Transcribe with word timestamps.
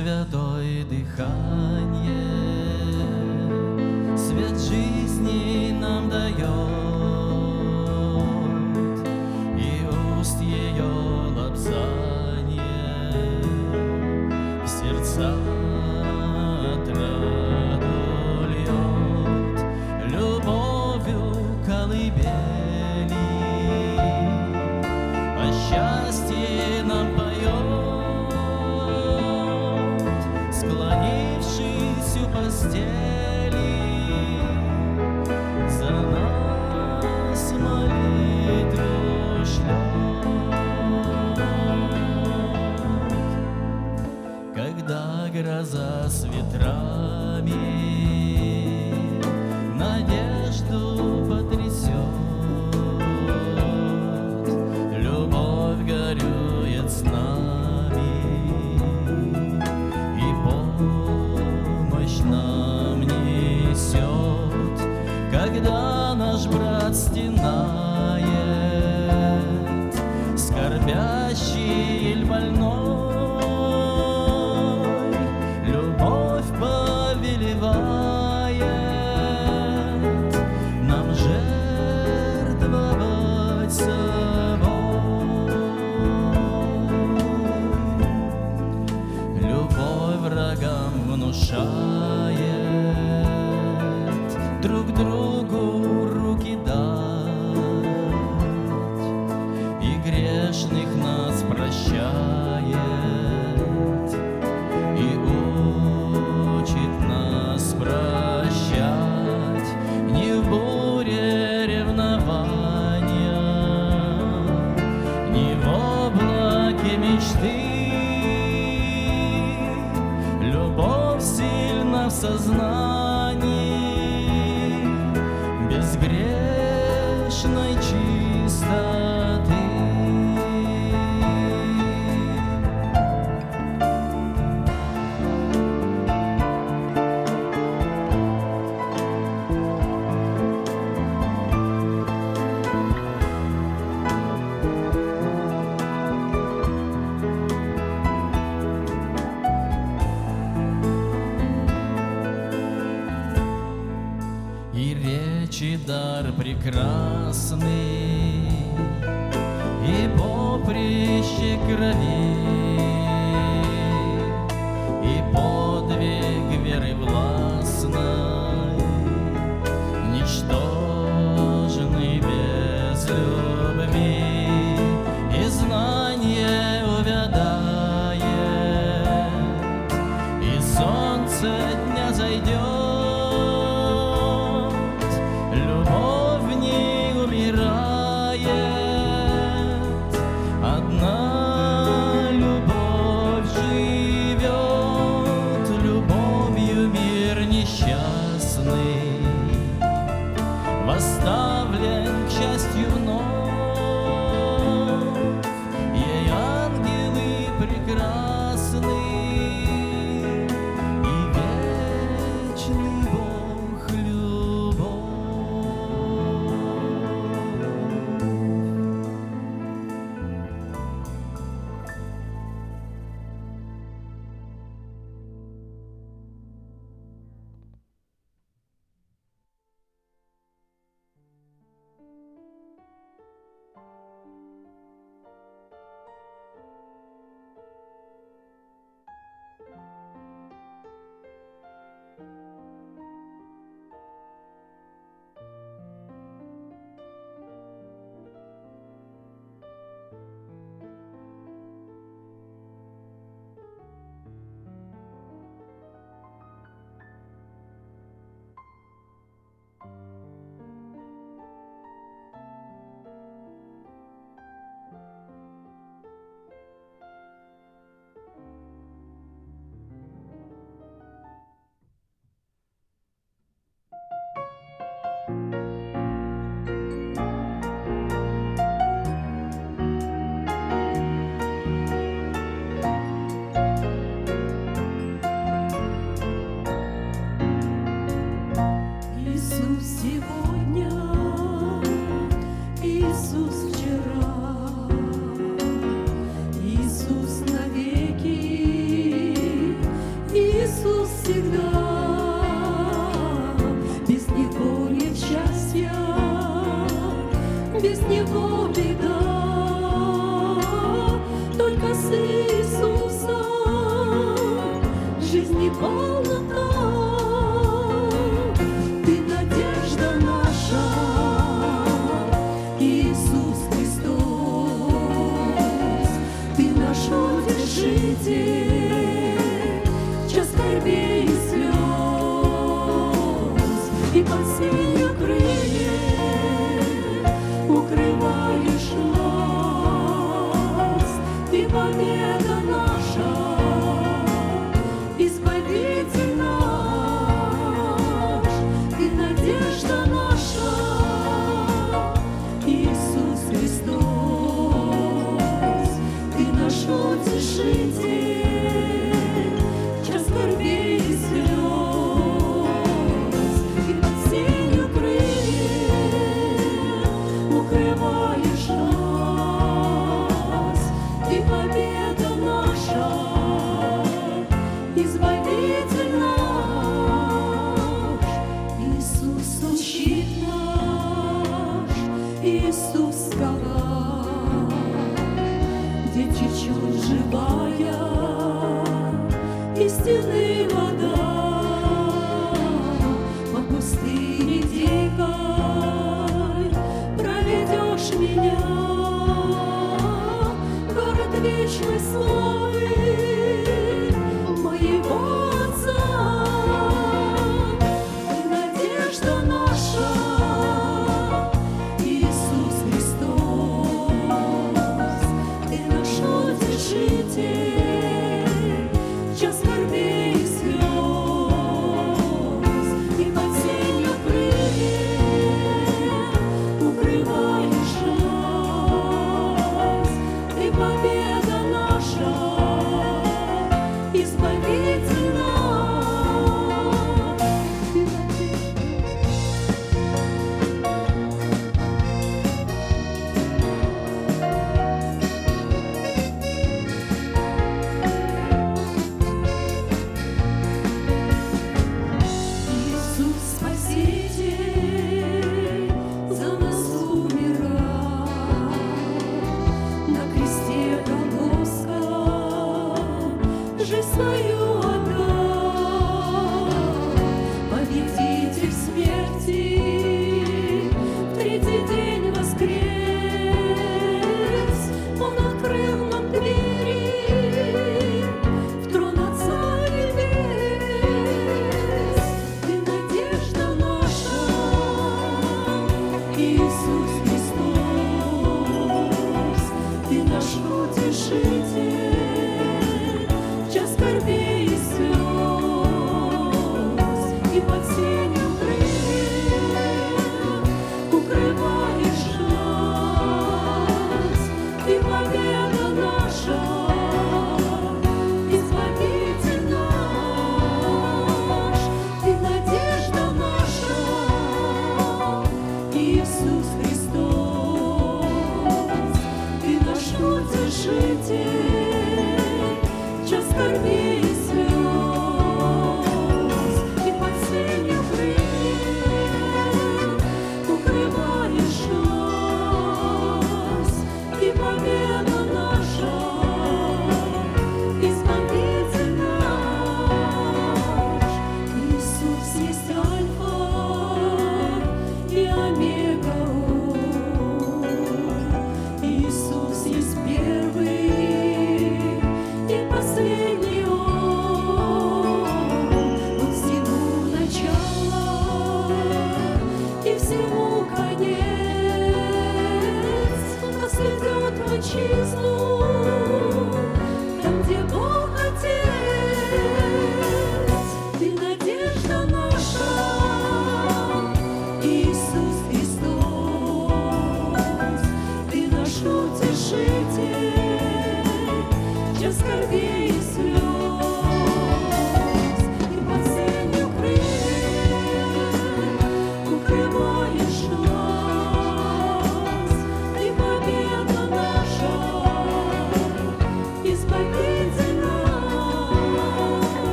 Святой 0.00 0.84
дыхание, 0.84 2.19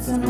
царю 0.00 0.29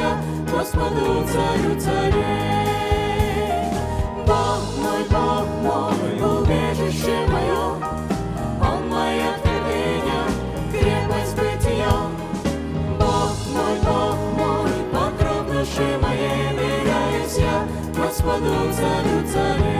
я 0.00 0.16
Господу, 0.50 1.26
царю 1.32 1.80
царей. 1.80 2.60
Бог 4.26 4.62
мой, 4.82 5.02
Бог 5.10 5.46
мой, 5.62 6.12
убежище 6.32 7.26
мое, 7.28 7.62
Он 8.60 8.88
моя 8.88 9.32
твердыня, 9.42 10.20
крепость 10.72 11.36
бытия. 11.36 11.96
Бог 12.98 13.34
мой, 13.54 13.76
Бог 13.84 14.18
мой, 14.38 14.72
покров 14.92 15.46
души 15.46 15.98
моей, 16.02 16.52
веряюсь 16.58 17.38
я 17.38 17.66
Господу, 17.94 18.52
царю 18.74 19.32
царей. 19.32 19.79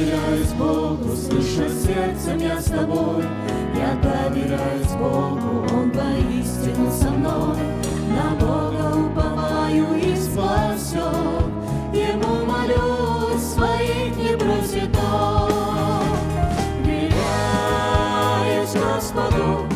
Доверяюсь 0.00 0.52
Богу, 0.52 1.14
слыша 1.14 1.68
сердцем 1.68 2.38
я 2.38 2.58
с 2.58 2.64
тобой. 2.64 3.22
Я 3.76 3.94
доверяюсь 4.00 4.92
Богу, 4.98 5.66
Он 5.74 5.90
поистину 5.90 6.90
со 6.90 7.10
мной. 7.10 7.58
На 8.08 8.30
Бога 8.40 8.96
уповаю 8.96 9.94
и 9.98 10.16
спасет. 10.16 11.44
Ему 11.92 12.46
молюсь, 12.46 13.42
своих 13.42 14.16
не 14.16 14.36
бросит 14.36 14.96
Он. 14.96 16.02
Веряюсь 16.82 18.72
Господу, 18.72 19.66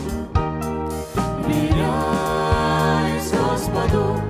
веряюсь 1.47 3.31
Господу, 3.31 4.21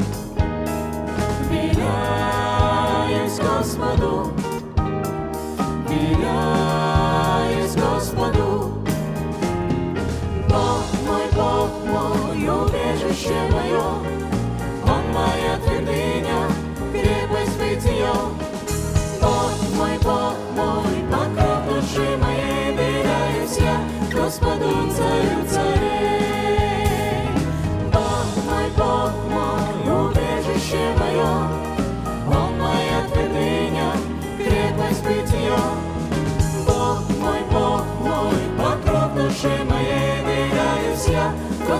веряюсь 1.53 3.39
Господу, 3.39 4.34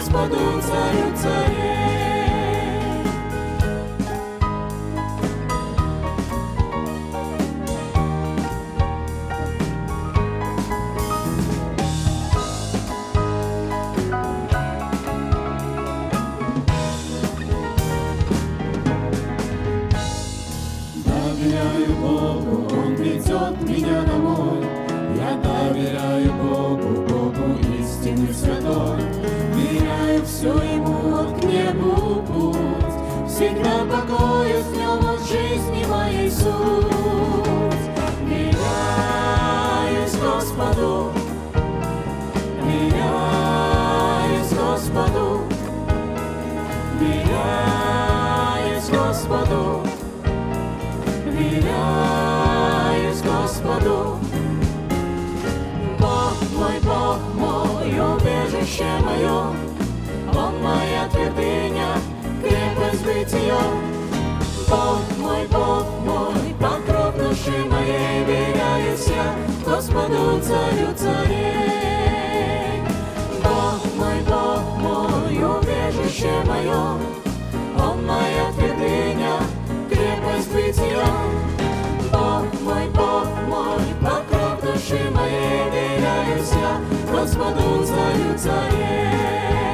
Господу, 0.05 0.37
царю 0.61 1.17
царей. 1.17 1.94
Все 30.45 30.53
Ему 30.75 31.35
к 31.35 31.43
небу 31.45 32.23
путь. 32.27 32.95
Всегда 33.27 33.85
покоюсь 33.91 34.67
в 34.67 34.77
Нем 34.77 34.99
от 35.09 35.21
жизни 35.27 35.87
моей 35.87 36.31
суть. 36.31 36.45
Веряюсь 38.29 40.13
Господу, 40.21 41.13
веряюсь 42.63 44.53
Господу, 44.53 45.41
веряюсь 47.01 48.91
Господу. 48.91 49.83
Веряюсь 51.27 53.23
Господу. 53.23 54.19
Бог 55.99 56.37
мой, 56.55 56.79
Бог 56.83 57.19
мой, 57.35 57.99
убежище 57.99 58.85
мое, 59.05 59.64
моя 61.05 61.11
твердыня, 61.11 61.87
крепость 62.43 63.05
бытия. 63.05 63.59
Бог 64.69 65.01
мой, 65.19 65.47
Бог 65.51 65.87
мой, 66.05 66.55
покров 66.59 67.17
души 67.17 67.65
моей, 67.71 68.25
веряюсь 68.25 69.07
я 69.09 69.35
Господу, 69.65 70.41
царю 70.41 70.95
царей. 70.97 72.83
Бог 73.43 73.85
мой, 73.97 74.21
Бог 74.27 74.63
мой, 74.79 75.59
убежище 75.59 76.33
мое, 76.47 76.99
Он 77.79 78.07
моя 78.07 78.53
твердыня, 78.57 79.39
крепость 79.91 80.53
бытия. 80.53 81.07
Бог 82.13 82.61
мой, 82.63 82.89
Бог 82.95 83.29
мой, 83.49 83.85
покров 84.01 84.61
души 84.63 85.11
моей, 85.11 85.71
веряюсь 85.71 86.53
я 86.53 86.81
Господу, 87.13 87.85
царю 87.85 88.39
царей. 88.39 89.74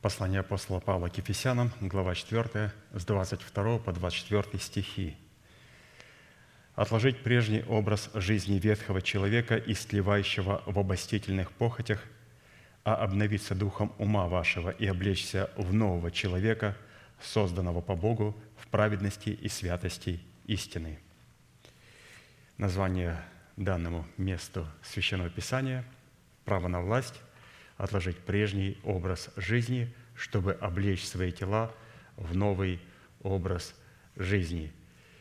Послание 0.00 0.40
апостола 0.40 0.78
Павла 0.78 1.08
к 1.08 1.18
Ефесянам, 1.18 1.72
глава 1.80 2.14
4, 2.14 2.72
с 2.94 3.04
22 3.04 3.78
по 3.78 3.92
24 3.92 4.62
стихи. 4.62 5.16
«Отложить 6.76 7.24
прежний 7.24 7.64
образ 7.64 8.08
жизни 8.14 8.60
ветхого 8.60 9.02
человека, 9.02 9.56
истлевающего 9.56 10.62
в 10.66 10.78
обостительных 10.78 11.50
похотях, 11.50 12.00
а 12.84 12.94
обновиться 12.94 13.56
духом 13.56 13.92
ума 13.98 14.28
вашего 14.28 14.70
и 14.70 14.86
облечься 14.86 15.50
в 15.56 15.74
нового 15.74 16.12
человека, 16.12 16.76
созданного 17.20 17.80
по 17.80 17.96
Богу 17.96 18.40
в 18.56 18.68
праведности 18.68 19.30
и 19.30 19.48
святости 19.48 20.20
истины». 20.46 21.00
Название 22.56 23.20
данному 23.56 24.06
месту 24.16 24.64
Священного 24.84 25.28
Писания 25.28 25.84
«Право 26.44 26.68
на 26.68 26.82
власть 26.82 27.20
отложить 27.78 28.18
прежний 28.18 28.76
образ 28.82 29.30
жизни, 29.36 29.92
чтобы 30.14 30.52
облечь 30.52 31.06
свои 31.06 31.32
тела 31.32 31.72
в 32.16 32.36
новый 32.36 32.80
образ 33.22 33.74
жизни. 34.16 34.72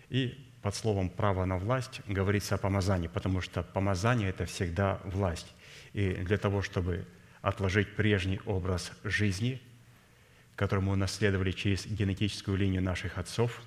И 0.09 0.43
под 0.61 0.75
словом 0.75 1.09
«право 1.09 1.45
на 1.45 1.57
власть» 1.57 2.01
говорится 2.07 2.55
о 2.55 2.57
помазании, 2.57 3.07
потому 3.07 3.41
что 3.41 3.63
помазание– 3.63 4.29
это 4.31 4.45
всегда 4.45 4.99
власть. 5.05 5.53
И 5.93 6.13
для 6.13 6.37
того, 6.37 6.61
чтобы 6.61 7.05
отложить 7.41 7.95
прежний 7.95 8.41
образ 8.45 8.91
жизни, 9.03 9.61
который 10.55 10.79
мы 10.79 10.93
унаследовали 10.93 11.51
через 11.51 11.85
генетическую 11.85 12.57
линию 12.57 12.81
наших 12.81 13.19
отцов, 13.19 13.61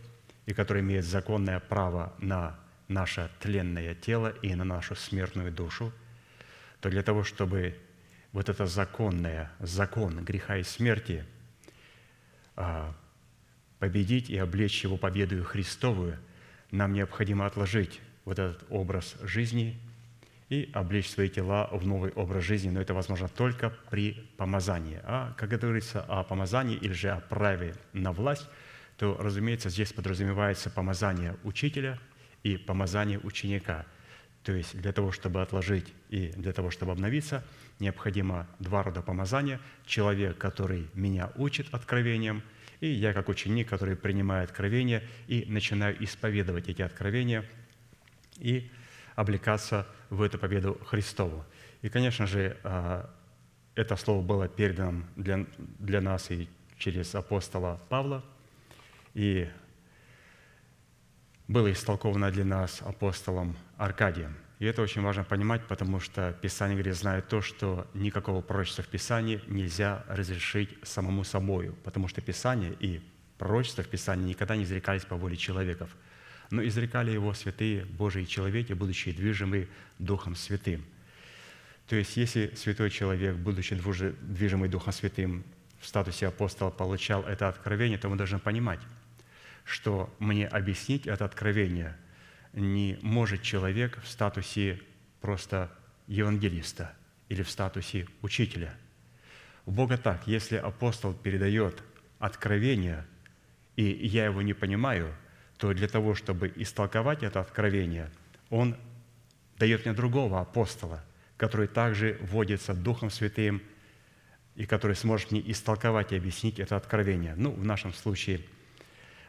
и 0.46 0.52
который 0.52 0.82
имеет 0.82 1.04
законное 1.04 1.60
право 1.60 2.12
на 2.18 2.58
наше 2.88 3.30
тленное 3.38 3.94
тело 3.94 4.34
и 4.42 4.52
на 4.56 4.64
нашу 4.64 4.96
смертную 4.96 5.52
душу, 5.52 5.92
то 6.80 6.90
для 6.90 7.04
того, 7.04 7.22
чтобы 7.22 7.78
вот 8.32 8.48
это 8.48 8.66
законное, 8.66 9.50
закон 9.58 10.24
греха 10.24 10.56
и 10.56 10.62
смерти, 10.62 11.24
а, 12.56 12.94
победить 13.78 14.30
и 14.30 14.36
облечь 14.36 14.84
его 14.84 14.96
победою 14.96 15.44
Христовую, 15.44 16.18
нам 16.70 16.92
необходимо 16.92 17.46
отложить 17.46 18.00
вот 18.24 18.38
этот 18.38 18.64
образ 18.70 19.16
жизни 19.22 19.80
и 20.48 20.70
облечь 20.72 21.10
свои 21.10 21.28
тела 21.28 21.68
в 21.72 21.86
новый 21.86 22.12
образ 22.12 22.44
жизни, 22.44 22.70
но 22.70 22.80
это 22.80 22.94
возможно 22.94 23.28
только 23.28 23.70
при 23.90 24.12
помазании. 24.36 25.00
А 25.04 25.32
когда 25.36 25.56
говорится 25.56 26.02
о 26.02 26.22
помазании 26.22 26.76
или 26.76 26.92
же 26.92 27.10
о 27.10 27.20
праве 27.20 27.74
на 27.92 28.12
власть, 28.12 28.46
то, 28.96 29.16
разумеется, 29.18 29.70
здесь 29.70 29.92
подразумевается 29.92 30.70
помазание 30.70 31.36
учителя 31.42 31.98
и 32.42 32.56
помазание 32.56 33.18
ученика. 33.18 33.86
То 34.42 34.52
есть 34.52 34.78
для 34.78 34.92
того, 34.92 35.12
чтобы 35.12 35.40
отложить 35.42 35.92
и 36.10 36.28
для 36.28 36.52
того, 36.52 36.70
чтобы 36.70 36.92
обновиться– 36.92 37.44
необходимо 37.80 38.46
два 38.58 38.82
рода 38.82 39.02
помазания. 39.02 39.60
Человек, 39.86 40.38
который 40.38 40.88
меня 40.94 41.30
учит 41.36 41.72
откровениям, 41.72 42.42
и 42.80 42.88
я 42.88 43.12
как 43.12 43.28
ученик, 43.28 43.68
который 43.68 43.96
принимает 43.96 44.50
откровения 44.50 45.02
и 45.26 45.44
начинаю 45.48 46.02
исповедовать 46.02 46.68
эти 46.68 46.82
откровения 46.82 47.44
и 48.38 48.70
облекаться 49.16 49.86
в 50.08 50.22
эту 50.22 50.38
победу 50.38 50.80
Христову. 50.86 51.44
И, 51.82 51.88
конечно 51.88 52.26
же, 52.26 52.56
а, 52.64 53.10
это 53.74 53.96
слово 53.96 54.22
было 54.22 54.48
передано 54.48 55.04
для, 55.16 55.46
для 55.58 56.00
нас 56.00 56.30
и 56.30 56.48
через 56.78 57.14
апостола 57.14 57.80
Павла, 57.88 58.24
и 59.14 59.48
было 61.48 61.72
истолковано 61.72 62.30
для 62.30 62.44
нас 62.44 62.80
апостолом 62.82 63.56
Аркадием. 63.76 64.36
И 64.60 64.66
это 64.66 64.82
очень 64.82 65.00
важно 65.00 65.24
понимать, 65.24 65.66
потому 65.66 66.00
что 66.00 66.36
Писание 66.42 66.76
говорит, 66.76 66.94
знает 66.94 67.26
то, 67.28 67.40
что 67.40 67.88
никакого 67.94 68.42
пророчества 68.42 68.84
в 68.84 68.88
Писании 68.88 69.40
нельзя 69.46 70.04
разрешить 70.06 70.68
самому 70.82 71.24
собою, 71.24 71.74
потому 71.82 72.08
что 72.08 72.20
Писание 72.20 72.76
и 72.78 73.00
пророчества 73.38 73.82
в 73.82 73.88
Писании 73.88 74.28
никогда 74.28 74.56
не 74.56 74.64
изрекались 74.64 75.06
по 75.06 75.16
воле 75.16 75.38
человеков, 75.38 75.88
но 76.50 76.62
изрекали 76.62 77.10
его 77.10 77.32
святые 77.32 77.86
Божьи 77.86 78.24
человеки, 78.24 78.74
будучи 78.74 79.12
движимы 79.12 79.66
Духом 79.98 80.36
Святым. 80.36 80.84
То 81.88 81.96
есть, 81.96 82.18
если 82.18 82.52
святой 82.54 82.90
человек, 82.90 83.36
будучи 83.36 83.74
движимый 83.74 84.68
Духом 84.68 84.92
Святым, 84.92 85.42
в 85.80 85.86
статусе 85.86 86.26
апостола 86.26 86.68
получал 86.68 87.22
это 87.22 87.48
откровение, 87.48 87.96
то 87.96 88.10
мы 88.10 88.16
должны 88.16 88.38
понимать, 88.38 88.80
что 89.64 90.14
мне 90.18 90.46
объяснить 90.46 91.06
это 91.06 91.24
откровение 91.24 91.96
не 92.52 92.98
может 93.02 93.42
человек 93.42 94.00
в 94.02 94.08
статусе 94.08 94.80
просто 95.20 95.70
евангелиста 96.06 96.92
или 97.28 97.42
в 97.42 97.50
статусе 97.50 98.06
учителя. 98.22 98.74
У 99.66 99.70
Бога 99.70 99.96
так, 99.96 100.26
если 100.26 100.56
апостол 100.56 101.14
передает 101.14 101.82
откровение– 102.18 103.06
и 103.80 104.06
я 104.06 104.26
его 104.26 104.42
не 104.42 104.52
понимаю, 104.52 105.14
то 105.56 105.72
для 105.72 105.88
того, 105.88 106.14
чтобы 106.14 106.52
истолковать 106.56 107.22
это 107.22 107.40
откровение, 107.40 108.10
он 108.50 108.76
дает 109.56 109.86
мне 109.86 109.94
другого 109.94 110.40
апостола, 110.40 111.02
который 111.38 111.66
также 111.66 112.18
вводится 112.20 112.74
Духом 112.74 113.10
Святым 113.10 113.62
и 114.54 114.66
который 114.66 114.96
сможет 114.96 115.30
мне 115.30 115.42
истолковать 115.50 116.12
и 116.12 116.16
объяснить 116.16 116.58
это 116.58 116.76
откровение. 116.76 117.34
Ну, 117.36 117.52
в 117.52 117.64
нашем 117.64 117.94
случае 117.94 118.42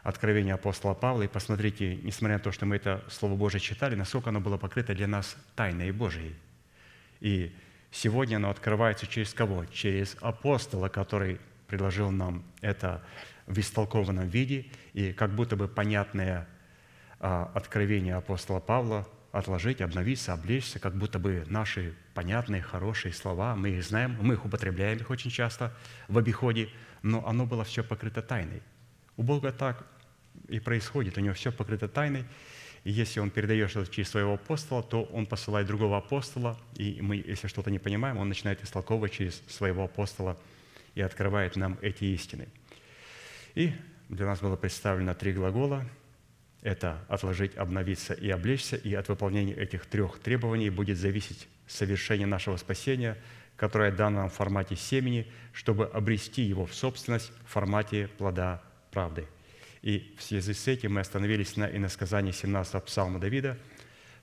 откровение 0.04 0.54
апостола 0.54 0.94
Павла. 0.94 1.24
И 1.24 1.28
посмотрите, 1.28 1.96
несмотря 1.98 2.38
на 2.38 2.44
то, 2.44 2.52
что 2.52 2.66
мы 2.66 2.76
это 2.76 3.04
Слово 3.10 3.36
Божие 3.36 3.62
читали, 3.62 3.96
насколько 3.96 4.30
оно 4.30 4.40
было 4.40 4.58
покрыто 4.58 4.94
для 4.94 5.08
нас 5.08 5.36
тайной 5.56 5.92
Божией. 5.92 6.36
И 7.20 7.56
сегодня 7.92 8.38
оно 8.38 8.50
открывается 8.50 9.08
через 9.08 9.34
кого? 9.34 9.66
Через 9.66 10.18
апостола, 10.22 10.90
который 10.90 11.40
предложил 11.68 12.12
нам 12.12 12.44
это 12.62 13.04
в 13.48 13.58
истолкованном 13.60 14.28
виде, 14.28 14.66
и 14.94 15.14
как 15.14 15.32
будто 15.32 15.56
бы 15.56 15.68
понятное 15.68 16.48
а, 17.20 17.52
откровение 17.54 18.16
апостола 18.16 18.60
Павла 18.60 19.08
отложить, 19.32 19.82
обновиться, 19.82 20.34
облечься, 20.34 20.80
как 20.80 20.96
будто 20.96 21.20
бы 21.20 21.46
наши 21.48 21.96
понятные, 22.14 22.62
хорошие 22.62 23.14
слова, 23.14 23.56
мы 23.56 23.70
их 23.70 23.84
знаем, 23.84 24.18
мы 24.22 24.34
их 24.34 24.46
употребляем 24.46 24.98
их 24.98 25.10
очень 25.10 25.32
часто 25.32 25.74
в 26.08 26.18
обиходе, 26.18 26.70
но 27.02 27.26
оно 27.26 27.46
было 27.46 27.64
все 27.64 27.84
покрыто 27.84 28.22
тайной. 28.22 28.62
У 29.18 29.24
Бога 29.24 29.52
так 29.52 29.86
и 30.48 30.60
происходит, 30.60 31.18
у 31.18 31.22
него 31.22 31.34
все 31.34 31.52
покрыто 31.52 31.88
тайной, 31.88 32.26
и 32.84 32.92
если 32.92 33.20
он 33.20 33.30
передает 33.30 33.70
что-то 33.70 33.92
через 33.92 34.10
своего 34.10 34.34
апостола, 34.34 34.82
то 34.82 35.04
он 35.04 35.26
посылает 35.26 35.68
другого 35.68 35.98
апостола, 35.98 36.60
и 36.76 37.00
мы, 37.02 37.18
если 37.18 37.48
что-то 37.48 37.70
не 37.70 37.80
понимаем, 37.80 38.18
он 38.18 38.28
начинает 38.28 38.64
истолковывать 38.64 39.14
через 39.14 39.42
своего 39.48 39.84
апостола 39.84 40.40
и 40.96 41.02
открывает 41.02 41.56
нам 41.56 41.78
эти 41.82 42.06
истины– 42.06 42.48
и 43.56 43.74
для 44.10 44.26
нас 44.26 44.40
было 44.40 44.56
представлено 44.56 45.14
три 45.14 45.34
глагола. 45.34 45.86
Это 46.62 47.04
«отложить», 47.08 47.56
«обновиться» 47.56 48.14
и 48.14 48.30
«облечься». 48.30 48.76
И 48.76 48.94
от 48.94 49.10
выполнения 49.10 49.54
этих 49.54 49.86
трех 49.86 50.20
требований 50.20 50.70
будет 50.70 50.98
зависеть 50.98 51.48
совершение 51.68 52.28
нашего 52.28 52.58
спасения, 52.58 53.18
которое 53.56 53.92
дано 53.92 54.22
нам 54.22 54.30
в 54.30 54.34
формате 54.34 54.76
семени, 54.76 55.28
чтобы 55.54 55.86
обрести 55.86 56.44
его 56.44 56.66
в 56.66 56.74
собственность 56.74 57.32
в 57.46 57.52
формате 57.52 58.10
плода 58.18 58.62
правды. 58.92 59.26
И 59.82 60.14
в 60.18 60.22
связи 60.22 60.54
с 60.54 60.68
этим 60.68 60.94
мы 60.94 61.02
остановились 61.02 61.58
на 61.58 61.66
иносказании 61.66 62.32
17 62.32 62.84
псалма 62.84 63.20
Давида, 63.20 63.58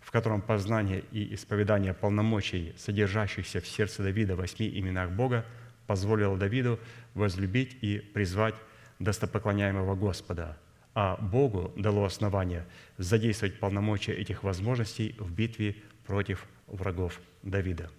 в 0.00 0.10
котором 0.10 0.40
познание 0.40 1.04
и 1.10 1.34
исповедание 1.34 1.94
полномочий, 1.94 2.74
содержащихся 2.78 3.60
в 3.60 3.66
сердце 3.66 4.02
Давида 4.02 4.36
в 4.36 4.38
восьми 4.38 4.68
именах 4.68 5.10
Бога, 5.10 5.44
позволило 5.86 6.36
Давиду 6.36 6.78
возлюбить 7.14 7.76
и 7.80 7.98
призвать 7.98 8.54
достопоклоняемого 8.98 9.96
Господа, 9.96 10.56
а 10.94 11.16
Богу 11.16 11.72
дало 11.76 12.04
основание 12.04 12.64
задействовать 12.96 13.58
полномочия 13.58 14.12
этих 14.12 14.42
возможностей 14.42 15.14
в 15.18 15.32
битве 15.32 15.76
против 16.06 16.46
врагов 16.66 17.20
Давида. 17.42 17.90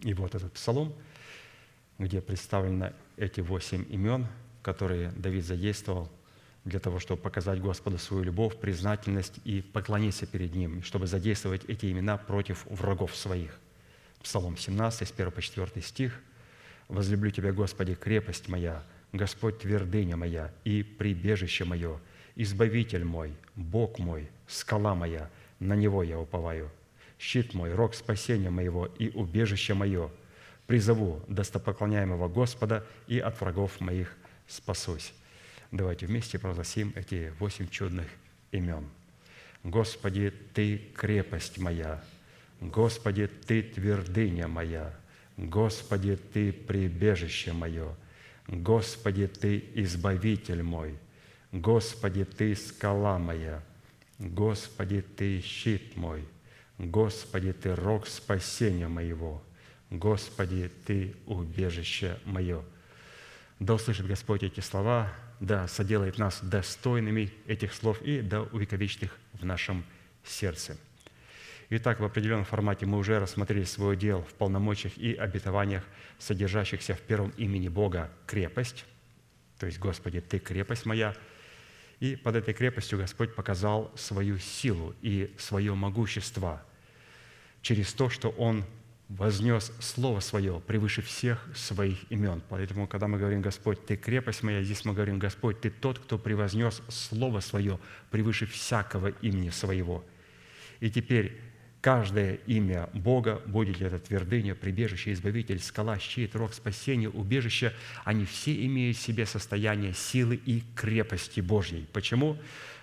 И 0.00 0.14
вот 0.14 0.34
этот 0.34 0.52
псалом, 0.52 0.94
где 1.98 2.20
представлены 2.20 2.92
эти 3.16 3.40
восемь 3.40 3.84
имен, 3.90 4.26
которые 4.62 5.10
Давид 5.12 5.44
задействовал 5.44 6.10
для 6.64 6.78
того, 6.78 6.98
чтобы 6.98 7.22
показать 7.22 7.60
Господу 7.60 7.98
свою 7.98 8.24
любовь, 8.24 8.56
признательность 8.56 9.40
и 9.44 9.62
поклониться 9.62 10.26
перед 10.26 10.54
Ним, 10.54 10.82
чтобы 10.82 11.06
задействовать 11.06 11.64
эти 11.66 11.90
имена 11.90 12.16
против 12.16 12.64
врагов 12.66 13.16
своих. 13.16 13.58
Псалом 14.22 14.56
17, 14.56 15.08
с 15.08 15.12
1 15.12 15.30
по 15.30 15.40
4 15.40 15.82
стих. 15.82 16.20
«Возлюблю 16.88 17.30
Тебя, 17.30 17.52
Господи, 17.52 17.94
крепость 17.94 18.48
моя, 18.48 18.82
Господь 19.12 19.60
твердыня 19.60 20.16
моя 20.16 20.52
и 20.64 20.82
прибежище 20.82 21.64
мое, 21.64 22.00
Избавитель 22.36 23.04
мой, 23.04 23.34
Бог 23.54 23.98
мой, 23.98 24.30
скала 24.46 24.94
моя, 24.94 25.28
на 25.58 25.74
Него 25.74 26.02
я 26.02 26.18
уповаю. 26.18 26.70
Щит 27.18 27.52
мой, 27.52 27.74
рог 27.74 27.94
спасения 27.94 28.50
моего 28.50 28.86
и 28.86 29.10
убежище 29.10 29.74
мое. 29.74 30.10
Призову 30.66 31.22
достопоклоняемого 31.28 32.28
Господа 32.28 32.86
и 33.08 33.18
от 33.18 33.38
врагов 33.40 33.78
моих 33.80 34.16
спасусь. 34.46 35.12
Давайте 35.70 36.06
вместе 36.06 36.38
провозгласим 36.38 36.92
эти 36.96 37.32
восемь 37.38 37.68
чудных 37.68 38.06
имен. 38.52 38.88
Господи, 39.62 40.32
Ты 40.54 40.78
крепость 40.96 41.58
моя, 41.58 42.02
Господи, 42.60 43.26
Ты 43.26 43.62
твердыня 43.62 44.48
моя, 44.48 44.94
Господи, 45.36 46.16
Ты 46.16 46.52
прибежище 46.52 47.52
мое– 47.52 47.94
Господи, 48.50 49.28
Ты 49.28 49.64
избавитель 49.74 50.64
мой, 50.64 50.98
Господи, 51.52 52.24
Ты 52.24 52.56
скала 52.56 53.16
моя, 53.16 53.62
Господи, 54.18 55.02
Ты 55.02 55.40
щит 55.40 55.96
мой, 55.96 56.26
Господи, 56.76 57.52
Ты 57.52 57.76
рог 57.76 58.08
спасения 58.08 58.88
моего, 58.88 59.40
Господи, 59.88 60.68
Ты 60.84 61.14
убежище 61.26 62.18
мое. 62.24 62.64
Да 63.60 63.74
услышит 63.74 64.08
Господь 64.08 64.42
эти 64.42 64.58
слова, 64.58 65.12
да 65.40 65.66
соделает 65.66 66.18
нас 66.18 66.40
достойными 66.42 67.32
этих 67.46 67.74
слов 67.74 68.00
и 68.02 68.20
да 68.20 68.42
увековечит 68.42 69.02
их 69.04 69.18
в 69.32 69.44
нашем 69.44 69.84
сердце– 70.22 70.76
Итак, 71.72 72.00
в 72.00 72.04
определенном 72.04 72.44
формате 72.44 72.84
мы 72.84 72.98
уже 72.98 73.20
рассмотрели 73.20 73.62
свой 73.62 73.96
дел 73.96 74.22
в 74.22 74.34
полномочиях 74.34 74.98
и 74.98 75.14
обетованиях, 75.14 75.84
содержащихся 76.18 76.96
в 76.96 77.00
первом 77.00 77.30
имени 77.36 77.68
Бога 77.68 78.10
крепость, 78.26 78.84
то 79.56 79.66
есть 79.66 79.78
«Господи, 79.78 80.20
Ты 80.20 80.40
крепость 80.40 80.84
моя», 80.84 81.14
и 82.00 82.16
под 82.16 82.34
этой 82.34 82.54
крепостью 82.54 82.98
Господь 82.98 83.36
показал 83.36 83.92
свою 83.94 84.38
силу 84.38 84.96
и 85.00 85.32
свое 85.38 85.72
могущество 85.76 86.60
через 87.62 87.92
то, 87.92 88.10
что 88.10 88.30
Он 88.30 88.64
вознес 89.10 89.72
Слово 89.80 90.20
Свое 90.20 90.60
превыше 90.66 91.02
всех 91.02 91.46
своих 91.54 91.98
имен. 92.10 92.42
Поэтому, 92.48 92.86
когда 92.86 93.08
мы 93.08 93.18
говорим, 93.18 93.42
Господь, 93.42 93.84
Ты 93.84 93.96
крепость 93.96 94.42
моя, 94.42 94.62
здесь 94.62 94.84
мы 94.84 94.94
говорим, 94.94 95.18
Господь, 95.18 95.60
Ты 95.60 95.70
тот, 95.70 95.98
кто 95.98 96.16
превознес 96.16 96.80
Слово 96.88 97.40
Свое 97.40 97.78
превыше 98.10 98.46
всякого 98.46 99.08
имени 99.08 99.50
Своего. 99.50 100.04
И 100.80 100.90
теперь 100.90 101.38
Каждое 101.80 102.34
имя 102.46 102.90
Бога, 102.92 103.40
будет 103.46 103.80
это 103.80 103.98
твердыня, 103.98 104.54
прибежище, 104.54 105.14
избавитель, 105.14 105.60
скала, 105.60 105.98
щит, 105.98 106.36
рог 106.36 106.52
спасения, 106.52 107.08
убежище, 107.08 107.72
они 108.04 108.26
все 108.26 108.66
имеют 108.66 108.98
в 108.98 109.00
себе 109.00 109.24
состояние 109.24 109.94
силы 109.94 110.38
и 110.44 110.62
крепости 110.76 111.40
Божьей. 111.40 111.86
Почему? 111.94 112.36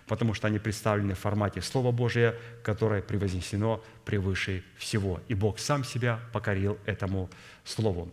Потому 0.08 0.34
что 0.34 0.48
они 0.48 0.58
представлены 0.58 1.14
в 1.14 1.20
формате 1.20 1.62
Слова 1.62 1.92
Божия, 1.92 2.36
которое 2.64 3.02
превознесено 3.02 3.84
превыше 4.06 4.64
всего. 4.78 5.22
И 5.28 5.34
Бог 5.34 5.60
сам 5.60 5.84
себя 5.84 6.20
покорил 6.34 6.78
этому 6.86 7.30
Слову. 7.64 8.12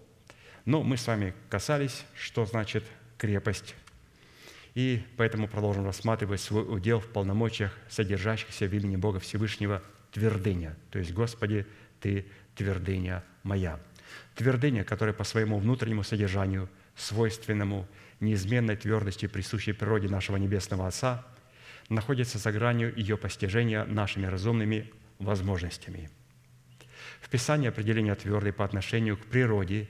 Но 0.65 0.83
мы 0.83 0.97
с 0.97 1.07
вами 1.07 1.35
касались, 1.49 2.05
что 2.15 2.47
значит 2.47 2.85
крепость 3.17 3.75
и 4.75 5.05
поэтому 5.17 5.47
продолжим 5.47 5.87
рассматривать 5.87 6.41
свой 6.41 6.63
удел 6.63 6.99
в 6.99 7.07
полномочиях, 7.07 7.73
содержащихся 7.89 8.67
в 8.67 8.75
имени 8.75 8.97
Бога 8.97 9.21
Всевышнего 9.21 9.83
твердыня. 10.13 10.77
То 10.91 10.99
есть, 10.99 11.13
Господи, 11.13 11.67
Ты 12.01 12.27
твердыня 12.57 13.25
моя. 13.45 13.81
Твердыня, 14.35 14.85
которая 14.85 15.15
по 15.15 15.25
своему 15.25 15.59
внутреннему 15.59 16.03
содержанию, 16.03 16.69
свойственному 16.97 17.87
неизменной 18.21 18.77
твердости, 18.77 19.27
присущей 19.27 19.73
природе 19.73 20.09
нашего 20.09 20.37
Небесного 20.37 20.89
Отца, 20.89 21.25
находится 21.89 22.39
за 22.39 22.53
гранью 22.53 22.93
ее 22.97 23.17
постижения 23.17 23.85
нашими 23.85 24.27
разумными 24.27 24.91
возможностями. 25.19 26.11
В 27.21 27.29
Писании 27.29 27.69
определение 27.69 28.15
твердой 28.15 28.53
по 28.53 28.65
отношению 28.65 29.17
к 29.17 29.27
природе 29.27 29.89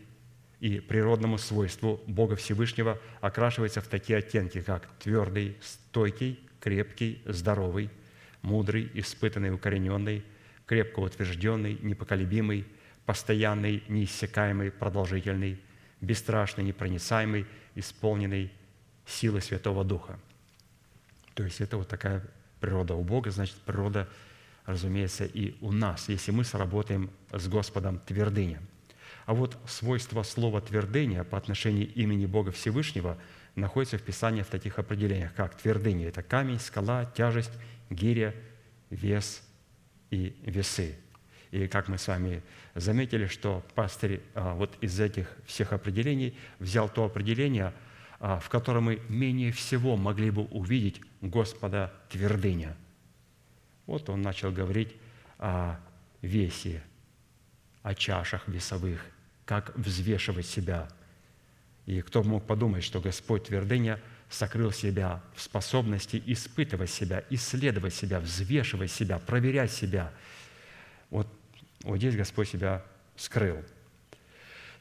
и 0.60 0.80
природному 0.80 1.38
свойству 1.38 2.00
Бога 2.06 2.36
Всевышнего 2.36 2.98
окрашивается 3.20 3.80
в 3.80 3.88
такие 3.88 4.18
оттенки, 4.18 4.60
как 4.60 4.88
твердый, 4.98 5.56
стойкий, 5.60 6.40
крепкий, 6.60 7.22
здоровый, 7.26 7.90
мудрый, 8.42 8.90
испытанный, 8.94 9.52
укорененный, 9.52 10.24
крепко 10.66 11.00
утвержденный, 11.00 11.78
непоколебимый, 11.82 12.66
постоянный, 13.04 13.82
неиссякаемый, 13.88 14.70
продолжительный, 14.70 15.60
бесстрашный, 16.00 16.64
непроницаемый, 16.64 17.46
исполненный 17.74 18.50
силы 19.06 19.40
Святого 19.40 19.84
Духа. 19.84 20.18
То 21.34 21.42
есть 21.44 21.60
это 21.60 21.76
вот 21.76 21.88
такая 21.88 22.22
природа 22.60 22.94
у 22.94 23.02
Бога, 23.02 23.30
значит, 23.30 23.56
природа, 23.56 24.08
разумеется, 24.66 25.24
и 25.24 25.56
у 25.60 25.72
нас, 25.72 26.08
если 26.08 26.30
мы 26.30 26.44
сработаем 26.44 27.10
с 27.32 27.48
Господом 27.48 27.98
твердыня. 27.98 28.60
А 29.26 29.34
вот 29.34 29.56
свойство 29.66 30.22
слова 30.22 30.60
«твердыня» 30.60 31.24
по 31.24 31.38
отношению 31.38 31.92
имени 31.94 32.26
Бога 32.26 32.52
Всевышнего 32.52 33.18
находится 33.54 33.98
в 33.98 34.02
Писании 34.02 34.42
в 34.42 34.48
таких 34.48 34.78
определениях, 34.78 35.34
как 35.34 35.56
твердыня– 35.56 36.08
это 36.08 36.22
камень, 36.22 36.58
скала, 36.58 37.06
тяжесть, 37.06 37.52
гиря, 37.88 38.34
вес 38.90 39.42
и 40.10 40.36
весы. 40.44 40.96
И 41.50 41.68
как 41.68 41.88
мы 41.88 41.98
с 41.98 42.08
вами 42.08 42.42
заметили, 42.74 43.26
что 43.26 43.64
пастырь 43.74 44.20
а, 44.34 44.54
вот 44.54 44.76
из 44.80 44.98
этих 44.98 45.28
всех 45.46 45.72
определений 45.72 46.36
взял 46.58 46.88
то 46.88 47.04
определение, 47.04 47.72
а, 48.18 48.40
в 48.40 48.48
котором 48.48 48.84
мы 48.84 49.00
менее 49.08 49.52
всего 49.52 49.96
могли 49.96 50.30
бы 50.30 50.42
увидеть 50.46 51.00
Господа 51.24 51.92
твердыня. 52.10 52.76
Вот 53.86 54.08
он 54.08 54.22
начал 54.22 54.52
говорить 54.52 54.94
о 55.38 55.78
весе, 56.22 56.82
о 57.82 57.94
чашах 57.94 58.46
весовых, 58.48 59.00
как 59.44 59.76
взвешивать 59.76 60.46
себя. 60.46 60.88
И 61.86 62.00
кто 62.00 62.22
мог 62.22 62.46
подумать, 62.46 62.84
что 62.84 63.00
Господь 63.00 63.44
твердыня 63.44 64.00
сокрыл 64.30 64.70
себя 64.70 65.22
в 65.34 65.40
способности 65.40 66.22
испытывать 66.26 66.90
себя, 66.90 67.24
исследовать 67.30 67.94
себя, 67.94 68.20
взвешивать 68.20 68.90
себя, 68.90 69.18
проверять 69.18 69.72
себя. 69.72 70.12
Вот, 71.10 71.28
вот 71.82 71.98
здесь 71.98 72.16
Господь 72.16 72.48
себя 72.48 72.84
скрыл– 73.16 73.62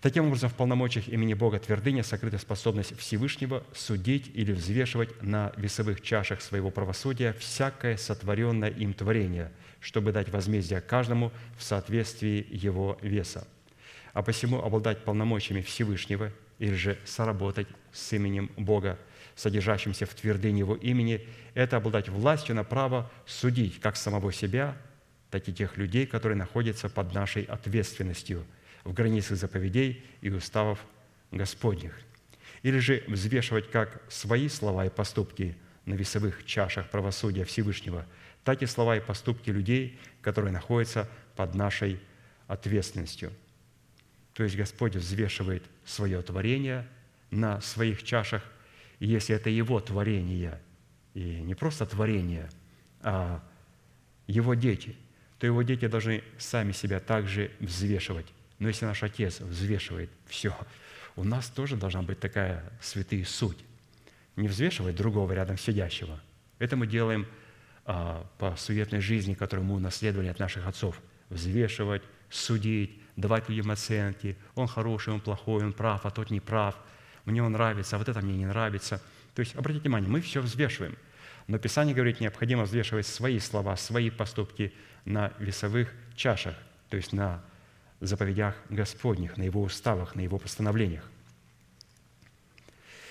Таким 0.03 0.25
образом, 0.25 0.49
в 0.49 0.55
полномочиях 0.55 1.07
имени 1.07 1.33
Бога 1.33 1.59
твердыня 1.59 2.03
сокрыта 2.03 2.37
способность 2.37 2.93
Всевышнего 2.99 3.63
судить 3.73 4.29
или 4.33 4.51
взвешивать 4.51 5.23
на 5.23 5.53
весовых 5.55 6.01
чашах 6.01 6.41
своего 6.41 6.71
правосудия 6.71 7.31
всякое 7.39 7.95
сотворенное 7.95 8.69
им 8.69 8.93
творение, 8.93 9.49
чтобы 9.79 10.11
дать 10.11 10.27
возмездие 10.27 10.81
каждому 10.81 11.31
в 11.57 11.63
соответствии 11.63 12.45
его 12.51 12.97
веса. 13.01 13.47
А 14.11 14.23
посему 14.23 14.61
обладать 14.61 15.05
полномочиями 15.05 15.61
Всевышнего 15.61 16.33
или 16.59 16.75
же 16.75 16.99
соработать 17.05 17.69
с 17.93 18.11
именем 18.11 18.51
Бога, 18.57 18.99
содержащимся 19.35 20.05
в 20.05 20.13
твердыне 20.13 20.59
Его 20.59 20.75
имени, 20.75 21.25
это 21.53 21.77
обладать 21.77 22.09
властью 22.09 22.55
на 22.55 22.65
право 22.65 23.09
судить 23.25 23.79
как 23.79 23.95
самого 23.95 24.33
себя, 24.33 24.75
так 25.29 25.47
и 25.47 25.53
тех 25.53 25.77
людей, 25.77 26.05
которые 26.05 26.37
находятся 26.37 26.89
под 26.89 27.13
нашей 27.13 27.43
ответственностью– 27.43 28.45
в 28.83 28.93
границах 28.93 29.37
заповедей 29.37 30.03
и 30.21 30.29
уставов 30.29 30.79
Господних. 31.31 31.97
Или 32.61 32.79
же 32.79 33.03
взвешивать 33.07 33.69
как 33.71 34.01
свои 34.09 34.47
слова 34.47 34.85
и 34.85 34.89
поступки 34.89 35.55
на 35.85 35.95
весовых 35.95 36.45
чашах 36.45 36.89
правосудия 36.89 37.43
Всевышнего, 37.43 38.05
так 38.43 38.61
и 38.61 38.65
слова 38.65 38.97
и 38.97 39.01
поступки 39.01 39.49
людей, 39.49 39.99
которые 40.21 40.51
находятся 40.51 41.09
под 41.35 41.55
нашей 41.55 41.99
ответственностью. 42.47 43.31
То 44.33 44.43
есть 44.43 44.55
Господь 44.55 44.95
взвешивает 44.95 45.63
свое 45.85 46.21
творение 46.21 46.87
на 47.31 47.61
своих 47.61 48.03
чашах, 48.03 48.43
и 48.99 49.07
если 49.07 49.35
это 49.35 49.49
Его 49.49 49.79
творение, 49.79 50.59
и 51.13 51.41
не 51.41 51.55
просто 51.55 51.85
творение, 51.85 52.49
а 53.01 53.43
Его 54.27 54.53
дети, 54.53 54.95
то 55.39 55.47
Его 55.47 55.61
дети 55.63 55.87
должны 55.87 56.23
сами 56.37 56.71
себя 56.71 56.99
также 56.99 57.51
взвешивать 57.59 58.27
но 58.59 58.67
если 58.67 58.85
наш 58.85 59.03
Отец 59.03 59.39
взвешивает 59.39 60.09
все, 60.27 60.55
у 61.15 61.23
нас 61.23 61.47
тоже 61.49 61.75
должна 61.75 62.01
быть 62.01 62.19
такая 62.19 62.63
святая 62.81 63.23
суть. 63.25 63.57
Не 64.35 64.47
взвешивать 64.47 64.95
другого 64.95 65.31
рядом 65.33 65.57
сидящего. 65.57 66.19
Это 66.59 66.75
мы 66.75 66.87
делаем 66.87 67.27
а, 67.85 68.25
по 68.39 68.55
суетной 68.55 69.01
жизни, 69.01 69.33
которую 69.33 69.65
мы 69.65 69.75
унаследовали 69.75 70.27
от 70.27 70.39
наших 70.39 70.65
отцов. 70.65 70.99
Взвешивать, 71.29 72.01
судить, 72.29 72.99
давать 73.15 73.49
людям 73.49 73.71
оценки. 73.71 74.37
Он 74.55 74.67
хороший, 74.67 75.13
он 75.13 75.21
плохой, 75.21 75.63
он 75.63 75.73
прав, 75.73 76.05
а 76.05 76.11
тот 76.11 76.31
не 76.31 76.39
прав. 76.39 76.75
Мне 77.25 77.43
он 77.43 77.51
нравится, 77.51 77.95
а 77.95 77.99
вот 77.99 78.09
это 78.09 78.21
мне 78.21 78.35
не 78.35 78.45
нравится. 78.45 79.01
То 79.35 79.41
есть, 79.41 79.55
обратите 79.55 79.83
внимание, 79.83 80.09
мы 80.09 80.21
все 80.21 80.41
взвешиваем. 80.41 80.97
Но 81.47 81.57
Писание 81.57 81.93
говорит, 81.93 82.19
необходимо 82.19 82.63
взвешивать 82.63 83.05
свои 83.05 83.39
слова, 83.39 83.75
свои 83.75 84.09
поступки 84.09 84.73
на 85.05 85.33
весовых 85.39 85.89
чашах, 86.15 86.55
то 86.89 86.97
есть 86.97 87.11
на 87.11 87.43
заповедях 88.07 88.55
Господних, 88.69 89.37
на 89.37 89.43
Его 89.43 89.61
уставах, 89.61 90.15
на 90.15 90.21
Его 90.21 90.37
постановлениях. 90.37 91.09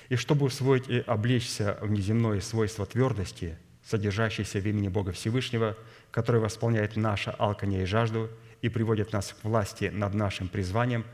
И 0.09 0.17
чтобы 0.17 0.47
усвоить 0.47 0.89
и 0.89 0.99
облечься 1.01 1.79
в 1.81 1.91
неземное 1.91 2.41
свойство 2.41 2.85
твердости, 2.85 3.57
содержащееся 3.85 4.61
в 4.61 4.67
имени 4.67 4.89
Бога 4.89 5.13
Всевышнего, 5.13 5.77
которое 6.11 6.39
восполняет 6.39 6.97
наше 6.97 7.31
алканье 7.31 7.83
и 7.83 7.87
жажду 7.87 8.31
и 8.61 8.69
приводит 8.69 9.13
нас 9.13 9.33
к 9.33 9.45
власти 9.45 9.91
над 9.93 10.15
нашим 10.15 10.49
призванием, 10.49 11.05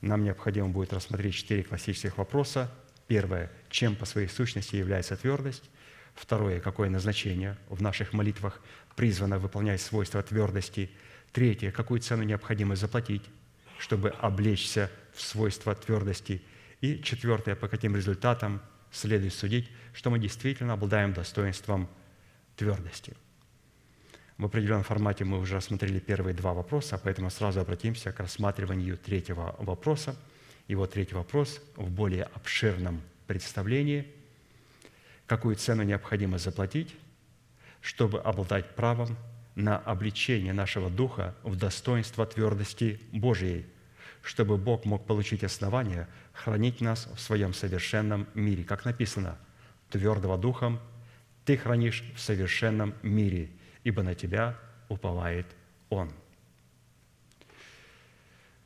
нам 0.00 0.22
необходимо 0.22 0.68
будет 0.68 0.92
рассмотреть 0.92 1.34
четыре 1.34 1.64
классических 1.64 2.18
вопроса. 2.18 2.70
Первое– 3.06 3.50
чем 3.70 3.96
по 3.96 4.04
своей 4.04 4.28
сущности 4.28 4.76
является 4.76 5.16
твердость? 5.16 5.68
Второе– 6.14 6.60
какое 6.60 6.88
назначение 6.88 7.56
в 7.68 7.82
наших 7.82 8.12
молитвах 8.12 8.60
призвано 8.96 9.38
выполнять 9.38 9.80
свойства 9.80 10.22
твердости– 10.22 10.90
Третье, 11.34 11.72
какую 11.72 11.98
цену 11.98 12.22
необходимо 12.22 12.76
заплатить, 12.76 13.24
чтобы 13.80 14.10
облечься 14.10 14.88
в 15.12 15.20
свойства 15.20 15.74
твердости. 15.74 16.40
И 16.80 17.02
четвертое, 17.02 17.56
по 17.56 17.66
каким 17.66 17.96
результатам 17.96 18.62
следует 18.92 19.34
судить, 19.34 19.68
что 19.94 20.10
мы 20.10 20.20
действительно 20.20 20.74
обладаем 20.74 21.12
достоинством 21.12 21.88
твердости. 22.54 23.16
В 24.38 24.44
определенном 24.44 24.84
формате 24.84 25.24
мы 25.24 25.40
уже 25.40 25.56
рассмотрели 25.56 25.98
первые 25.98 26.34
два 26.34 26.54
вопроса, 26.54 27.00
поэтому 27.02 27.30
сразу 27.30 27.58
обратимся 27.58 28.12
к 28.12 28.20
рассматриванию 28.20 28.96
третьего 28.96 29.56
вопроса. 29.58 30.14
И 30.68 30.76
вот 30.76 30.92
третий 30.92 31.16
вопрос 31.16 31.60
в 31.74 31.90
более 31.90 32.24
обширном 32.34 33.02
представлении. 33.26 34.06
Какую 35.26 35.56
цену 35.56 35.82
необходимо 35.82 36.38
заплатить, 36.38 36.94
чтобы 37.80 38.20
обладать 38.20 38.76
правом 38.76 39.18
на 39.54 39.78
обличение 39.78 40.52
нашего 40.52 40.90
духа 40.90 41.34
в 41.42 41.56
достоинство 41.56 42.26
твердости 42.26 43.00
Божией, 43.12 43.66
чтобы 44.22 44.56
Бог 44.56 44.84
мог 44.84 45.06
получить 45.06 45.44
основание 45.44 46.08
хранить 46.32 46.80
нас 46.80 47.06
в 47.14 47.20
своем 47.20 47.54
совершенном 47.54 48.26
мире. 48.34 48.64
Как 48.64 48.84
написано, 48.84 49.38
твердого 49.90 50.36
духом 50.36 50.80
ты 51.44 51.56
хранишь 51.56 52.02
в 52.14 52.20
совершенном 52.20 52.94
мире, 53.02 53.50
ибо 53.84 54.02
на 54.02 54.14
тебя 54.14 54.58
уповает 54.88 55.46
Он. 55.90 56.10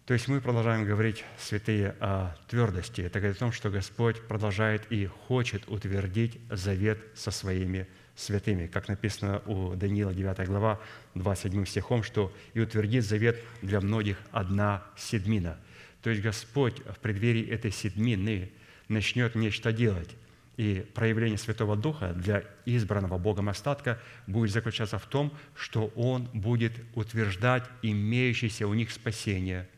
То 0.07 0.14
есть 0.14 0.26
мы 0.26 0.41
продолжаем 0.41 0.86
говорить, 0.86 1.22
святые, 1.36 1.95
о 2.01 2.34
твердости. 2.49 3.03
Это 3.03 3.18
говорит 3.18 3.36
о 3.36 3.41
том, 3.41 3.53
что 3.53 3.68
Господь 3.68 4.26
продолжает 4.26 4.91
и 4.91 5.05
хочет 5.05 5.68
утвердить 5.68 6.41
завет 6.49 6.99
со 7.14 7.30
своими 7.30 7.86
святыми, 8.19 8.66
как 8.66 8.89
написано 8.89 9.43
у 9.47 9.75
Даниила 9.77 10.12
9 10.12 10.47
глава 10.47 10.81
27 11.14 11.64
стихом, 11.66 12.03
что 12.03 12.33
«и 12.53 12.61
утвердит 12.61 13.05
завет 13.05 13.41
для 13.62 13.81
многих 13.81 14.19
одна 14.33 14.83
седмина». 14.97 15.57
То 16.03 16.11
есть 16.11 16.23
Господь 16.23 16.81
в 16.81 16.99
преддверии 16.99 17.49
этой 17.49 17.71
седмины 17.71 18.51
начнет 18.89 19.35
нечто 19.35 19.73
делать. 19.73 20.11
И 20.57 20.85
проявление 20.95 21.39
Святого 21.39 21.77
Духа 21.77 22.12
для 22.12 22.43
избранного 22.64 23.19
Богом 23.19 23.49
остатка 23.49 24.01
будет 24.27 24.51
заключаться 24.51 24.99
в 24.99 25.07
том, 25.07 25.33
что 25.55 25.87
Он 25.95 26.25
будет 26.35 26.73
утверждать 26.95 27.64
имеющееся 27.83 28.66
у 28.66 28.75
них 28.75 28.91
спасение, 28.91 29.69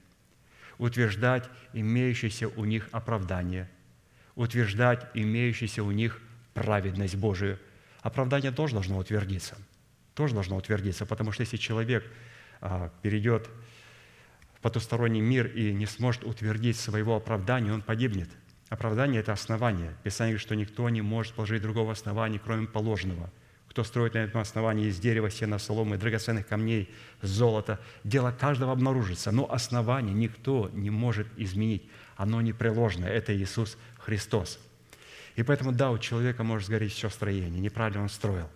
утверждать 0.78 1.50
имеющееся 1.74 2.48
у 2.48 2.64
них 2.64 2.88
оправдание, 2.92 3.68
утверждать 4.34 5.06
имеющееся 5.12 5.82
у 5.82 5.90
них 5.90 6.22
праведность 6.54 7.16
Божию– 7.16 7.58
оправдание 8.02 8.52
тоже 8.52 8.74
должно 8.74 8.98
утвердиться. 8.98 9.56
Тоже 10.14 10.34
должно 10.34 10.56
утвердиться, 10.56 11.06
потому 11.06 11.32
что 11.32 11.42
если 11.42 11.56
человек 11.56 12.04
а, 12.60 12.90
перейдет 13.02 13.48
в 14.54 14.60
потусторонний 14.60 15.20
мир 15.20 15.46
и 15.46 15.72
не 15.72 15.86
сможет 15.86 16.24
утвердить 16.24 16.78
своего 16.78 17.16
оправдания, 17.16 17.72
он 17.72 17.82
погибнет. 17.82 18.28
Оправдание– 18.68 19.20
это 19.22 19.32
основание. 19.32 19.96
Писание 20.04 20.34
говорит, 20.34 20.46
что 20.46 20.54
никто 20.54 20.88
не 20.88 21.02
может 21.02 21.34
положить 21.34 21.62
другого 21.62 21.92
основания, 21.92 22.38
кроме 22.38 22.66
положенного. 22.66 23.30
кто 23.68 23.84
строит 23.84 24.14
на 24.14 24.18
этом 24.18 24.40
основании 24.40 24.88
из 24.88 24.98
дерева, 24.98 25.30
сена, 25.30 25.58
соломы, 25.58 25.96
драгоценных 25.96 26.44
камней, 26.46 26.92
золота. 27.22 27.78
Дело 28.02 28.32
каждого 28.32 28.72
обнаружится, 28.72 29.30
но 29.30 29.50
основание 29.50 30.12
никто 30.12 30.68
не 30.72 30.90
может 30.90 31.28
изменить. 31.36 31.88
Оно 32.16 32.40
непреложное. 32.40 33.08
Это 33.08 33.32
Иисус 33.36 33.78
Христос. 33.96 34.58
И 35.36 35.42
поэтому, 35.42 35.72
да, 35.72 35.90
у 35.90 35.98
человека 35.98 36.42
может 36.42 36.66
сгореть 36.66 36.92
все 36.92 37.08
строение, 37.08 37.60
неправильно 37.60 38.02
он 38.02 38.08
строил. 38.08 38.48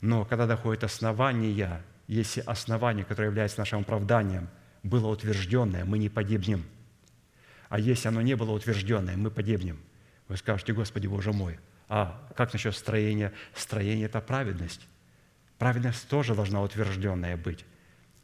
Но 0.00 0.24
когда 0.24 0.46
доходит 0.46 0.84
основание, 0.84 1.82
если 2.06 2.40
основание, 2.40 3.04
которое 3.04 3.26
является 3.26 3.58
нашим 3.58 3.80
оправданием, 3.80 4.48
было 4.82 5.08
утвержденное, 5.08 5.84
мы 5.84 5.98
не 5.98 6.08
погибнем. 6.08 6.64
А 7.68 7.78
если 7.78 8.08
оно 8.08 8.22
не 8.22 8.36
было 8.36 8.52
утвержденное, 8.52 9.16
мы 9.16 9.30
погибнем. 9.30 9.78
Вы 10.28 10.36
скажете, 10.36 10.72
Господи, 10.72 11.06
Боже 11.06 11.32
мой, 11.32 11.58
а 11.88 12.28
как 12.36 12.52
насчет 12.52 12.76
строения? 12.76 13.32
Строение– 13.54 14.06
это 14.06 14.20
праведность. 14.20 14.86
Праведность 15.58 16.08
тоже 16.08 16.34
должна 16.34 16.62
утвержденная 16.62 17.36
быть. 17.36 17.64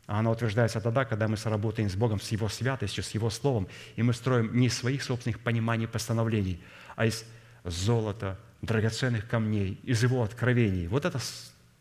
А 0.07 0.19
она 0.19 0.31
утверждается 0.31 0.81
тогда, 0.81 1.05
когда 1.05 1.29
мы 1.29 1.37
сработаем 1.37 1.89
с 1.89 1.95
Богом, 1.95 2.21
с 2.21 2.29
Его 2.31 2.49
святостью, 2.49 3.03
с 3.03 3.11
Его 3.13 3.31
Словом, 3.31 3.69
и 3.97 4.03
мы 4.03 4.13
строим 4.13 4.55
не 4.55 4.67
из 4.67 4.77
своих 4.77 5.03
собственных 5.03 5.41
пониманий, 5.41 5.89
постановлений, 5.89 6.63
а 6.95 7.07
из 7.07 7.25
золота, 7.65 8.39
драгоценных 8.63 9.29
камней, 9.29 9.81
из 9.83 10.03
Его 10.03 10.23
откровений. 10.23 10.87
Вот 10.87 11.05
это 11.05 11.19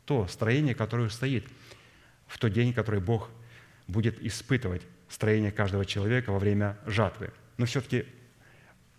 то 0.05 0.27
строение, 0.27 0.75
которое 0.75 1.09
стоит 1.09 1.45
в 2.27 2.38
тот 2.39 2.51
день, 2.51 2.73
который 2.73 2.99
Бог 2.99 3.29
будет 3.88 4.21
испытывать 4.21 4.81
строение 5.09 5.51
каждого 5.51 5.86
человека 5.86 6.31
во 6.31 6.39
время 6.39 6.77
жатвы. 6.86 7.31
Но 7.57 7.65
все-таки 7.65 8.05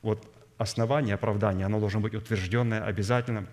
вот 0.02 0.30
основание 0.58 1.14
оправдания, 1.14 1.66
оно 1.66 1.80
должно 1.80 2.00
быть 2.00 2.14
утвержденное 2.14 2.84
обязательно. 2.84 3.46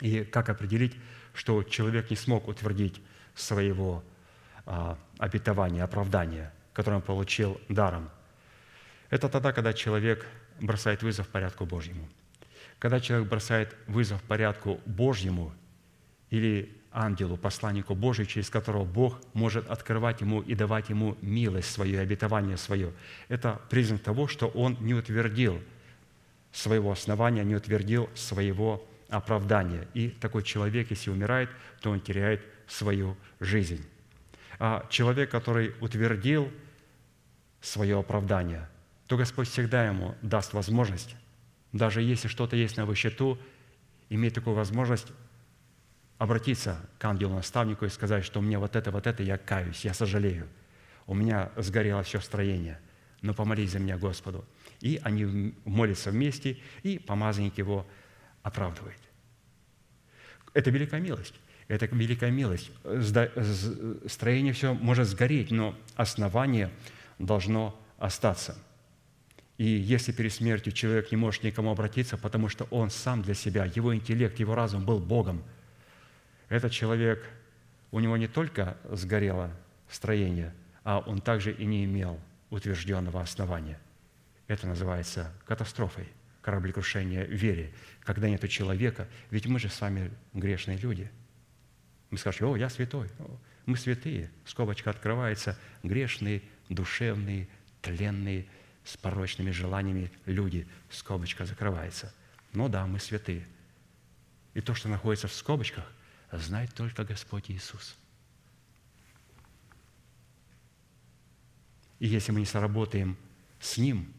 И 0.00 0.24
как 0.24 0.48
определить, 0.48 0.94
что 1.34 1.62
человек 1.62 2.10
не 2.10 2.16
смог 2.16 2.48
утвердить 2.48 3.00
своего 3.34 4.04
а, 4.66 4.98
обетования, 5.18 5.82
оправдания, 5.82 6.52
которое 6.72 6.96
он 6.96 7.02
получил 7.02 7.60
даром? 7.68 8.10
Это 9.10 9.28
тогда, 9.28 9.52
когда 9.52 9.72
человек 9.72 10.26
бросает 10.60 11.02
вызов 11.02 11.28
порядку 11.28 11.64
Божьему. 11.64 12.06
Когда 12.78 13.00
человек 13.00 13.28
бросает 13.28 13.74
вызов 13.86 14.22
порядку 14.22 14.80
Божьему 14.86 15.52
или 16.30 16.78
ангелу, 16.92 17.36
посланнику 17.36 17.94
Божию, 17.94 18.26
через 18.26 18.50
которого 18.50 18.84
Бог 18.84 19.20
может 19.34 19.68
открывать 19.68 20.20
ему 20.20 20.40
и 20.40 20.54
давать 20.54 20.88
ему 20.88 21.16
милость 21.20 21.70
свою, 21.70 22.00
обетование 22.00 22.56
свое. 22.56 22.92
Это 23.28 23.60
признак 23.70 24.02
того, 24.02 24.26
что 24.26 24.48
он 24.48 24.76
не 24.80 24.94
утвердил 24.94 25.60
своего 26.52 26.92
основания, 26.92 27.44
не 27.44 27.54
утвердил 27.54 28.08
своего 28.14 28.86
оправдания. 29.08 29.86
И 29.94 30.08
такой 30.08 30.42
человек, 30.42 30.90
если 30.90 31.10
умирает, 31.10 31.50
то 31.80 31.90
он 31.90 32.00
теряет 32.00 32.42
свою 32.66 33.16
жизнь. 33.40 33.84
А 34.58 34.86
человек, 34.90 35.30
который 35.30 35.74
утвердил 35.80 36.50
свое 37.60 37.98
оправдание, 37.98 38.68
то 39.06 39.16
Господь 39.16 39.48
всегда 39.48 39.86
ему 39.86 40.14
даст 40.22 40.52
возможность, 40.52 41.16
даже 41.72 42.02
если 42.02 42.28
что-то 42.28 42.56
есть 42.56 42.76
на 42.76 42.82
его 42.82 42.94
счету, 42.94 43.38
иметь 44.08 44.34
такую 44.34 44.56
возможность 44.56 45.08
обратиться 46.18 46.80
к 46.98 47.04
ангелу-наставнику 47.04 47.84
и 47.84 47.88
сказать, 47.88 48.24
что 48.24 48.40
мне 48.40 48.58
вот 48.58 48.74
это, 48.76 48.90
вот 48.90 49.06
это, 49.06 49.22
я 49.22 49.38
каюсь, 49.38 49.84
я 49.84 49.94
сожалею. 49.94 50.48
У 51.06 51.14
меня 51.14 51.52
сгорело 51.56 52.02
все 52.02 52.20
строение, 52.20 52.80
но 53.22 53.34
помолись 53.34 53.70
за 53.70 53.78
меня 53.78 53.96
Господу. 53.96 54.44
И 54.80 55.00
они 55.02 55.54
молятся 55.64 56.10
вместе, 56.10 56.58
и 56.82 56.98
помазанник 56.98 57.58
его 57.58 57.86
оправдывает. 58.42 58.98
Это 60.54 60.70
великая 60.70 61.00
милость. 61.00 61.34
Это 61.68 61.86
великая 61.86 62.30
милость. 62.30 62.70
Строение 64.06 64.52
все 64.54 64.74
может 64.74 65.06
сгореть, 65.06 65.50
но 65.50 65.74
основание 65.96 66.70
должно 67.18 67.78
остаться. 67.98 68.56
И 69.58 69.64
если 69.64 70.12
перед 70.12 70.32
смертью 70.32 70.72
человек 70.72 71.10
не 71.10 71.16
может 71.16 71.42
никому 71.42 71.70
обратиться, 71.70 72.16
потому 72.16 72.48
что 72.48 72.64
он 72.70 72.90
сам 72.90 73.22
для 73.22 73.34
себя, 73.34 73.66
его 73.66 73.94
интеллект, 73.94 74.38
его 74.40 74.54
разум 74.54 74.86
был 74.86 74.98
Богом– 74.98 75.42
этот 76.48 76.72
человек, 76.72 77.22
у 77.90 78.00
него 78.00 78.16
не 78.16 78.26
только 78.26 78.76
сгорело 78.90 79.50
строение, 79.88 80.54
а 80.82 80.98
он 80.98 81.20
также 81.20 81.52
и 81.52 81.64
не 81.64 81.84
имел 81.84 82.18
утвержденного 82.50 83.20
основания. 83.20 83.78
Это 84.46 84.66
называется 84.66 85.32
катастрофой, 85.44 86.08
кораблекрушение 86.40 87.26
вере, 87.26 87.72
когда 88.00 88.28
нет 88.28 88.48
человека, 88.48 89.08
ведь 89.30 89.46
мы 89.46 89.58
же 89.58 89.68
с 89.68 89.80
вами 89.80 90.10
грешные 90.32 90.78
люди. 90.78 91.10
Мы 92.10 92.16
скажем, 92.16 92.48
о, 92.48 92.56
я 92.56 92.70
святой, 92.70 93.10
мы 93.66 93.76
святые, 93.76 94.30
скобочка 94.46 94.88
открывается, 94.88 95.58
грешные, 95.82 96.42
душевные, 96.70 97.48
тленные, 97.82 98.46
с 98.88 98.96
порочными 98.96 99.50
желаниями 99.50 100.10
люди, 100.24 100.66
скобочка 100.88 101.44
закрывается. 101.44 102.14
Ну 102.54 102.70
да, 102.70 102.86
мы 102.86 102.98
святые. 102.98 103.46
И 104.54 104.62
то, 104.62 104.74
что 104.74 104.88
находится 104.88 105.28
в 105.28 105.34
скобочках, 105.34 105.84
знает 106.32 106.72
только 106.72 107.04
Господь 107.04 107.50
Иисус. 107.50 107.94
И 111.98 112.06
если 112.06 112.32
мы 112.32 112.40
не 112.40 112.46
сработаем 112.46 113.18
с 113.60 113.76
Ним 113.76 114.10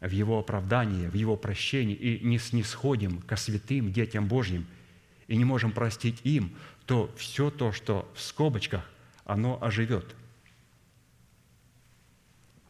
в 0.00 0.10
Его 0.10 0.38
оправдании, 0.38 1.06
в 1.06 1.14
Его 1.14 1.38
прощении 1.38 1.94
и 1.94 2.22
не 2.22 2.38
снисходим 2.38 3.22
ко 3.22 3.36
святым 3.36 3.90
детям 3.90 4.28
Божьим 4.28 4.66
и 5.28 5.36
не 5.36 5.46
можем 5.46 5.72
простить 5.72 6.20
им, 6.24 6.54
то 6.84 7.10
все 7.16 7.50
то, 7.50 7.72
что 7.72 8.10
в 8.14 8.20
скобочках, 8.20 8.86
оно 9.24 9.58
оживет. 9.62 10.14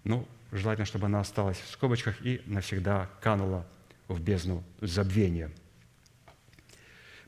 Ну, 0.05 0.29
желательно, 0.53 0.87
чтобы 0.87 1.07
она 1.07 1.21
осталась 1.21 1.59
в 1.59 1.71
скобочках 1.71 2.25
и 2.25 2.43
навсегда 2.47 3.11
канула 3.21 3.67
в 4.09 4.21
бездну 4.21 4.65
забвения– 4.81 5.51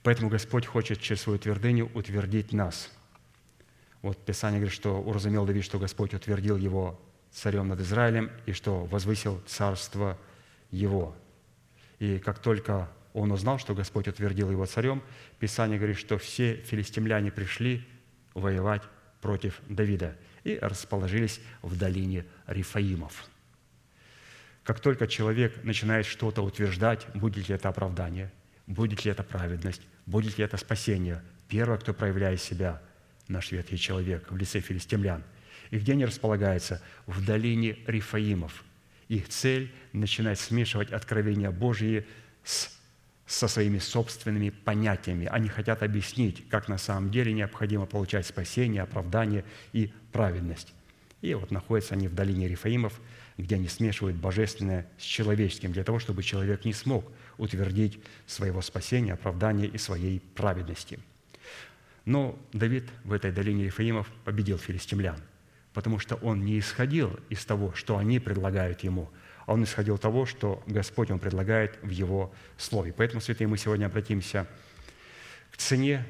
Поэтому 0.02 0.30
Господь 0.30 0.66
хочет 0.66 1.00
через 1.00 1.22
свою 1.22 1.38
твердыню 1.38 1.90
утвердить 1.94 2.52
нас. 2.52 2.90
Вот 4.02 4.16
Писание 4.24 4.58
говорит, 4.60 4.74
что 4.74 4.98
уразумел 4.98 5.44
Давид, 5.44 5.64
что 5.64 5.78
Господь 5.78 6.14
утвердил 6.14 6.56
его 6.56 6.98
царем 7.30 7.68
над 7.68 7.80
Израилем 7.80 8.30
и 8.46 8.52
что 8.52 8.84
возвысил 8.86 9.42
царство 9.46 10.18
его. 10.70 11.14
И 11.98 12.18
как 12.18 12.38
только 12.38 12.88
он 13.12 13.30
узнал, 13.30 13.58
что 13.58 13.74
Господь 13.74 14.08
утвердил 14.08 14.50
его 14.50 14.64
царем, 14.64 15.02
Писание 15.38 15.76
говорит, 15.76 15.98
что 15.98 16.16
все 16.16 16.56
филистимляне 16.56 17.30
пришли 17.30 17.86
воевать 18.32 18.82
против 19.20 19.60
Давида 19.68 20.16
и 20.44 20.58
расположились 20.60 21.40
в 21.62 21.76
долине 21.76 22.24
Рифаимов. 22.46 23.28
Как 24.62 24.80
только 24.80 25.06
человек 25.06 25.64
начинает 25.64 26.06
что-то 26.06 26.42
утверждать, 26.42 27.06
будет 27.14 27.48
ли 27.48 27.54
это 27.54 27.68
оправдание, 27.68 28.30
будет 28.66 29.04
ли 29.04 29.10
это 29.10 29.22
праведность, 29.22 29.82
будет 30.06 30.38
ли 30.38 30.44
это 30.44 30.56
спасение. 30.56 31.22
Первое, 31.48 31.78
кто 31.78 31.92
проявляет 31.92 32.40
себя, 32.40 32.80
наш 33.26 33.50
ветхий 33.52 33.78
человек 33.78 34.30
в 34.30 34.36
лице 34.36 34.60
филистимлян. 34.60 35.24
И 35.70 35.78
где 35.78 35.92
они 35.92 36.04
располагаются? 36.04 36.82
В 37.06 37.24
долине 37.24 37.78
Рифаимов. 37.86 38.64
Их 39.08 39.28
цель– 39.28 39.72
начинать 39.92 40.38
смешивать 40.38 40.92
откровения 40.92 41.50
Божьи 41.50 42.06
с, 42.44 42.78
со 43.30 43.46
своими 43.46 43.78
собственными 43.78 44.50
понятиями. 44.50 45.26
Они 45.26 45.48
хотят 45.48 45.84
объяснить, 45.84 46.48
как 46.48 46.66
на 46.66 46.78
самом 46.78 47.12
деле 47.12 47.32
необходимо 47.32 47.86
получать 47.86 48.26
спасение, 48.26 48.82
оправдание 48.82 49.44
и 49.72 49.92
праведность. 50.10 50.74
И 51.22 51.32
вот 51.34 51.52
находятся 51.52 51.94
они 51.94 52.08
в 52.08 52.14
долине 52.14 52.48
Рифаимов, 52.48 53.00
где 53.38 53.54
они 53.54 53.68
смешивают 53.68 54.16
божественное 54.16 54.88
с 54.98 55.02
человеческим, 55.02 55.70
для 55.70 55.84
того, 55.84 56.00
чтобы 56.00 56.24
человек 56.24 56.64
не 56.64 56.72
смог 56.72 57.04
утвердить 57.38 58.00
своего 58.26 58.62
спасения, 58.62 59.12
оправдания 59.12 59.66
и 59.66 59.78
своей 59.78 60.18
праведности. 60.34 60.98
Но 62.04 62.36
Давид 62.52 62.88
в 63.04 63.12
этой 63.12 63.30
долине 63.30 63.66
Ефаимов 63.66 64.08
победил 64.24 64.58
филистимлян, 64.58 65.20
потому 65.72 66.00
что 66.00 66.16
он 66.16 66.44
не 66.44 66.58
исходил 66.58 67.16
из 67.28 67.44
того, 67.44 67.74
что 67.74 67.96
они 67.96 68.18
предлагают 68.18 68.80
ему, 68.80 69.08
а 69.50 69.54
он 69.54 69.64
исходил 69.64 69.98
того, 69.98 70.26
что 70.26 70.62
Господь 70.68 71.08
ему 71.08 71.18
предлагает 71.18 71.76
в 71.82 71.90
его 71.90 72.32
слове. 72.56 72.94
Поэтому, 72.96 73.20
святые, 73.20 73.48
мы 73.48 73.58
сегодня 73.58 73.86
обратимся 73.86 74.46
к 75.50 75.56
цене, 75.56 76.06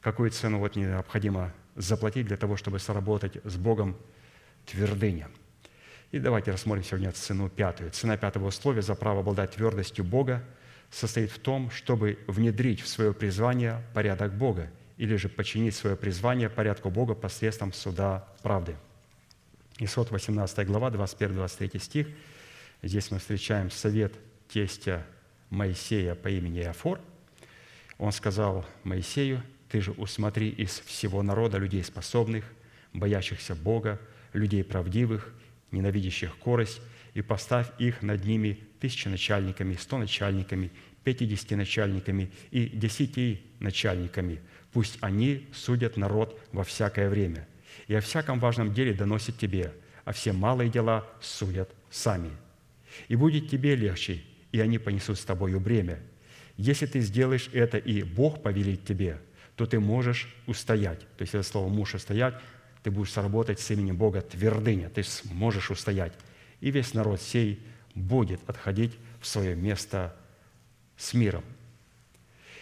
какую 0.00 0.30
цену 0.30 0.60
вот 0.60 0.76
необходимо 0.76 1.52
заплатить 1.74 2.28
для 2.28 2.36
того, 2.36 2.56
чтобы 2.56 2.78
сработать 2.78 3.38
с 3.42 3.56
Богом 3.56 3.96
твердыня. 4.66 5.28
И 6.12 6.20
давайте 6.20 6.52
рассмотрим 6.52 6.84
сегодня 6.84 7.10
цену 7.10 7.48
пятую. 7.48 7.90
Цена 7.90 8.16
пятого 8.16 8.46
условия 8.46 8.82
за 8.82 8.94
право 8.94 9.18
обладать 9.18 9.50
твердостью 9.50 10.04
Бога– 10.04 10.44
состоит 10.92 11.32
в 11.32 11.40
том, 11.40 11.72
чтобы 11.72 12.20
внедрить 12.28 12.80
в 12.80 12.86
свое 12.86 13.12
призвание 13.12 13.82
порядок 13.94 14.32
Бога 14.32 14.70
или 14.96 15.16
же 15.16 15.28
подчинить 15.28 15.74
свое 15.74 15.96
призвание 15.96 16.48
порядку 16.48 16.90
Бога 16.90 17.14
посредством 17.14 17.72
суда 17.72 18.28
правды. 18.42 18.76
Исход 19.80 20.12
18 20.12 20.64
глава, 20.68 20.90
21-23 20.90 21.78
стих. 21.80 22.06
Здесь 22.82 23.10
мы 23.10 23.18
встречаем 23.18 23.70
совет 23.70 24.14
тестя 24.48 25.04
Моисея 25.50 26.14
по 26.14 26.28
имени 26.28 26.60
Иофор. 26.60 27.00
Он 27.98 28.12
сказал 28.12 28.66
Моисею, 28.84 29.42
«Ты 29.68 29.80
же 29.80 29.92
усмотри 29.92 30.50
из 30.50 30.80
всего 30.80 31.22
народа 31.22 31.58
людей 31.58 31.82
способных, 31.82 32.44
боящихся 32.92 33.54
Бога, 33.54 34.00
людей 34.32 34.62
правдивых, 34.62 35.32
ненавидящих 35.72 36.36
корость, 36.38 36.80
и 37.14 37.22
поставь 37.22 37.68
их 37.78 38.02
над 38.02 38.24
ними 38.24 38.60
тысячи 38.78 39.08
начальниками, 39.08 39.74
сто 39.74 39.98
начальниками, 39.98 40.70
пятидесяти 41.02 41.54
начальниками 41.54 42.30
и 42.50 42.66
десяти 42.66 43.42
начальниками. 43.58 44.40
Пусть 44.72 44.98
они 45.00 45.46
судят 45.54 45.96
народ 45.96 46.38
во 46.52 46.62
всякое 46.62 47.08
время, 47.08 47.48
и 47.88 47.94
о 47.94 48.00
всяком 48.00 48.38
важном 48.38 48.74
деле 48.74 48.92
доносят 48.92 49.38
тебе, 49.38 49.72
а 50.04 50.12
все 50.12 50.32
малые 50.32 50.68
дела 50.68 51.06
судят 51.20 51.70
сами. 51.90 52.30
И 53.08 53.16
будет 53.16 53.48
тебе 53.48 53.76
легче, 53.76 54.22
и 54.52 54.60
они 54.60 54.78
понесут 54.78 55.18
с 55.18 55.24
тобою 55.24 55.60
бремя. 55.60 55.98
Если 56.56 56.86
ты 56.86 57.00
сделаешь 57.00 57.50
это, 57.52 57.78
и 57.78 58.02
Бог 58.02 58.42
повелит 58.42 58.84
тебе, 58.84 59.20
то 59.56 59.66
ты 59.66 59.80
можешь 59.80 60.34
устоять. 60.46 61.00
То 61.16 61.22
есть 61.22 61.34
это 61.34 61.42
слово 61.42 61.68
«муж 61.68 61.94
устоять», 61.94 62.34
ты 62.82 62.90
будешь 62.90 63.10
сработать 63.10 63.58
с 63.58 63.70
именем 63.70 63.96
Бога 63.96 64.20
твердыня, 64.20 64.88
ты 64.88 65.02
сможешь 65.02 65.70
устоять. 65.70 66.12
И 66.60 66.70
весь 66.70 66.94
народ 66.94 67.20
сей 67.20 67.60
будет 67.94 68.40
отходить 68.48 68.96
в 69.20 69.26
свое 69.26 69.56
место 69.56 70.14
с 70.96 71.12
миром. 71.12 71.42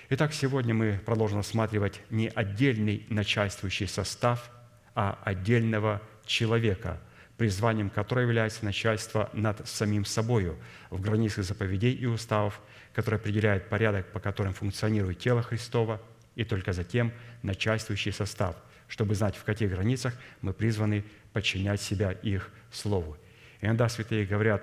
Итак, 0.08 0.32
сегодня 0.32 0.72
мы 0.72 1.00
продолжим 1.04 1.38
рассматривать 1.38 2.00
не 2.08 2.28
отдельный 2.28 3.04
начальствующий 3.10 3.86
состав, 3.86 4.50
а 4.94 5.18
отдельного 5.24 6.00
человека, 6.24 7.00
призванием 7.36 7.90
которого 7.90 8.22
является 8.22 8.64
начальство 8.64 9.28
над 9.32 9.66
самим 9.68 10.04
собою 10.04 10.56
в 10.90 11.00
границах 11.00 11.44
заповедей 11.44 11.92
и 11.92 12.06
уставов, 12.06 12.60
который 12.92 13.16
определяет 13.16 13.68
порядок, 13.68 14.12
по 14.12 14.20
которым 14.20 14.54
функционирует 14.54 15.18
тело 15.18 15.42
Христова, 15.42 16.00
и 16.36 16.44
только 16.44 16.72
затем 16.72 17.12
начальствующий 17.42 18.12
состав, 18.12 18.56
чтобы 18.88 19.14
знать, 19.14 19.36
в 19.36 19.44
каких 19.44 19.70
границах 19.70 20.14
мы 20.40 20.52
призваны 20.52 21.04
подчинять 21.32 21.80
себя 21.80 22.12
их 22.12 22.50
слову. 22.70 23.16
Иногда 23.60 23.88
святые 23.88 24.26
говорят, 24.26 24.62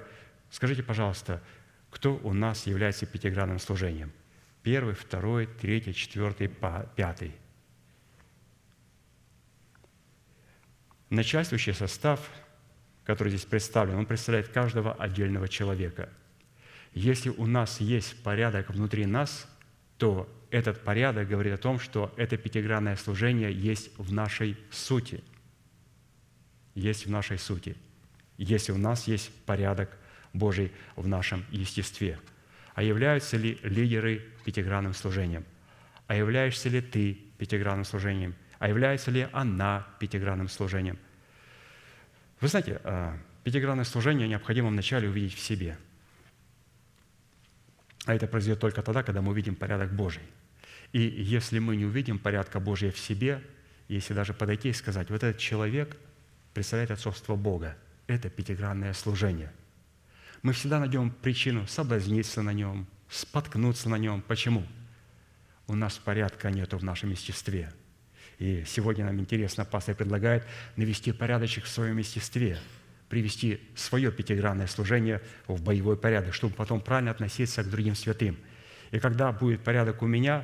скажите, 0.49 0.83
пожалуйста, 0.83 1.41
кто 1.89 2.15
у 2.23 2.33
нас 2.33 2.67
является 2.67 3.05
пятигранным 3.05 3.59
служением? 3.59 4.11
Первый, 4.63 4.93
второй, 4.93 5.47
третий, 5.47 5.93
четвертый, 5.93 6.47
пятый. 6.95 7.33
Начальствующий 11.09 11.73
состав, 11.73 12.29
который 13.11 13.27
здесь 13.27 13.43
представлен, 13.43 13.95
он 13.95 14.05
представляет 14.05 14.47
каждого 14.47 14.93
отдельного 14.93 15.49
человека. 15.49 16.07
Если 16.93 17.27
у 17.27 17.45
нас 17.45 17.81
есть 17.81 18.23
порядок 18.23 18.69
внутри 18.69 19.05
нас, 19.05 19.49
то 19.97 20.29
этот 20.49 20.85
порядок 20.85 21.27
говорит 21.27 21.53
о 21.53 21.57
том, 21.57 21.77
что 21.77 22.13
это 22.15 22.37
пятигранное 22.37 22.95
служение 22.95 23.51
есть 23.51 23.91
в 23.97 24.13
нашей 24.13 24.57
сути. 24.71 25.21
Есть 26.73 27.05
в 27.05 27.09
нашей 27.09 27.37
сути. 27.37 27.75
Если 28.37 28.71
у 28.71 28.77
нас 28.77 29.09
есть 29.09 29.29
порядок 29.45 29.89
Божий 30.31 30.71
в 30.95 31.05
нашем 31.05 31.43
естестве. 31.51 32.17
А 32.75 32.81
являются 32.81 33.35
ли 33.35 33.59
лидеры 33.61 34.23
пятигранным 34.45 34.93
служением? 34.93 35.43
А 36.07 36.15
являешься 36.15 36.69
ли 36.69 36.79
ты 36.79 37.17
пятигранным 37.37 37.83
служением? 37.83 38.35
А 38.57 38.69
является 38.69 39.11
ли 39.11 39.27
она 39.33 39.85
пятигранным 39.99 40.47
служением? 40.47 40.97
Вы 42.41 42.47
знаете, 42.47 42.81
а, 42.83 43.17
пятигранное 43.43 43.85
служение 43.85 44.27
необходимо 44.27 44.67
вначале 44.67 45.07
увидеть 45.07 45.35
в 45.35 45.39
себе. 45.39 45.77
А 48.05 48.13
это 48.13 48.27
произойдет 48.27 48.59
только 48.59 48.81
тогда, 48.81 49.03
когда 49.03 49.21
мы 49.21 49.31
увидим 49.31 49.55
порядок 49.55 49.93
Божий. 49.93 50.23
И 50.91 50.99
если 50.99 51.59
мы 51.59 51.77
не 51.77 51.85
увидим 51.85 52.19
порядка 52.19 52.59
Божия 52.59 52.91
в 52.91 52.97
себе, 52.97 53.41
если 53.87 54.13
даже 54.13 54.33
подойти 54.33 54.69
и 54.69 54.73
сказать, 54.73 55.09
вот 55.09 55.23
этот 55.23 55.37
человек 55.37 55.95
представляет 56.53 56.91
отцовство 56.91 57.35
Бога, 57.35 57.77
это 58.07 58.29
пятигранное 58.29 58.93
служение– 58.93 59.53
мы 60.41 60.53
всегда 60.53 60.79
найдем 60.79 61.11
причину 61.11 61.67
соблазниться 61.67 62.41
на 62.41 62.51
нем, 62.51 62.87
споткнуться 63.09 63.89
на 63.89 63.95
нем. 63.95 64.21
Почему? 64.21 64.65
У 65.67 65.75
нас 65.75 65.97
порядка 65.97 66.49
нету 66.49 66.77
в 66.77 66.83
нашем 66.83 67.11
естестве. 67.11 67.71
И 68.41 68.63
сегодня 68.65 69.05
нам 69.05 69.19
интересно, 69.19 69.65
пастор 69.65 69.95
предлагает 69.95 70.43
навести 70.75 71.11
порядочек 71.11 71.65
в 71.65 71.69
своем 71.69 71.97
естестве, 71.97 72.57
привести 73.07 73.61
свое 73.75 74.11
пятигранное 74.11 74.65
служение 74.65 75.21
в 75.47 75.61
боевой 75.61 75.95
порядок, 75.95 76.33
чтобы 76.33 76.55
потом 76.55 76.81
правильно 76.81 77.11
относиться 77.11 77.63
к 77.63 77.69
другим 77.69 77.95
святым. 77.95 78.35
И 78.89 78.99
когда 78.99 79.31
будет 79.31 79.61
порядок 79.63 80.01
у 80.01 80.07
меня, 80.07 80.43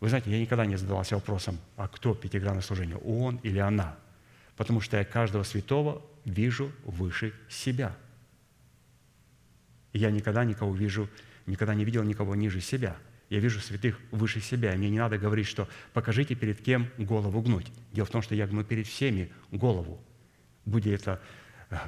вы 0.00 0.10
знаете, 0.10 0.30
я 0.30 0.38
никогда 0.38 0.66
не 0.66 0.76
задавался 0.76 1.14
вопросом, 1.14 1.58
а 1.76 1.88
кто 1.88 2.14
пятигранное 2.14 2.60
служение, 2.60 2.98
он 2.98 3.40
или 3.42 3.58
она? 3.58 3.96
Потому 4.56 4.82
что 4.82 4.98
я 4.98 5.04
каждого 5.04 5.44
святого 5.44 6.02
вижу 6.24 6.70
выше 6.84 7.32
себя– 7.48 7.96
и 9.94 9.98
я 10.00 10.10
никогда 10.10 10.44
никого 10.44 10.74
вижу, 10.74 11.08
никогда 11.46 11.74
не 11.74 11.84
видел 11.84 12.02
никого 12.02 12.34
ниже 12.34 12.60
себя. 12.60 12.96
Я 13.34 13.40
вижу 13.40 13.58
святых 13.58 13.98
выше 14.12 14.40
себя. 14.40 14.76
Мне 14.76 14.90
не 14.90 15.00
надо 15.00 15.18
говорить, 15.18 15.48
что 15.48 15.68
покажите, 15.92 16.36
перед 16.36 16.60
кем 16.60 16.88
голову 16.98 17.42
гнуть. 17.42 17.66
Дело 17.92 18.06
в 18.06 18.10
том, 18.10 18.22
что 18.22 18.36
я 18.36 18.46
гну 18.46 18.62
перед 18.62 18.86
всеми 18.86 19.32
голову. 19.50 20.00
Будь 20.64 20.86
это 20.86 21.20
э, 21.68 21.78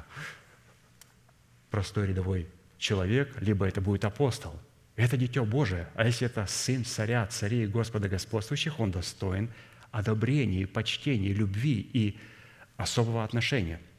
простой 1.69 2.07
рядовой 2.07 2.49
человек, 2.77 3.33
либо 3.39 3.65
это 3.65 3.79
будет 3.79 4.03
апостол. 4.03 4.59
Это 4.97 5.15
Дитё 5.15 5.45
Божие. 5.45 5.87
А 5.95 6.05
если 6.05 6.27
это 6.27 6.45
Сын 6.47 6.83
Царя, 6.83 7.25
Царей 7.27 7.65
Господа 7.65 8.09
Господствующих, 8.09 8.81
он 8.81 8.91
достоин 8.91 9.49
одобрения, 9.91 10.67
почтения, 10.67 11.31
любви 11.31 11.89
и 11.93 12.19
особого 12.75 13.23
отношения– 13.23 13.79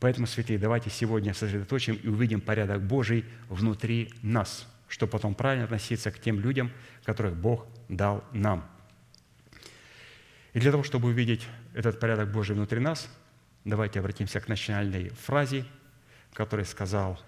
Поэтому, 0.00 0.26
святые, 0.26 0.58
давайте 0.58 0.88
сегодня 0.88 1.34
сосредоточим 1.34 1.94
и 1.94 2.08
увидим 2.08 2.40
порядок 2.40 2.82
Божий 2.82 3.26
внутри 3.50 4.10
нас, 4.22 4.66
чтобы 4.88 5.12
потом 5.12 5.34
правильно 5.34 5.64
относиться 5.64 6.10
к 6.10 6.18
тем 6.18 6.40
людям, 6.40 6.72
которых 7.04 7.36
Бог 7.36 7.66
дал 7.88 8.24
нам. 8.32 8.68
И 10.52 10.60
для 10.60 10.70
того, 10.70 10.82
чтобы 10.82 11.08
увидеть 11.08 11.46
этот 11.74 12.00
порядок 12.00 12.32
Божий 12.32 12.56
внутри 12.56 12.80
нас, 12.80 13.08
давайте 13.64 14.00
обратимся 14.00 14.40
к 14.40 14.48
начальной 14.48 15.10
фразе, 15.10 15.64
которую 16.32 16.66
сказал 16.66 17.20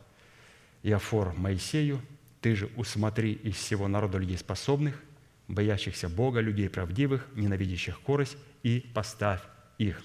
Иофор 0.83 1.33
Моисею, 1.35 2.01
«Ты 2.41 2.57
же 2.57 2.69
усмотри 2.77 3.33
из 3.33 3.55
всего 3.55 3.87
народа 3.87 4.19
людей 4.19 4.37
способных, 4.37 5.01
боящихся 5.47 6.09
Бога, 6.09 6.41
людей 6.41 6.69
правдивых, 6.69 7.29
ненавидящих 7.35 8.01
корость, 8.01 8.37
и 8.65 8.91
поставь 8.93 9.41
их». 9.79 10.03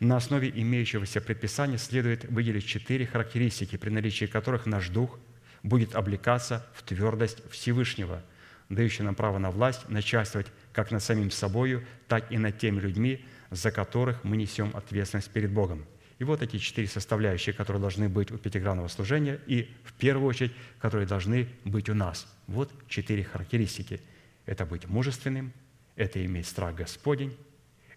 На 0.00 0.16
основе 0.16 0.50
имеющегося 0.50 1.20
предписания 1.20 1.78
следует 1.78 2.24
выделить 2.24 2.66
четыре 2.66 3.06
характеристики, 3.06 3.76
при 3.76 3.90
наличии 3.90 4.26
которых 4.26 4.66
наш 4.66 4.90
дух 4.90 5.18
будет 5.62 5.96
облекаться 5.96 6.66
в 6.74 6.82
твердость 6.82 7.42
Всевышнего, 7.50 8.22
дающую 8.68 9.04
нам 9.04 9.14
право 9.14 9.38
на 9.38 9.50
власть 9.50 9.88
начальствовать 9.88 10.48
как 10.72 10.90
над 10.90 11.02
самим 11.02 11.30
собою, 11.30 11.84
так 12.06 12.30
и 12.30 12.38
над 12.38 12.58
теми 12.58 12.80
людьми, 12.80 13.24
за 13.50 13.70
которых 13.70 14.24
мы 14.24 14.36
несем 14.36 14.70
ответственность 14.74 15.30
перед 15.30 15.50
Богом. 15.50 15.86
И 16.18 16.24
вот 16.24 16.42
эти 16.42 16.58
четыре 16.58 16.88
составляющие, 16.88 17.52
которые 17.52 17.80
должны 17.80 18.08
быть 18.08 18.30
у 18.32 18.38
пятигранного 18.38 18.88
служения, 18.88 19.40
и 19.46 19.72
в 19.84 19.92
первую 19.94 20.28
очередь, 20.28 20.52
которые 20.80 21.06
должны 21.06 21.48
быть 21.64 21.88
у 21.88 21.94
нас. 21.94 22.26
Вот 22.46 22.72
четыре 22.88 23.24
характеристики. 23.24 24.00
Это 24.44 24.66
быть 24.66 24.86
мужественным, 24.86 25.52
это 25.94 26.24
иметь 26.24 26.46
страх 26.46 26.74
Господень, 26.74 27.36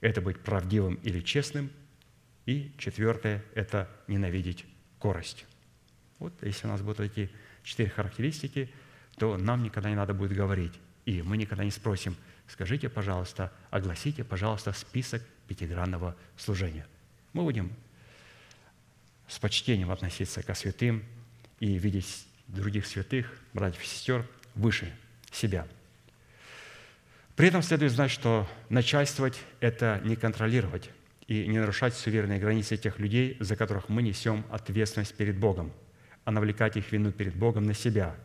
это 0.01 0.21
быть 0.21 0.39
правдивым 0.39 0.95
или 0.95 1.19
честным– 1.21 1.71
и 2.45 2.71
четвертое– 2.77 3.43
это 3.55 3.89
ненавидеть 4.07 4.65
корость. 4.99 5.45
Вот 6.19 6.33
если 6.41 6.67
у 6.67 6.69
нас 6.69 6.81
будут 6.81 6.99
эти 7.01 7.29
четыре 7.63 7.89
характеристики, 7.89 8.69
то 9.17 9.37
нам 9.37 9.63
никогда 9.63 9.89
не 9.89 9.95
надо 9.95 10.13
будет 10.13 10.33
говорить. 10.33 10.73
И 11.05 11.21
мы 11.21 11.37
никогда 11.37 11.63
не 11.63 11.71
спросим, 11.71 12.15
скажите, 12.47 12.89
пожалуйста, 12.89 13.51
огласите, 13.69 14.23
пожалуйста, 14.23 14.71
список 14.73 15.23
пятигранного 15.47 16.15
служения. 16.37 16.85
Мы 17.33 17.43
будем 17.43 17.71
с 19.27 19.39
почтением 19.39 19.91
относиться 19.91 20.43
ко 20.43 20.53
святым 20.53 21.03
и 21.59 21.77
видеть 21.77 22.25
других 22.47 22.85
святых, 22.85 23.39
братьев 23.53 23.81
и 23.83 23.85
сестер, 23.85 24.25
выше 24.55 24.93
себя. 25.31 25.67
При 27.35 27.47
этом 27.47 27.61
следует 27.61 27.91
знать, 27.91 28.11
что 28.11 28.47
начальствовать– 28.69 29.39
это 29.61 30.01
не 30.03 30.15
контролировать, 30.15 30.89
и 31.27 31.47
не 31.47 31.59
нарушать 31.59 31.93
суверенные 31.93 32.39
границы 32.39 32.75
тех 32.75 32.99
людей, 32.99 33.37
за 33.39 33.55
которых 33.55 33.87
мы 33.87 34.01
несем 34.01 34.43
ответственность 34.51 35.15
перед 35.15 35.37
Богом, 35.37 35.71
а 36.25 36.31
навлекать 36.31 36.75
их 36.75 36.91
вину 36.91 37.13
перед 37.13 37.35
Богом 37.35 37.63
на 37.63 37.73
себя 37.73 38.15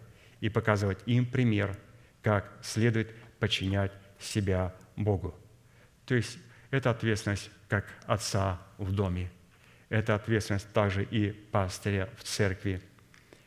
и 0.41 0.49
показывать 0.49 0.99
им 1.07 1.27
пример, 1.27 1.77
как 2.23 2.53
следует 2.63 3.15
подчинять 3.39 3.93
себя 4.19 4.75
Богу. 4.97 5.35
То 6.07 6.15
есть 6.15 6.39
это 6.71 6.91
ответственность 6.91 7.51
как 7.69 7.85
отца 8.07 8.61
в 8.79 8.93
доме, 8.93 9.31
это 9.89 10.15
ответственность 10.15 10.73
также 10.73 11.05
и 11.05 11.31
пастыря 11.31 12.09
в 12.17 12.25
церкви, 12.25 12.81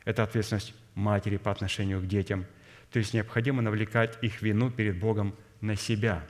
это 0.05 0.23
ответственность 0.23 0.73
матери 0.95 1.37
по 1.37 1.51
отношению 1.51 2.01
к 2.01 2.07
детям. 2.07 2.45
То 2.91 2.99
есть 2.99 3.13
необходимо 3.13 3.61
навлекать 3.61 4.17
их 4.21 4.41
вину 4.41 4.71
перед 4.71 4.99
Богом 4.99 5.35
на 5.61 5.75
себя 5.75 6.25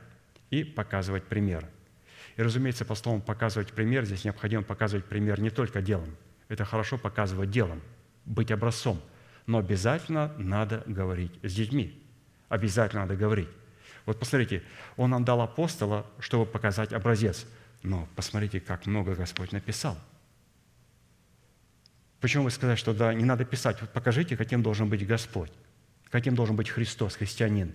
и 0.50 0.64
показывать 0.64 1.24
пример. 1.24 1.66
И, 2.36 2.42
разумеется, 2.42 2.86
по 2.86 2.96
словам 2.96 3.22
«показывать 3.22 3.74
пример» 3.74 4.06
здесь 4.06 4.24
необходимо 4.24 4.64
показывать 4.64 5.06
пример 5.06 5.40
не 5.40 5.50
только 5.50 5.82
делом. 5.82 6.16
Это 6.48 6.66
хорошо 6.66 6.98
показывать 6.98 7.52
делом, 7.52 7.82
быть 8.26 8.52
образцом. 8.52 9.02
Но 9.50 9.58
обязательно 9.58 10.32
надо 10.38 10.84
говорить 10.86 11.32
с 11.42 11.56
детьми. 11.56 12.00
Обязательно 12.50 13.02
надо 13.02 13.16
говорить. 13.16 13.50
Вот 14.06 14.20
посмотрите, 14.20 14.62
Он 14.96 15.10
нам 15.10 15.26
дал 15.26 15.42
апостола, 15.42 16.06
чтобы 16.20 16.46
показать 16.46 16.94
образец. 16.94 17.48
Но 17.82 18.08
посмотрите, 18.16 18.60
как 18.60 18.86
много 18.86 19.16
Господь 19.16 19.52
написал. 19.52 19.98
Почему 22.22 22.44
вы 22.44 22.52
сказали, 22.52 22.76
что 22.76 22.94
да, 22.94 23.12
не 23.12 23.26
надо 23.26 23.44
писать? 23.44 23.82
Вот 23.82 23.90
покажите, 23.92 24.38
каким 24.38 24.62
должен 24.62 24.88
быть 24.88 25.04
Господь, 25.08 25.52
каким 26.12 26.36
должен 26.36 26.56
быть 26.56 26.70
Христос, 26.70 27.16
христианин. 27.16 27.74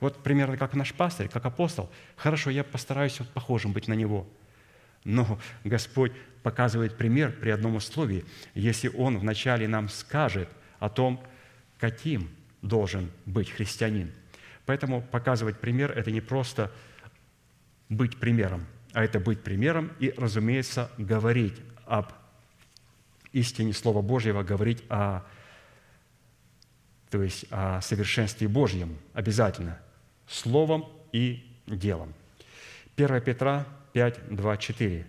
Вот 0.00 0.22
примерно 0.22 0.58
как 0.58 0.74
наш 0.74 0.92
пастырь, 0.92 1.30
как 1.30 1.46
апостол. 1.46 1.90
Хорошо, 2.16 2.50
я 2.50 2.64
постараюсь 2.64 3.18
вот 3.18 3.30
похожим 3.30 3.72
быть 3.72 3.88
на 3.88 3.94
него. 3.94 4.28
Но 5.04 5.40
Господь 5.64 6.12
показывает 6.42 6.98
пример 6.98 7.32
при 7.32 7.48
одном 7.48 7.76
условии, 7.76 8.26
если 8.54 8.88
Он 8.88 9.16
вначале 9.18 9.66
нам 9.66 9.88
скажет 9.88 10.50
о 10.78 10.88
том, 10.88 11.22
каким 11.78 12.30
должен 12.62 13.10
быть 13.26 13.50
христианин. 13.50 14.12
Поэтому 14.66 15.02
показывать 15.02 15.60
пример– 15.60 15.90
это 15.96 16.10
не 16.10 16.20
просто 16.20 16.72
быть 17.88 18.18
примером, 18.18 18.66
а 18.92 19.04
это 19.04 19.20
быть 19.20 19.42
примером 19.42 19.92
и, 20.00 20.14
разумеется, 20.16 20.90
говорить 20.96 21.54
об 21.86 22.12
истине 23.32 23.72
Слова 23.74 24.00
Божьего, 24.00 24.42
говорить 24.42 24.82
о, 24.88 25.22
то 27.10 27.22
есть 27.22 27.46
о 27.50 27.80
совершенстве 27.82 28.48
Божьем 28.48 28.96
обязательно, 29.12 29.78
словом 30.26 30.86
и 31.12 31.44
делом. 31.66 32.14
1 32.96 33.20
Петра 33.20 33.66
5, 33.92 34.34
2, 34.34 34.56
4. 34.56 35.06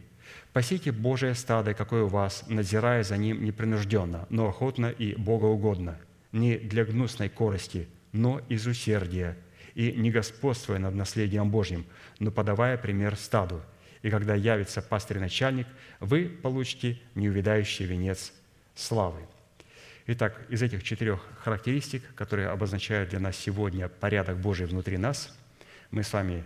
«Пасите 0.56 0.94
Божие 0.94 1.36
стадо, 1.36 1.74
какое 1.74 2.04
у 2.04 2.08
вас, 2.08 2.46
надзирая 2.48 3.04
за 3.04 3.18
ним 3.18 3.44
непринужденно, 3.44 4.26
но 4.30 4.48
охотно 4.48 4.86
и 4.86 5.14
богоугодно, 5.14 6.00
не 6.32 6.56
для 6.58 6.86
гнусной 6.86 7.28
корости, 7.28 7.90
но 8.14 8.40
из 8.48 8.66
усердия, 8.66 9.36
и 9.74 9.92
не 9.92 10.12
господствуя 10.12 10.80
над 10.80 10.96
наследием 10.96 11.52
Божьим, 11.52 11.86
но 12.20 12.32
подавая 12.32 12.78
пример 12.78 13.18
стаду. 13.18 13.62
И 14.02 14.10
когда 14.10 14.34
явится 14.34 14.82
пастырь-начальник, 14.82 15.68
вы 16.00 16.30
получите 16.42 17.02
неувидающий 17.16 17.84
венец 17.84 18.32
славы». 18.76 19.20
Итак, 20.08 20.42
из 20.48 20.62
этих 20.62 20.84
четырех 20.84 21.20
характеристик, 21.44 22.02
которые 22.16 22.48
обозначают 22.48 23.10
для 23.10 23.20
нас 23.20 23.36
сегодня 23.36 23.90
порядок 23.90 24.38
Божий 24.38 24.68
внутри 24.68 24.96
нас, 24.98 25.38
мы 25.92 26.04
с 26.04 26.14
вами 26.14 26.46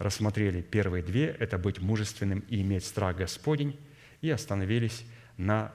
рассмотрели 0.00 0.62
первые 0.62 1.04
две– 1.04 1.26
это 1.38 1.58
быть 1.58 1.78
мужественным 1.78 2.40
и 2.48 2.62
иметь 2.62 2.84
страх 2.84 3.18
Господень, 3.18 3.78
и 4.22 4.30
остановились 4.30 5.04
на 5.36 5.72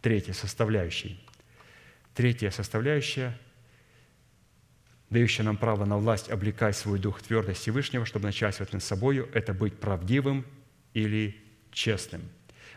третьей 0.00 0.32
составляющей. 0.32 1.20
Третья 2.14 2.50
составляющая 2.50 3.36
дающая 5.10 5.44
нам 5.44 5.56
право 5.56 5.84
на 5.84 5.96
власть 5.96 6.28
облекать 6.30 6.76
свой 6.76 6.98
дух 6.98 7.20
в 7.20 7.22
твердость 7.22 7.60
Всевышнего, 7.60 8.04
чтобы 8.04 8.26
начальствовать 8.26 8.72
над 8.72 8.82
собою, 8.82 9.28
это 9.32 9.54
быть 9.54 9.78
правдивым 9.78 10.44
или 10.92 11.36
честным. 11.70 12.22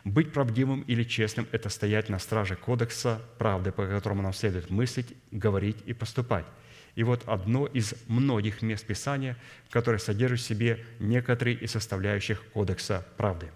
Быть 0.03 0.31
правдивым 0.31 0.81
или 0.81 1.03
честным– 1.03 1.47
это 1.51 1.69
стоять 1.69 2.09
на 2.09 2.19
страже 2.19 2.55
кодекса 2.55 3.21
правды, 3.37 3.71
по 3.71 3.87
которому 3.87 4.21
нам 4.21 4.33
следует 4.33 4.69
мыслить, 4.69 5.15
говорить 5.31 5.77
и 5.85 5.93
поступать. 5.93 6.45
И 6.97 7.03
вот 7.03 7.23
одно 7.25 7.65
из 7.65 7.93
многих 8.07 8.61
мест 8.61 8.85
Писания, 8.85 9.37
которое 9.69 9.99
содержит 9.99 10.41
в 10.41 10.43
себе 10.43 10.85
некоторые 10.99 11.55
из 11.55 11.71
составляющих 11.71 12.43
кодекса 12.51 13.07
правды. 13.15 13.49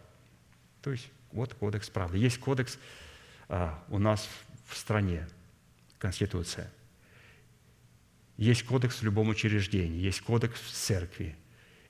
То 0.82 0.92
есть 0.92 1.10
вот 1.34 1.54
кодекс 1.54 1.90
правды. 1.90 2.18
Есть 2.18 2.40
кодекс 2.40 2.80
а, 3.50 3.84
у 3.90 4.00
нас 4.00 4.30
в 4.70 4.78
стране, 4.78 5.28
Конституция– 6.00 6.72
есть 8.42 8.64
кодекс 8.64 8.96
в 8.96 9.04
любом 9.04 9.30
учреждении, 9.30 10.00
есть 10.00 10.22
кодекс 10.22 10.60
в 10.60 10.72
церкви. 10.72 11.36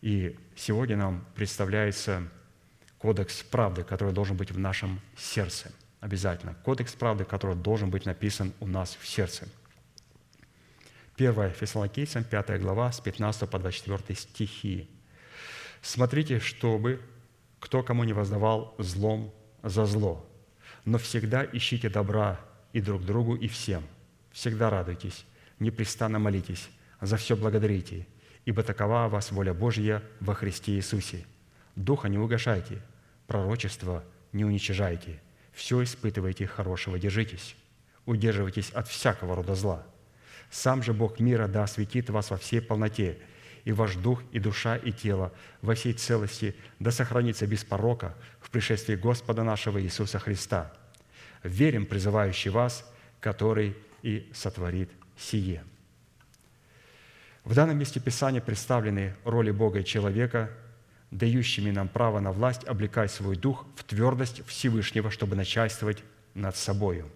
И 0.01 0.37
сегодня 0.57 0.97
нам 0.97 1.25
представляется 1.33 2.27
кодекс 2.97 3.41
правды, 3.43 3.85
который 3.85 4.13
должен 4.13 4.35
быть 4.35 4.51
в 4.51 4.59
нашем 4.59 4.99
сердце. 5.15 5.71
Обязательно. 6.01 6.55
Кодекс 6.65 6.91
правды, 6.91 7.23
который 7.23 7.55
должен 7.55 7.89
быть 7.89 8.05
написан 8.05 8.51
у 8.59 8.67
нас 8.67 8.97
в 8.99 9.07
сердце. 9.07 9.47
1 11.29 11.51
Фессалоникийцам, 11.51 12.23
5 12.23 12.59
глава, 12.61 12.91
с 12.91 12.99
15 12.99 13.49
по 13.49 13.59
24 13.59 14.17
стихи. 14.17 14.89
«Смотрите, 15.81 16.39
чтобы 16.39 16.99
кто 17.59 17.83
кому 17.83 18.03
не 18.03 18.13
воздавал 18.13 18.73
злом 18.79 19.33
за 19.61 19.85
зло, 19.85 20.27
но 20.83 20.97
всегда 20.97 21.45
ищите 21.45 21.89
добра 21.89 22.39
и 22.73 22.81
друг 22.81 23.05
другу, 23.05 23.35
и 23.35 23.47
всем. 23.47 23.83
Всегда 24.31 24.69
радуйтесь, 24.69 25.25
непрестанно 25.59 26.17
молитесь, 26.17 26.69
за 27.01 27.17
все 27.17 27.35
благодарите, 27.35 28.07
ибо 28.45 28.63
такова 28.63 29.07
вас 29.07 29.31
воля 29.31 29.53
Божья 29.53 30.01
во 30.19 30.33
Христе 30.33 30.73
Иисусе. 30.73 31.25
Духа 31.75 32.09
не 32.09 32.17
угошайте, 32.17 32.81
пророчество 33.27 34.03
не 34.33 34.43
уничижайте, 34.43 35.21
все 35.51 35.83
испытывайте 35.83 36.47
хорошего, 36.47 36.97
держитесь, 36.97 37.55
удерживайтесь 38.05 38.71
от 38.71 38.87
всякого 38.87 39.35
рода 39.35 39.53
зла. 39.53 39.85
Сам 40.51 40.83
же 40.83 40.93
Бог 40.93 41.19
мира 41.19 41.47
да 41.47 41.63
осветит 41.63 42.09
вас 42.09 42.29
во 42.29 42.37
всей 42.37 42.61
полноте, 42.61 43.17
и 43.63 43.71
ваш 43.71 43.95
дух, 43.95 44.21
и 44.33 44.39
душа, 44.39 44.75
и 44.75 44.91
тело 44.91 45.31
во 45.61 45.75
всей 45.75 45.93
целости 45.93 46.55
да 46.79 46.91
сохранится 46.91 47.47
без 47.47 47.63
порока 47.63 48.15
в 48.41 48.49
пришествии 48.49 48.95
Господа 48.95 49.43
нашего 49.43 49.81
Иисуса 49.81 50.19
Христа. 50.19 50.73
Верим, 51.43 51.85
призывающий 51.85 52.51
вас, 52.51 52.85
который 53.21 53.77
и 54.01 54.29
сотворит 54.33 54.89
сие. 55.17 55.63
В 57.45 57.55
данном 57.55 57.77
месте 57.77 57.99
Писания 57.99 58.41
представлены 58.41 59.15
роли 59.23 59.51
Бога 59.51 59.79
и 59.79 59.85
человека, 59.85 60.51
дающими 61.11 61.71
нам 61.71 61.87
право 61.87 62.19
на 62.19 62.31
власть 62.31 62.65
облекать 62.65 63.11
свой 63.11 63.37
дух 63.37 63.65
в 63.75 63.83
твердость 63.83 64.45
Всевышнего, 64.47 65.11
чтобы 65.11 65.35
начальствовать 65.35 66.03
над 66.33 66.55
собою. 66.55 67.09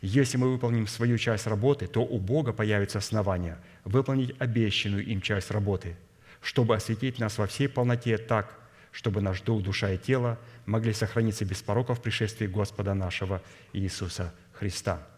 Если 0.00 0.38
мы 0.38 0.50
выполним 0.50 0.86
свою 0.86 1.18
часть 1.18 1.46
работы, 1.46 1.86
то 1.86 2.02
у 2.02 2.18
Бога 2.18 2.52
появится 2.52 2.98
основание 2.98 3.58
выполнить 3.84 4.34
обещанную 4.38 5.04
им 5.04 5.20
часть 5.20 5.50
работы, 5.50 5.96
чтобы 6.40 6.74
осветить 6.74 7.18
нас 7.18 7.38
во 7.38 7.46
всей 7.46 7.68
полноте 7.68 8.16
так, 8.16 8.58
чтобы 8.92 9.20
наш 9.20 9.42
дух, 9.42 9.62
душа 9.62 9.90
и 9.90 9.98
тело 9.98 10.38
могли 10.66 10.92
сохраниться 10.92 11.44
без 11.44 11.62
пороков 11.62 11.98
в 11.98 12.02
пришествии 12.02 12.46
Господа 12.46 12.94
нашего 12.94 13.42
Иисуса 13.72 14.32
Христа– 14.52 15.06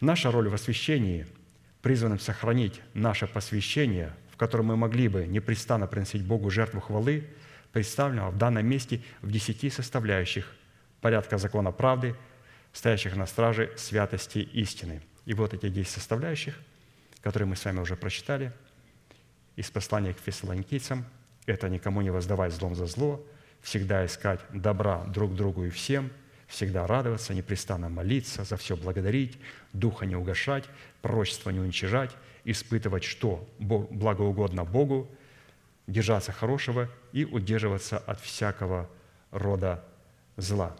Наша 0.00 0.30
роль 0.30 0.48
в 0.48 0.54
освящении, 0.54 1.26
призванном 1.80 2.18
сохранить 2.18 2.82
наше 2.92 3.26
посвящение, 3.26 4.12
в 4.30 4.36
котором 4.36 4.66
мы 4.66 4.76
могли 4.76 5.08
бы 5.08 5.26
непрестанно 5.26 5.86
приносить 5.86 6.22
Богу 6.22 6.50
жертву 6.50 6.80
хвалы, 6.80 7.24
представлена 7.72 8.28
в 8.28 8.36
данном 8.36 8.66
месте 8.66 9.00
в 9.22 9.30
десяти 9.30 9.70
составляющих 9.70 10.52
порядка 11.00 11.38
закона 11.38 11.72
правды, 11.72 12.14
стоящих 12.76 13.16
на 13.16 13.26
страже 13.26 13.72
святости 13.76 14.38
истины. 14.38 15.02
И 15.24 15.34
вот 15.34 15.54
эти 15.54 15.68
десять 15.68 15.92
составляющих, 15.92 16.58
которые 17.20 17.48
мы 17.48 17.56
с 17.56 17.64
вами 17.64 17.80
уже 17.80 17.96
прочитали, 17.96 18.52
из 19.56 19.70
послания 19.70 20.12
к 20.12 20.18
фессалоникийцам, 20.18 21.04
это 21.46 21.68
никому 21.68 22.02
не 22.02 22.10
воздавать 22.10 22.52
злом 22.52 22.74
за 22.74 22.86
зло, 22.86 23.24
всегда 23.62 24.04
искать 24.04 24.40
добра 24.52 25.04
друг 25.04 25.34
другу 25.34 25.64
и 25.64 25.70
всем– 25.70 26.10
всегда 26.46 26.86
радоваться, 26.86 27.34
непрестанно 27.34 27.88
молиться, 27.88 28.44
за 28.44 28.56
все 28.56 28.76
благодарить, 28.76 29.38
духа 29.72 30.06
не 30.06 30.16
угошать, 30.16 30.64
пророчество 31.02 31.50
не 31.50 31.60
уничижать, 31.60 32.16
испытывать, 32.44 33.04
что 33.04 33.48
благоугодно 33.58 34.64
Богу, 34.64 35.10
держаться 35.86 36.32
хорошего 36.32 36.88
и 37.12 37.24
удерживаться 37.24 37.98
от 37.98 38.20
всякого 38.20 38.88
рода 39.30 39.84
зла. 40.36 40.76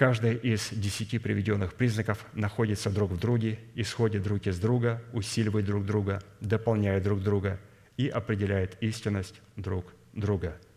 Каждый 0.00 0.36
из 0.36 0.70
десяти 0.72 1.18
приведенных 1.18 1.74
признаков 1.74 2.24
находится 2.32 2.88
друг 2.88 3.10
в 3.10 3.20
друге, 3.20 3.58
исходит 3.74 4.22
друг 4.22 4.46
из 4.46 4.58
друга, 4.58 5.02
усиливает 5.12 5.66
друг 5.66 5.84
друга, 5.84 6.22
дополняет 6.40 7.02
друг 7.02 7.22
друга 7.22 7.60
и 7.98 8.08
определяет 8.08 8.82
истинность 8.82 9.34
друг 9.56 9.92
друга– 10.14 10.56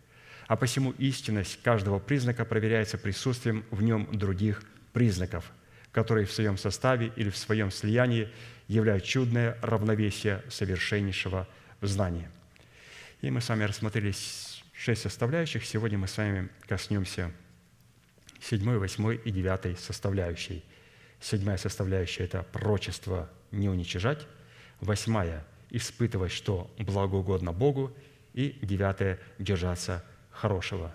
а 0.47 0.57
посему 0.57 0.91
истинность 0.97 1.63
каждого 1.63 1.99
признака 1.99 2.43
проверяется 2.43 2.97
присутствием 2.97 3.63
в 3.71 3.82
нем 3.82 4.09
других 4.11 4.61
признаков, 4.91 5.51
которые 5.93 6.26
в 6.26 6.34
своем 6.34 6.57
составе 6.57 7.13
или 7.15 7.30
в 7.30 7.38
своем 7.38 7.71
слиянии 7.71 8.30
являют 8.67 9.05
чудное 9.05 9.57
равновесие 9.61 10.43
совершеннейшего 10.49 11.47
знания. 11.80 12.30
И 13.21 13.32
мы 13.32 13.39
с 13.39 13.47
вами 13.47 13.63
рассмотрели 13.63 14.13
шесть 14.74 15.01
составляющих. 15.01 15.65
Сегодня 15.65 15.97
мы 15.97 16.09
с 16.09 16.17
вами 16.17 16.49
коснемся 16.67 17.32
седьмой, 18.44 18.78
восьмой 18.78 19.16
и 19.16 19.32
девятой 19.32 19.78
составляющей. 19.78 20.64
Седьмая 21.20 21.58
составляющая– 21.58 22.24
это 22.26 22.44
пророчество 22.44 23.30
не 23.52 23.70
уничижать. 23.70 24.28
Восьмая– 24.82 25.46
испытывать, 25.70 26.32
что 26.32 26.70
благоугодно 26.78 27.54
Богу. 27.54 27.96
И 28.34 28.58
девятое– 28.62 29.20
держаться 29.39 30.04
хорошего. 30.32 30.94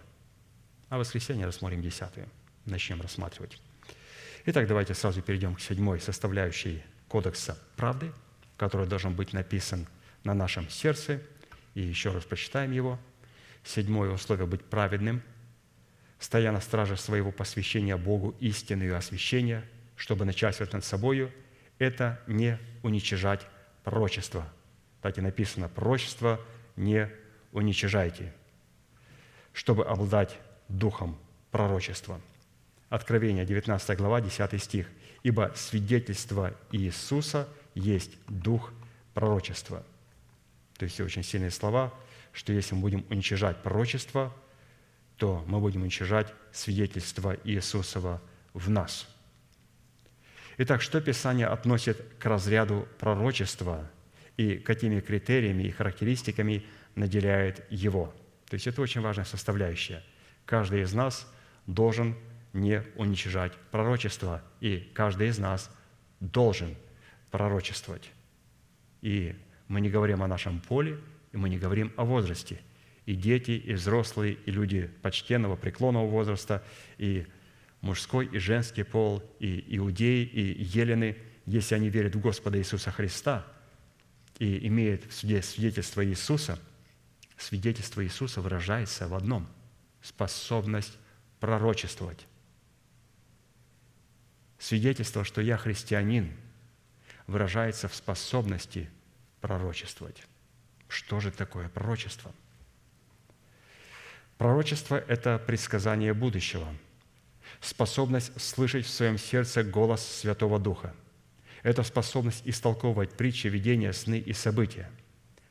А 0.91 0.97
в 0.97 1.01
воскресенье 1.01 1.47
рассмотрим 1.47 1.81
десятую. 1.81 2.29
Начнем 2.67 3.01
рассматривать. 3.01 3.61
Итак, 4.45 4.67
давайте 4.67 4.95
сразу 4.95 5.23
перейдем 5.23 5.55
к 5.55 5.61
седьмой 5.61 6.01
составляющей 6.01 6.83
Кодекса 7.09 7.59
правды, 7.77 8.13
который 8.59 8.87
должен 8.87 9.15
быть 9.15 9.33
написан 9.33 9.87
на 10.25 10.35
нашем 10.35 10.69
сердце. 10.69 11.23
И 11.75 11.81
еще 11.81 12.13
раз 12.13 12.25
прочитаем 12.25 12.73
его. 12.73 12.99
Седьмое 13.65 14.11
условие– 14.11 14.47
быть 14.49 14.65
праведным, 14.65 15.23
стоя 16.19 16.53
на 16.53 16.61
страже 16.61 16.97
своего 16.97 17.31
посвящения 17.33 17.97
Богу 17.97 18.35
истины 18.41 18.85
и 18.85 18.89
освящения, 18.89 19.65
чтобы 19.97 20.25
начальствовать 20.25 20.73
над 20.73 20.85
собою, 20.85 21.33
это 21.79 22.21
не 22.27 22.59
уничижать 22.83 23.47
пророчество. 23.85 24.47
Так 25.01 25.19
и 25.19 25.21
написано, 25.21 25.69
пророчество 25.69 26.41
не 26.77 27.11
уничижайте, 27.53 28.33
чтобы 29.53 29.87
обладать 29.87 30.39
духом 30.69 31.19
пророчества. 31.51 32.21
Откровение, 32.89 33.45
19 33.45 33.97
глава, 33.99 34.21
10 34.21 34.63
стих. 34.63 34.89
«Ибо 35.23 35.53
свидетельство 35.57 36.55
Иисуса 36.71 37.49
есть 37.75 38.13
дух 38.29 38.73
пророчества». 39.15 39.85
То 40.79 40.85
есть 40.85 41.01
очень 41.01 41.25
сильные 41.25 41.51
слова, 41.51 41.93
что 42.33 42.53
если 42.53 42.77
мы 42.77 42.83
будем 42.83 43.05
уничижать 43.11 43.63
пророчество, 43.63 44.33
то 45.19 45.45
мы 45.47 45.61
будем 45.61 45.83
уничижать 45.83 46.33
свидетельство 46.53 47.37
Иисусова 47.45 48.23
в 48.55 48.71
нас. 48.71 49.07
Итак, 50.57 50.81
что 50.81 51.01
Писание 51.01 51.47
относит 51.47 52.01
к 52.19 52.25
разряду 52.25 52.89
пророчества 52.99 53.91
и 54.37 54.57
какими 54.57 55.01
критериями 55.01 55.65
и 55.65 55.71
характеристиками 55.71 56.65
наделяет 56.95 57.67
его? 57.71 58.15
То 58.49 58.55
есть 58.55 58.67
это 58.67 58.81
очень 58.81 59.01
важная 59.01 59.25
составляющая. 59.25 60.03
Каждый 60.47 60.83
из 60.83 60.95
нас 60.95 61.31
должен 61.67 62.17
не 62.53 62.83
уничижать 62.97 63.53
пророчество, 63.71 64.43
и 64.61 64.91
каждый 64.95 65.29
из 65.29 65.39
нас 65.39 65.71
должен 66.21 66.77
пророчествовать. 67.31 68.11
И 69.03 69.37
мы 69.67 69.81
не 69.81 69.91
говорим 69.91 70.23
о 70.23 70.29
нашем 70.29 70.61
поле, 70.61 70.99
и 71.33 71.37
мы 71.37 71.49
не 71.49 71.59
говорим 71.59 71.93
о 71.97 72.05
возрасте. 72.05 72.61
И 73.09 73.15
дети, 73.15 73.53
и 73.53 73.73
взрослые, 73.73 74.35
и 74.35 74.51
люди 74.51 74.91
почтенного, 75.01 75.57
преклонного 75.57 76.07
возраста, 76.07 76.63
и 76.99 77.27
мужской, 77.81 78.27
и 78.27 78.37
женский 78.37 78.83
пол, 78.83 79.23
и 79.39 79.65
иудеи, 79.79 80.25
и 80.27 80.63
елены, 80.63 81.17
если 81.47 81.75
они 81.75 81.89
верят 81.89 82.15
в 82.15 82.21
Господа 82.21 82.59
Иисуса 82.59 82.91
Христа 82.91 83.47
и 84.39 84.67
имеют 84.67 85.07
в 85.07 85.15
суде 85.15 85.41
свидетельство 85.41 86.05
Иисуса, 86.05 86.59
свидетельство 87.39 88.05
Иисуса 88.05 88.43
выражается 88.43 89.09
в 89.09 89.15
одном– 89.15 89.49
способность 90.03 90.99
пророчествовать. 91.41 92.27
Свидетельство, 94.59 95.25
что 95.25 95.41
я 95.41 95.57
христианин, 95.57 96.31
выражается 97.27 97.89
в 97.89 97.95
способности 97.95 98.91
пророчествовать. 99.41 100.23
Что 100.89 101.21
же 101.21 101.31
такое 101.31 101.71
пророчество? 101.71 102.35
Пророчество– 104.39 105.03
это 105.09 105.37
предсказание 105.45 106.15
будущего, 106.15 106.69
способность 107.61 108.41
слышать 108.41 108.87
в 108.87 108.89
своем 108.89 109.19
сердце 109.19 109.65
голос 109.65 110.01
Святого 110.07 110.61
Духа. 110.61 110.95
Это 111.65 111.83
способность 111.83 112.43
истолковывать 112.45 113.11
притчи, 113.15 113.49
видения, 113.49 113.93
сны 113.93 114.21
и 114.21 114.33
события. 114.33 114.89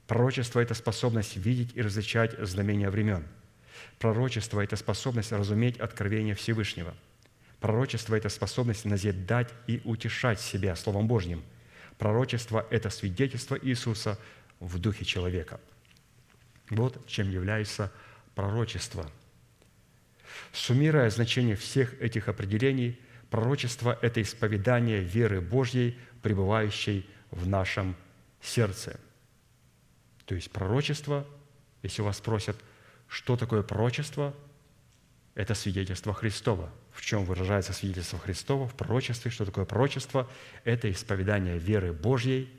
Пророчество– 0.08 0.60
это 0.62 0.74
способность 0.74 1.36
видеть 1.36 1.76
и 1.76 1.82
различать 1.82 2.40
знамения 2.40 2.90
времен. 2.90 3.28
Пророчество– 4.00 4.62
это 4.64 4.78
способность 4.78 5.34
разуметь 5.34 5.78
откровение 5.80 6.34
Всевышнего. 6.34 6.96
Пророчество– 7.60 8.16
это 8.18 8.30
способность 8.30 8.86
назидать 8.86 9.50
и 9.68 9.82
утешать 9.84 10.40
себя 10.40 10.78
Словом 10.78 11.10
Божьим. 11.10 11.44
Пророчество– 11.98 12.66
это 12.70 12.90
свидетельство 12.90 13.60
Иисуса 13.62 14.18
в 14.62 14.80
духе 14.80 15.04
человека. 15.04 15.60
Вот 16.70 17.06
чем 17.06 17.30
является 17.30 17.92
пророчество. 17.92 18.07
Суммируя 20.54 21.10
значение 21.10 21.56
всех 21.56 22.00
этих 22.02 22.28
определений, 22.28 23.00
пророчество– 23.30 23.98
это 24.02 24.22
исповедание 24.22 25.02
веры 25.02 25.42
Божьей, 25.42 25.98
пребывающей 26.22 27.10
в 27.32 27.48
нашем 27.48 27.96
сердце. 28.42 29.00
То 30.26 30.36
есть 30.36 30.52
пророчество, 30.52 31.26
если 31.84 32.02
вас 32.02 32.18
спросят, 32.18 32.58
что 33.08 33.38
такое 33.38 33.64
пророчество, 33.64 34.34
это 35.36 35.54
свидетельство 35.54 36.14
Христова. 36.14 36.72
В 36.92 37.02
чем 37.02 37.24
выражается 37.26 37.72
свидетельство 37.72 38.18
Христова? 38.18 38.68
В 38.68 38.76
пророчестве. 38.76 39.30
Что 39.30 39.46
такое 39.46 39.66
пророчество? 39.66 40.30
Это 40.64 40.92
исповедание 40.92 41.60
веры 41.60 41.94
Божьей, 41.94 42.50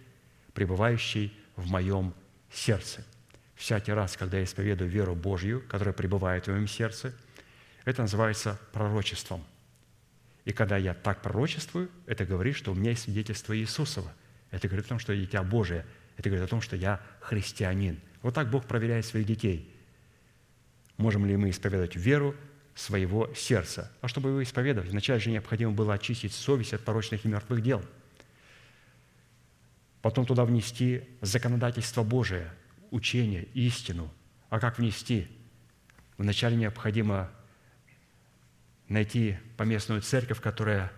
пребывающей 0.55 1.37
в 1.57 1.69
моем 1.69 2.15
сердце. 2.53 3.05
Всякий 3.59 3.93
раз, 3.93 4.17
когда 4.17 4.39
я 4.39 4.45
исповедую 4.45 4.89
веру 4.89 5.17
Божью, 5.17 5.63
которая 5.69 5.93
пребывает 5.93 6.47
в 6.47 6.51
моем 6.51 6.69
сердце, 6.69 7.13
это 7.85 8.03
называется 8.03 8.59
пророчеством. 8.73 9.45
И 10.45 10.53
когда 10.53 10.77
я 10.77 10.95
так 10.95 11.23
пророчествую, 11.23 11.91
это 12.07 12.25
говорит, 12.25 12.55
что 12.55 12.71
у 12.71 12.75
меня 12.77 12.91
есть 12.91 13.03
свидетельство 13.03 13.59
Иисусова. 13.59 14.13
Это 14.53 14.69
говорит 14.69 14.87
о 14.87 14.91
том, 14.91 15.01
что 15.01 15.13
я 15.13 15.21
дитя 15.21 15.43
Божие. 15.43 15.85
Это 16.17 16.31
говорит 16.31 16.47
о 16.47 16.49
том, 16.49 16.61
что 16.61 16.77
я 16.77 17.01
христианин. 17.21 18.01
Вот 18.23 18.33
так 18.33 18.49
Бог 18.49 18.65
проверяет 18.65 19.05
своих 19.05 19.27
детей. 19.27 19.75
Можем 20.97 21.27
ли 21.27 21.37
мы 21.37 21.51
исповедовать 21.51 21.97
веру 21.97 22.37
своего 22.77 23.29
сердца? 23.35 23.91
А 24.01 24.09
чтобы 24.09 24.31
его 24.31 24.43
исповедовать, 24.43 24.91
вначале 24.91 25.19
же 25.19 25.31
необходимо 25.31 25.73
было 25.73 25.95
очистить 25.95 26.33
совесть 26.33 26.75
от 26.75 26.85
порочных 26.85 27.25
и 27.25 27.29
мертвых 27.29 27.61
дел– 27.61 27.85
потом 30.03 30.27
туда 30.27 30.45
внести 30.45 31.03
законодательство 31.21 32.03
Божие, 32.03 32.51
учение, 32.91 33.45
истину. 33.55 34.13
А 34.51 34.59
как 34.61 34.79
внести? 34.79 35.29
Вначале 36.17 36.57
необходимо 36.57 37.31
найти 38.89 39.39
поместную 39.57 40.03
церковь, 40.03 40.41
которая 40.41 40.93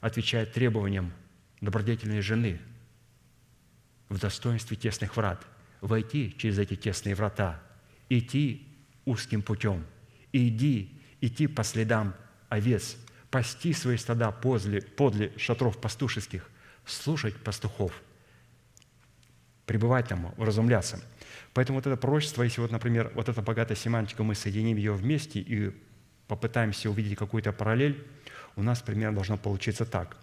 отвечает 0.00 0.52
требованиям 0.52 1.12
добродетельной 1.60 2.20
жены 2.20 2.60
в 4.08 4.18
достоинстве 4.18 4.76
тесных 4.76 5.16
врат, 5.16 5.46
войти 5.80 6.34
через 6.36 6.58
эти 6.58 6.76
тесные 6.76 7.14
врата, 7.14 7.62
идти 8.08 8.68
узким 9.04 9.42
путем, 9.42 9.86
иди, 10.32 11.00
идти 11.20 11.46
по 11.46 11.64
следам 11.64 12.14
овец, 12.48 12.96
пасти 13.30 13.72
свои 13.72 13.96
стада 13.96 14.30
подле, 14.30 14.82
подле 14.82 15.32
шатров 15.38 15.80
пастушеских, 15.80 16.50
слушать 16.84 17.36
пастухов– 17.36 18.02
пребывать 19.66 20.08
там, 20.08 20.34
уразумляться. 20.36 21.00
Поэтому 21.54 21.78
вот 21.78 21.86
это 21.86 21.96
пророчество, 21.96 22.42
если 22.42 22.60
вот, 22.60 22.70
например, 22.70 23.12
вот 23.14 23.28
эта 23.28 23.42
богатая 23.42 23.76
семантика, 23.76 24.22
мы 24.22 24.34
соединим 24.34 24.76
ее 24.76 24.92
вместе 24.92 25.40
и 25.40 25.72
попытаемся 26.26 26.90
увидеть 26.90 27.18
какую-то 27.18 27.52
параллель, 27.52 28.06
у 28.56 28.62
нас 28.62 28.80
примерно 28.80 29.16
должно 29.16 29.36
получиться 29.36 29.84
так. 29.84 30.16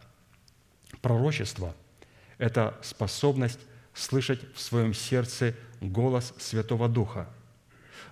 Пророчество– 1.02 1.76
это 2.38 2.78
способность 2.82 3.60
слышать 3.94 4.42
в 4.56 4.60
своем 4.60 4.94
сердце 4.94 5.56
голос 5.82 6.34
Святого 6.40 6.90
Духа, 6.90 7.30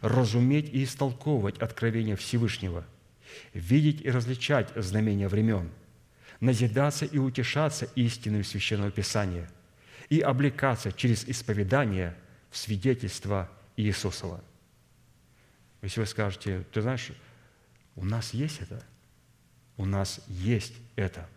разуметь 0.02 0.70
и 0.72 0.84
истолковывать 0.84 1.58
откровения 1.58 2.16
Всевышнего, 2.16 2.86
видеть 3.54 4.02
и 4.02 4.12
различать 4.12 4.70
знамения 4.76 5.28
времен, 5.28 5.72
назидаться 6.40 7.06
и 7.06 7.18
утешаться 7.18 7.88
истинным 7.96 8.44
Священного 8.44 8.92
Писания– 8.92 9.50
и 10.10 10.22
облекаться 10.22 10.92
через 10.92 11.28
исповедание 11.28 12.16
в 12.58 12.60
свидетельство 12.60 13.48
Иисусова. 13.76 14.44
Если 15.84 16.00
вы 16.00 16.08
скажете, 16.08 16.66
ты 16.74 16.82
знаешь, 16.82 17.12
у 17.96 18.04
нас 18.04 18.34
есть 18.34 18.62
это, 18.62 18.84
у 19.78 19.86
нас 19.86 20.20
есть 20.28 20.74
это. 20.96 21.30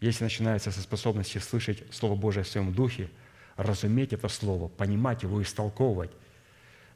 Если 0.00 0.24
начинается 0.24 0.70
со 0.70 0.80
способности 0.80 1.36
слышать 1.36 1.82
Слово 1.92 2.14
Божие 2.14 2.44
в 2.44 2.48
своем 2.48 2.72
духе, 2.72 3.10
разуметь 3.56 4.14
это 4.14 4.28
Слово, 4.28 4.68
понимать 4.68 5.22
его, 5.22 5.42
истолковывать, 5.42 6.12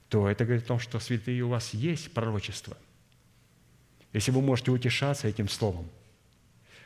то 0.08 0.30
это 0.30 0.46
говорит 0.46 0.64
о 0.64 0.68
том, 0.68 0.78
что 0.78 0.98
святые 0.98 1.42
у 1.42 1.50
вас 1.50 1.74
есть 1.74 2.14
пророчество. 2.14 2.74
Если 4.14 4.30
вы 4.30 4.40
можете 4.40 4.70
утешаться 4.70 5.28
этим 5.28 5.46
Словом, 5.46 5.90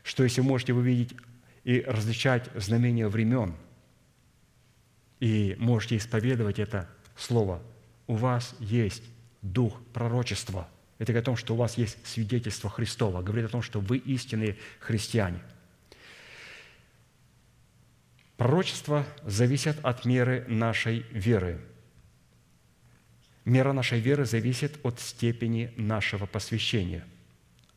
что 0.03 0.25
если 0.25 0.41
вы 0.41 0.49
можете 0.49 0.75
увидеть 0.75 1.15
и 1.63 1.81
различать 1.83 2.51
знамения 2.57 3.07
времен– 3.07 3.55
и 5.23 5.55
можете 5.61 5.99
исповедовать 5.99 6.59
это 6.59 6.89
слово. 7.17 7.63
У 8.09 8.15
вас 8.17 8.57
есть 8.59 9.05
дух 9.41 9.81
пророчества. 9.93 10.69
Это 10.99 11.13
говорит 11.13 11.23
о 11.23 11.31
том, 11.31 11.37
что 11.37 11.55
у 11.55 11.57
вас 11.57 11.79
есть 11.79 11.97
свидетельство 12.05 12.69
Христова. 12.69 13.23
Говорит 13.23 13.45
о 13.45 13.49
том, 13.49 13.63
что 13.63 13.79
вы 13.79 13.99
истинные 13.99 14.59
христиане. 14.81 15.39
Пророчество 18.37 19.07
зависит 19.25 19.79
от 19.85 20.05
меры 20.05 20.45
нашей 20.49 21.07
веры. 21.13 21.61
Мера 23.45 23.73
нашей 23.73 24.01
веры 24.01 24.25
зависит 24.25 24.81
от 24.83 24.99
степени 24.99 25.73
нашего 25.77 26.27
посвящения. 26.27 27.07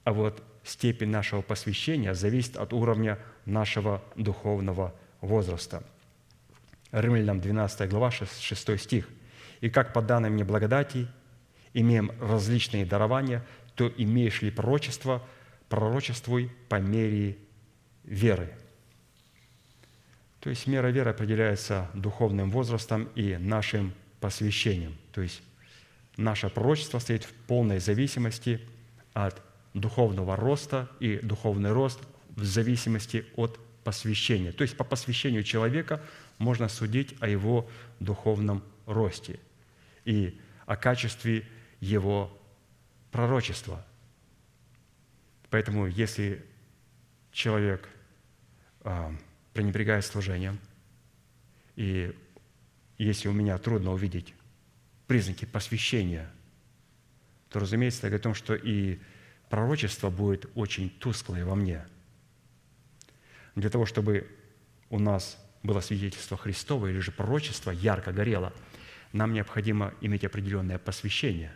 А 0.03 0.13
вот 0.13 0.41
степень 0.63 1.09
нашего 1.09 1.43
посвящения 1.43 2.15
зависит 2.15 2.57
от 2.57 2.73
уровня 2.73 3.19
нашего 3.45 4.03
духовного 4.15 4.95
возраста. 5.21 5.83
Римлянам 6.91 7.41
12 7.41 7.89
глава, 7.89 8.11
6 8.11 8.79
стих. 8.79 9.09
«И 9.61 9.69
как 9.69 9.93
по 9.93 10.01
данной 10.01 10.29
мне 10.29 10.43
благодати 10.43 11.07
имеем 11.73 12.11
различные 12.21 12.85
дарования, 12.85 13.45
то 13.75 13.91
имеешь 13.97 14.41
ли 14.41 14.51
пророчество, 14.51 15.21
пророчествуй 15.69 16.51
по 16.69 16.79
мере 16.79 17.37
веры». 18.03 18.53
То 20.39 20.51
есть 20.51 20.67
мера 20.67 20.89
веры 20.89 21.09
определяется 21.09 21.89
духовным 21.95 22.51
возрастом 22.51 23.09
и 23.15 23.35
нашим 23.37 23.93
посвящением. 24.19 24.95
То 25.11 25.21
есть 25.21 25.41
наше 26.17 26.49
пророчество 26.49 26.99
стоит 26.99 27.23
в 27.23 27.33
полной 27.47 27.79
зависимости 27.79 28.61
от 29.13 29.41
духовного 29.73 30.35
роста 30.35 30.87
и 30.99 31.17
духовный 31.17 31.71
рост 31.71 31.99
в 32.29 32.43
зависимости 32.43 33.25
от 33.35 33.59
посвящения. 33.83 34.51
То 34.51 34.63
есть 34.63 34.77
по 34.77 34.83
посвящению 34.83 35.43
человека 35.43 36.01
можно 36.37 36.67
судить 36.67 37.15
о 37.21 37.27
его 37.27 37.69
духовном 37.99 38.63
росте 38.85 39.39
и 40.03 40.39
о 40.65 40.75
качестве 40.75 41.47
его 41.79 42.35
пророчества. 43.11 43.85
Поэтому 45.49 45.87
если 45.87 46.45
человек 47.31 47.87
а, 48.81 49.15
пренебрегает 49.53 50.05
служением, 50.05 50.59
и 51.75 52.13
если 52.97 53.27
у 53.27 53.33
меня 53.33 53.57
трудно 53.57 53.91
увидеть 53.91 54.33
признаки 55.07 55.45
посвящения, 55.45 56.29
то, 57.49 57.59
разумеется, 57.59 57.99
это 57.99 58.07
говорит 58.07 58.21
о 58.21 58.23
том, 58.23 58.35
что 58.35 58.55
и 58.55 58.99
пророчество 59.49 60.09
будет 60.09 60.49
очень 60.55 60.89
тусклое 60.89 61.45
во 61.45 61.55
мне. 61.55 61.85
Для 63.55 63.69
того, 63.69 63.85
чтобы 63.85 64.27
у 64.89 64.99
нас 64.99 65.37
было 65.65 65.79
свидетельство 65.81 66.37
Христово 66.37 66.87
или 66.87 66.99
же 66.99 67.11
пророчество 67.11 67.71
ярко 67.71 68.11
горело, 68.11 68.53
нам 69.13 69.33
необходимо 69.33 69.93
иметь 70.01 70.25
определенное 70.25 70.77
посвящение, 70.77 71.53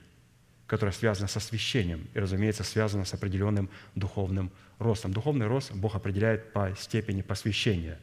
которое 0.68 0.92
связано 0.92 1.28
со 1.28 1.40
священием 1.40 2.08
и, 2.14 2.20
разумеется, 2.20 2.64
связано 2.64 3.06
с 3.06 3.14
определенным 3.14 3.70
духовным 3.96 4.52
ростом. 4.78 5.12
Духовный 5.12 5.48
рост 5.48 5.74
Бог 5.74 5.96
определяет 5.96 6.54
по 6.54 6.74
степени 6.80 7.22
посвящения 7.22 8.00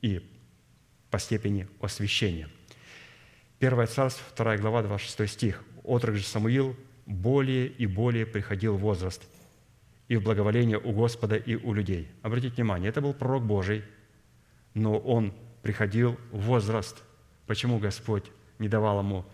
и 0.00 0.22
по 1.10 1.18
степени 1.18 1.68
освящения. 1.80 2.48
Первое 3.58 3.86
царство, 3.86 4.24
2 4.36 4.58
глава, 4.58 4.82
26 4.82 5.32
стих. 5.32 5.64
«Отрок 5.82 6.16
же 6.16 6.22
Самуил 6.22 6.76
более 7.06 7.66
и 7.66 7.86
более 7.86 8.26
приходил 8.26 8.76
возраст, 8.76 9.26
и 10.06 10.16
в 10.16 10.22
благоволение 10.22 10.78
у 10.78 10.92
Господа 10.92 11.36
и 11.36 11.56
у 11.56 11.72
людей». 11.72 12.08
Обратите 12.22 12.54
внимание, 12.54 12.90
это 12.90 13.00
был 13.00 13.14
пророк 13.14 13.44
Божий, 13.44 13.82
но 14.78 14.98
он 14.98 15.34
приходил 15.62 16.18
в 16.30 16.40
возраст. 16.42 17.02
Почему 17.46 17.78
Господь 17.78 18.24
не 18.58 18.68
давал 18.68 19.00
ему 19.00 19.24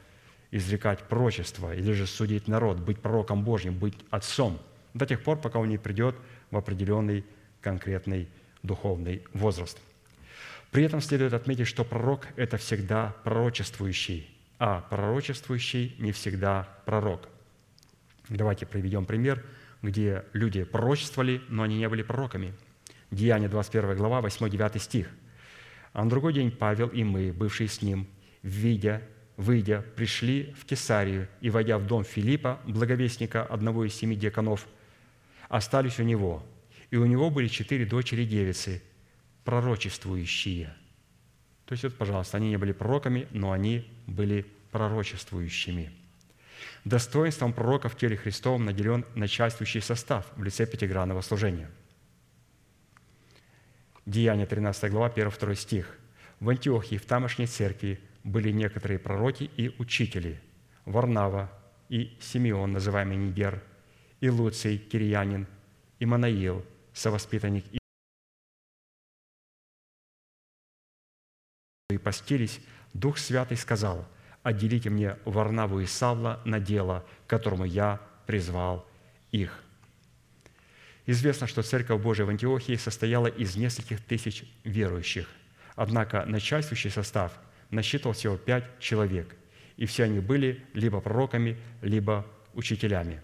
изрекать 0.50 1.02
пророчество 1.08 1.74
или 1.74 1.92
же 1.92 2.06
судить 2.06 2.48
народ, 2.48 2.78
быть 2.78 3.00
пророком 3.00 3.44
Божьим, 3.44 3.78
быть 3.78 3.94
отцом 4.10 4.58
до 4.94 5.06
тех 5.06 5.22
пор, 5.22 5.40
пока 5.40 5.58
он 5.58 5.68
не 5.68 5.78
придет 5.78 6.16
в 6.50 6.56
определенный 6.56 7.24
конкретный 7.60 8.28
духовный 8.62 9.24
возраст. 9.32 9.78
При 10.70 10.84
этом 10.84 11.00
следует 11.00 11.34
отметить, 11.34 11.66
что 11.66 11.84
пророк– 11.84 12.26
это 12.36 12.56
всегда 12.56 13.14
пророчествующий, 13.24 14.28
а 14.58 14.80
пророчествующий 14.80 15.94
не 15.98 16.12
всегда 16.12 16.68
пророк. 16.84 17.28
Давайте 18.28 18.66
приведем 18.66 19.06
пример, 19.06 19.44
где 19.82 20.24
люди 20.32 20.64
пророчествовали, 20.64 21.42
но 21.48 21.62
они 21.62 21.78
не 21.78 21.88
были 21.88 22.02
пророками. 22.02 22.54
Деяние 23.10 23.48
21 23.48 23.96
глава, 23.96 24.20
8-9 24.20 24.78
стих. 24.78 25.08
«А 25.94 26.04
на 26.04 26.10
другой 26.10 26.34
день 26.34 26.50
Павел 26.50 26.88
и 26.88 27.02
мы, 27.04 27.32
бывшие 27.32 27.68
с 27.68 27.80
ним, 27.80 28.06
видя, 28.42 29.00
выйдя, 29.38 29.82
пришли 29.96 30.54
в 30.58 30.66
Кесарию 30.66 31.28
и, 31.40 31.48
войдя 31.48 31.78
в 31.78 31.86
дом 31.86 32.04
Филиппа, 32.04 32.60
благовестника 32.66 33.42
одного 33.42 33.86
из 33.86 33.94
семи 33.94 34.14
диаконов, 34.14 34.66
остались 35.48 35.98
у 35.98 36.02
него, 36.02 36.44
и 36.90 36.96
у 36.96 37.06
него 37.06 37.30
были 37.30 37.48
четыре 37.48 37.86
дочери-девицы, 37.86 38.82
пророчествующие». 39.44 40.74
То 41.66 41.72
есть, 41.72 41.84
вот, 41.84 41.94
пожалуйста, 41.94 42.36
они 42.36 42.50
не 42.50 42.58
были 42.58 42.72
пророками, 42.72 43.26
но 43.30 43.52
они 43.52 43.86
были 44.06 44.44
пророчествующими. 44.70 45.92
Достоинством 46.84 47.52
пророка 47.52 47.88
в 47.88 47.96
теле 47.96 48.16
Христовом 48.16 48.64
наделен 48.64 49.04
начальствующий 49.14 49.80
состав 49.80 50.26
в 50.36 50.42
лице 50.42 50.66
пятигранного 50.66 51.22
служения. 51.22 51.70
Деяние 54.06 54.46
13 54.46 54.90
глава, 54.90 55.08
1-2 55.08 55.54
стих. 55.54 55.98
В 56.40 56.50
Антиохии, 56.50 56.96
в 56.96 57.06
тамошней 57.06 57.46
церкви, 57.46 58.00
были 58.22 58.50
некоторые 58.50 58.98
пророки 58.98 59.50
и 59.56 59.74
учители– 59.78 60.40
Варнава 60.84 61.50
и 61.88 62.16
Симеон, 62.20 62.72
называемый 62.72 63.16
Нигер, 63.16 63.62
и 64.20 64.28
Луций, 64.28 64.78
Кирьянин, 64.78 65.46
и 65.98 66.06
Манаил, 66.06 66.64
совоспитанник 66.92 67.64
и 71.90 71.98
постились, 71.98 72.60
Дух 72.92 73.18
Святый 73.18 73.56
сказал, 73.56 74.06
«Отделите 74.42 74.90
мне 74.90 75.16
Варнаву 75.24 75.80
и 75.80 75.86
Савла 75.86 76.40
на 76.44 76.60
дело, 76.60 77.04
которому 77.26 77.64
я 77.64 78.00
призвал 78.26 78.86
их». 79.32 79.62
Известно, 81.06 81.46
что 81.46 81.62
Церковь 81.62 82.00
Божия 82.00 82.24
в 82.24 82.30
Антиохии 82.30 82.76
состояла 82.76 83.26
из 83.26 83.56
нескольких 83.56 84.00
тысяч 84.02 84.44
верующих, 84.64 85.28
однако 85.76 86.24
начальствующий 86.24 86.90
состав 86.90 87.32
насчитывал 87.70 88.14
всего 88.14 88.36
пять 88.36 88.64
человек, 88.78 89.34
и 89.76 89.84
все 89.84 90.04
они 90.04 90.20
были 90.20 90.64
либо 90.72 91.00
пророками, 91.00 91.58
либо 91.82 92.26
учителями. 92.54 93.20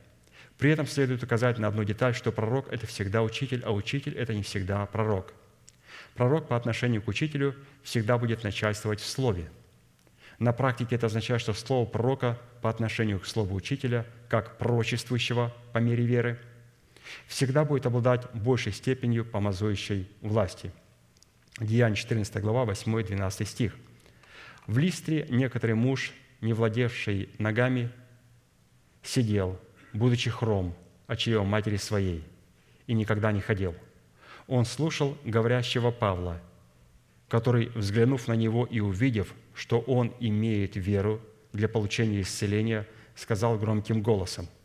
При 0.58 0.70
этом 0.70 0.86
следует 0.86 1.22
указать 1.22 1.58
на 1.58 1.68
одну 1.68 1.84
деталь, 1.84 2.14
что 2.14 2.32
пророк– 2.32 2.68
это 2.70 2.86
всегда 2.86 3.22
учитель, 3.22 3.62
а 3.64 3.72
учитель– 3.72 4.14
это 4.16 4.34
не 4.34 4.42
всегда 4.42 4.84
пророк. 4.84 5.32
Пророк 6.14 6.48
по 6.48 6.56
отношению 6.56 7.00
к 7.00 7.08
учителю 7.08 7.54
всегда 7.82 8.18
будет 8.18 8.44
начальствовать 8.44 9.00
в 9.00 9.06
слове. 9.06 9.50
На 10.38 10.52
практике 10.52 10.96
это 10.96 11.06
означает, 11.06 11.40
что 11.40 11.54
слово 11.54 11.86
пророка 11.86 12.38
по 12.60 12.68
отношению 12.68 13.20
к 13.20 13.26
слову 13.26 13.54
учителя, 13.54 14.04
как 14.28 14.58
пророчествующего 14.58 15.54
по 15.72 15.78
мере 15.78 16.04
веры– 16.04 16.38
всегда 17.26 17.64
будет 17.64 17.86
обладать 17.86 18.30
большей 18.32 18.72
степенью 18.72 19.24
помазующей 19.24 20.08
власти. 20.20 20.72
Деяние 21.58 21.96
14 21.96 22.42
глава, 22.42 22.72
8-12 22.72 23.44
стих. 23.44 23.76
«В 24.66 24.78
Листре 24.78 25.26
некоторый 25.30 25.74
муж, 25.74 26.12
не 26.40 26.52
владевший 26.52 27.28
ногами, 27.38 27.90
сидел, 29.02 29.58
будучи 29.92 30.30
хром, 30.30 30.74
очаем 31.06 31.46
матери 31.46 31.76
своей, 31.76 32.24
и 32.86 32.94
никогда 32.94 33.32
не 33.32 33.40
ходил. 33.40 33.74
Он 34.46 34.64
слушал 34.64 35.16
говорящего 35.24 35.90
Павла, 35.90 36.40
который, 37.28 37.68
взглянув 37.74 38.26
на 38.28 38.34
него 38.34 38.66
и 38.66 38.80
увидев, 38.80 39.34
что 39.54 39.80
он 39.80 40.14
имеет 40.20 40.76
веру 40.76 41.20
для 41.52 41.68
получения 41.68 42.22
исцеления, 42.22 42.86
сказал 43.14 43.58
громким 43.58 44.02
голосом– 44.02 44.48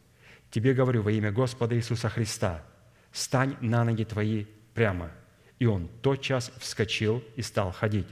Тебе 0.51 0.73
говорю 0.73 1.01
во 1.01 1.11
имя 1.11 1.31
Господа 1.31 1.75
Иисуса 1.75 2.09
Христа, 2.09 2.63
стань 3.11 3.55
на 3.61 3.83
ноги 3.83 4.03
твои 4.03 4.45
прямо. 4.73 5.11
И 5.59 5.65
он 5.65 5.87
тотчас 6.01 6.51
вскочил 6.59 7.23
и 7.35 7.41
стал 7.41 7.71
ходить. 7.71 8.07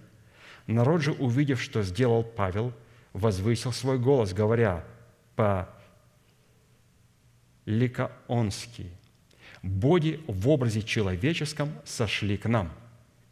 Народ 0.68 1.01
же, 1.01 1.11
увидев, 1.11 1.61
что 1.61 1.84
сделал 1.84 2.23
Павел, 2.23 2.73
возвысил 3.11 3.72
свой 3.72 3.99
голос, 3.99 4.34
говоря 4.34 4.85
по 5.35 5.69
ликаонски 7.65 8.89
«Боги 9.61 10.23
в 10.27 10.49
образе 10.49 10.81
человеческом 10.81 11.72
сошли 11.85 12.38
к 12.38 12.47
нам» 12.47 12.72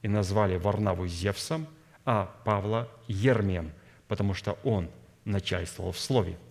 и 0.01 0.07
назвали 0.07 0.57
Варнаву 0.57 1.07
Зевсом, 1.07 1.67
а 2.05 2.33
Павла 2.43 2.89
Ермием, 3.07 3.71
потому 4.07 4.33
что 4.33 4.57
он 4.63 4.89
начальствовал 5.25 5.91
в 5.91 5.99
слове– 5.99 6.37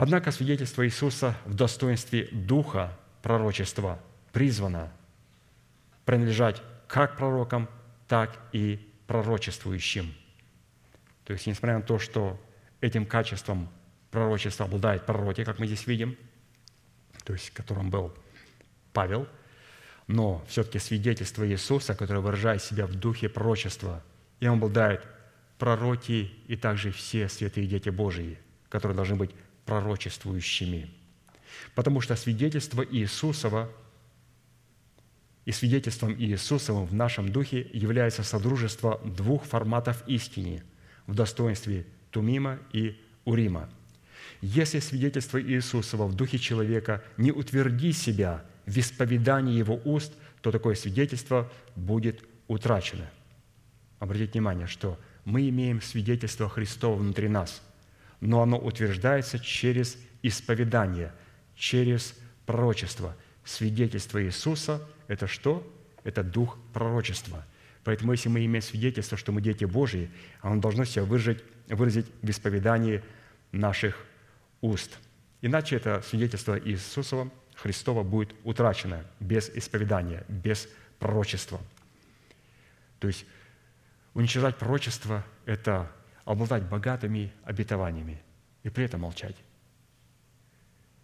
Однако 0.00 0.30
свидетельство 0.30 0.86
Иисуса 0.86 1.36
в 1.44 1.52
достоинстве 1.52 2.26
духа 2.32 2.98
пророчества 3.20 4.00
призвано 4.32 4.90
принадлежать 6.06 6.62
как 6.88 7.18
пророкам, 7.18 7.68
так 8.08 8.38
и 8.52 8.80
пророчествующим. 9.06 10.14
То 11.26 11.34
есть, 11.34 11.46
несмотря 11.46 11.76
на 11.76 11.82
то, 11.82 11.98
что 11.98 12.40
этим 12.80 13.04
качеством 13.04 13.68
пророчества 14.10 14.64
обладает 14.64 15.04
пророки, 15.04 15.44
как 15.44 15.58
мы 15.58 15.66
здесь 15.66 15.86
видим, 15.86 16.16
то 17.24 17.34
есть, 17.34 17.50
которым 17.50 17.90
был 17.90 18.14
Павел, 18.94 19.28
но 20.06 20.42
все-таки 20.48 20.78
свидетельство 20.78 21.46
Иисуса, 21.46 21.94
которое 21.94 22.20
выражает 22.20 22.62
себя 22.62 22.86
в 22.86 22.94
духе 22.94 23.28
пророчества, 23.28 24.02
и 24.40 24.48
он 24.48 24.56
обладает 24.56 25.06
пророки 25.58 26.32
и 26.48 26.56
также 26.56 26.90
все 26.90 27.28
святые 27.28 27.66
дети 27.66 27.90
Божии, 27.90 28.38
которые 28.70 28.96
должны 28.96 29.16
быть 29.16 29.32
пророчествующими. 29.70 30.90
Потому 31.76 32.00
что 32.00 32.16
свидетельство 32.16 32.82
Иисусова 32.82 33.70
и 35.44 35.52
свидетельством 35.52 36.12
Иисусовым 36.20 36.86
в 36.86 36.94
нашем 36.94 37.30
духе 37.30 37.70
является 37.72 38.24
содружество 38.24 39.00
двух 39.04 39.44
форматов 39.44 40.02
истины 40.08 40.64
в 41.06 41.14
достоинстве 41.14 41.86
Тумима 42.10 42.58
и 42.72 43.00
Урима. 43.24 43.70
Если 44.40 44.80
свидетельство 44.80 45.40
Иисусова 45.40 46.08
в 46.08 46.16
духе 46.16 46.38
человека 46.38 47.04
не 47.16 47.30
утверди 47.30 47.92
себя 47.92 48.44
в 48.66 48.76
исповедании 48.76 49.56
его 49.56 49.80
уст, 49.84 50.12
то 50.42 50.50
такое 50.50 50.74
свидетельство 50.74 51.48
будет 51.76 52.24
утрачено. 52.48 53.08
Обратите 54.00 54.32
внимание, 54.32 54.66
что 54.66 54.98
мы 55.24 55.48
имеем 55.48 55.80
свидетельство 55.80 56.48
Христова 56.48 56.96
внутри 56.96 57.28
нас, 57.28 57.62
но 58.20 58.42
оно 58.42 58.58
утверждается 58.58 59.38
через 59.38 59.96
исповедание, 60.22 61.12
через 61.54 62.14
пророчество. 62.46 63.16
Свидетельство 63.44 64.22
Иисуса– 64.22 64.86
это 65.08 65.26
что? 65.26 65.66
Это 66.04 66.22
дух 66.22 66.58
пророчества. 66.72 67.44
Поэтому 67.84 68.12
если 68.12 68.28
мы 68.28 68.44
имеем 68.44 68.62
свидетельство, 68.62 69.16
что 69.16 69.32
мы 69.32 69.40
дети 69.40 69.64
Божьи, 69.64 70.10
оно 70.42 70.60
должно 70.60 70.84
себя 70.84 71.04
выразить, 71.04 71.42
выразить 71.68 72.06
в 72.22 72.28
исповедании 72.28 73.02
наших 73.52 73.96
уст. 74.60 74.98
Иначе 75.40 75.76
это 75.76 76.02
свидетельство 76.02 76.60
Иисусова, 76.60 77.30
Христова 77.54 78.02
будет 78.02 78.34
утрачено 78.44 79.04
без 79.18 79.50
исповедания, 79.50 80.24
без 80.28 80.68
пророчества. 80.98 81.60
То 82.98 83.08
есть 83.08 83.24
уничтожать 84.14 84.56
пророчество– 84.56 85.24
это 85.46 85.90
обладать 86.30 86.62
богатыми 86.62 87.32
обетованиями 87.42 88.22
и 88.62 88.70
при 88.70 88.84
этом 88.84 89.00
молчать. 89.00 89.36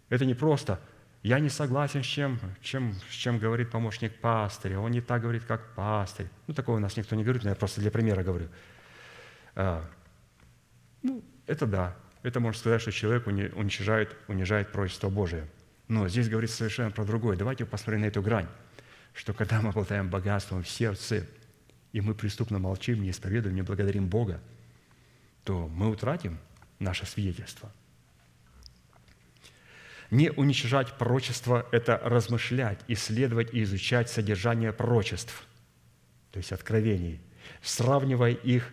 Это 0.09 0.25
не 0.25 0.33
просто 0.33 0.79
«я 1.21 1.39
не 1.39 1.49
согласен 1.49 2.01
с 2.01 2.05
чем, 2.05 2.39
чем, 2.61 2.93
с 3.09 3.13
чем 3.13 3.37
говорит 3.37 3.69
помощник 3.69 4.21
пастыря, 4.21 4.79
он 4.79 4.91
не 4.91 5.01
так 5.01 5.21
говорит, 5.21 5.43
как 5.43 5.75
пастырь». 5.75 6.27
Ну, 6.47 6.53
такого 6.53 6.77
у 6.77 6.79
нас 6.79 6.95
никто 6.95 7.15
не 7.17 7.23
говорит, 7.23 7.43
но 7.43 7.49
я 7.49 7.55
просто 7.55 7.81
для 7.81 7.91
примера 7.91 8.23
говорю. 8.23 8.47
А, 9.55 9.83
ну, 11.03 11.21
это 11.45 11.65
да, 11.65 11.97
это 12.23 12.39
можно 12.39 12.57
сказать, 12.57 12.81
что 12.81 12.93
человек 12.93 13.27
уничижает, 13.27 14.15
унижает 14.29 14.71
пророчество 14.71 15.09
Божие. 15.09 15.45
Но 15.89 16.07
здесь 16.07 16.29
говорится 16.29 16.55
совершенно 16.55 16.91
про 16.91 17.03
другое. 17.03 17.35
Давайте 17.35 17.65
посмотрим 17.65 18.01
на 18.01 18.05
эту 18.05 18.21
грань, 18.21 18.47
что 19.13 19.33
когда 19.33 19.61
мы 19.61 19.69
обладаем 19.69 20.09
богатством 20.09 20.63
в 20.63 20.69
сердце, 20.69 21.27
и 21.91 21.99
мы 21.99 22.13
преступно 22.13 22.59
молчим, 22.59 23.01
не 23.01 23.09
исповедуем, 23.09 23.55
не 23.55 23.61
благодарим 23.61 24.07
Бога, 24.07 24.39
то 25.47 25.67
мы 25.73 25.89
утратим 25.89 26.37
наше 26.77 27.07
свидетельство. 27.07 27.71
Не 30.11 30.29
уничижать 30.29 30.93
пророчество– 30.97 31.65
это 31.71 31.99
размышлять, 32.03 32.79
исследовать 32.87 33.53
и 33.53 33.63
изучать 33.63 34.09
содержание 34.09 34.71
пророчеств, 34.71 35.47
то 36.31 36.37
есть 36.37 36.51
откровений, 36.51 37.19
сравнивая 37.61 38.33
их 38.33 38.71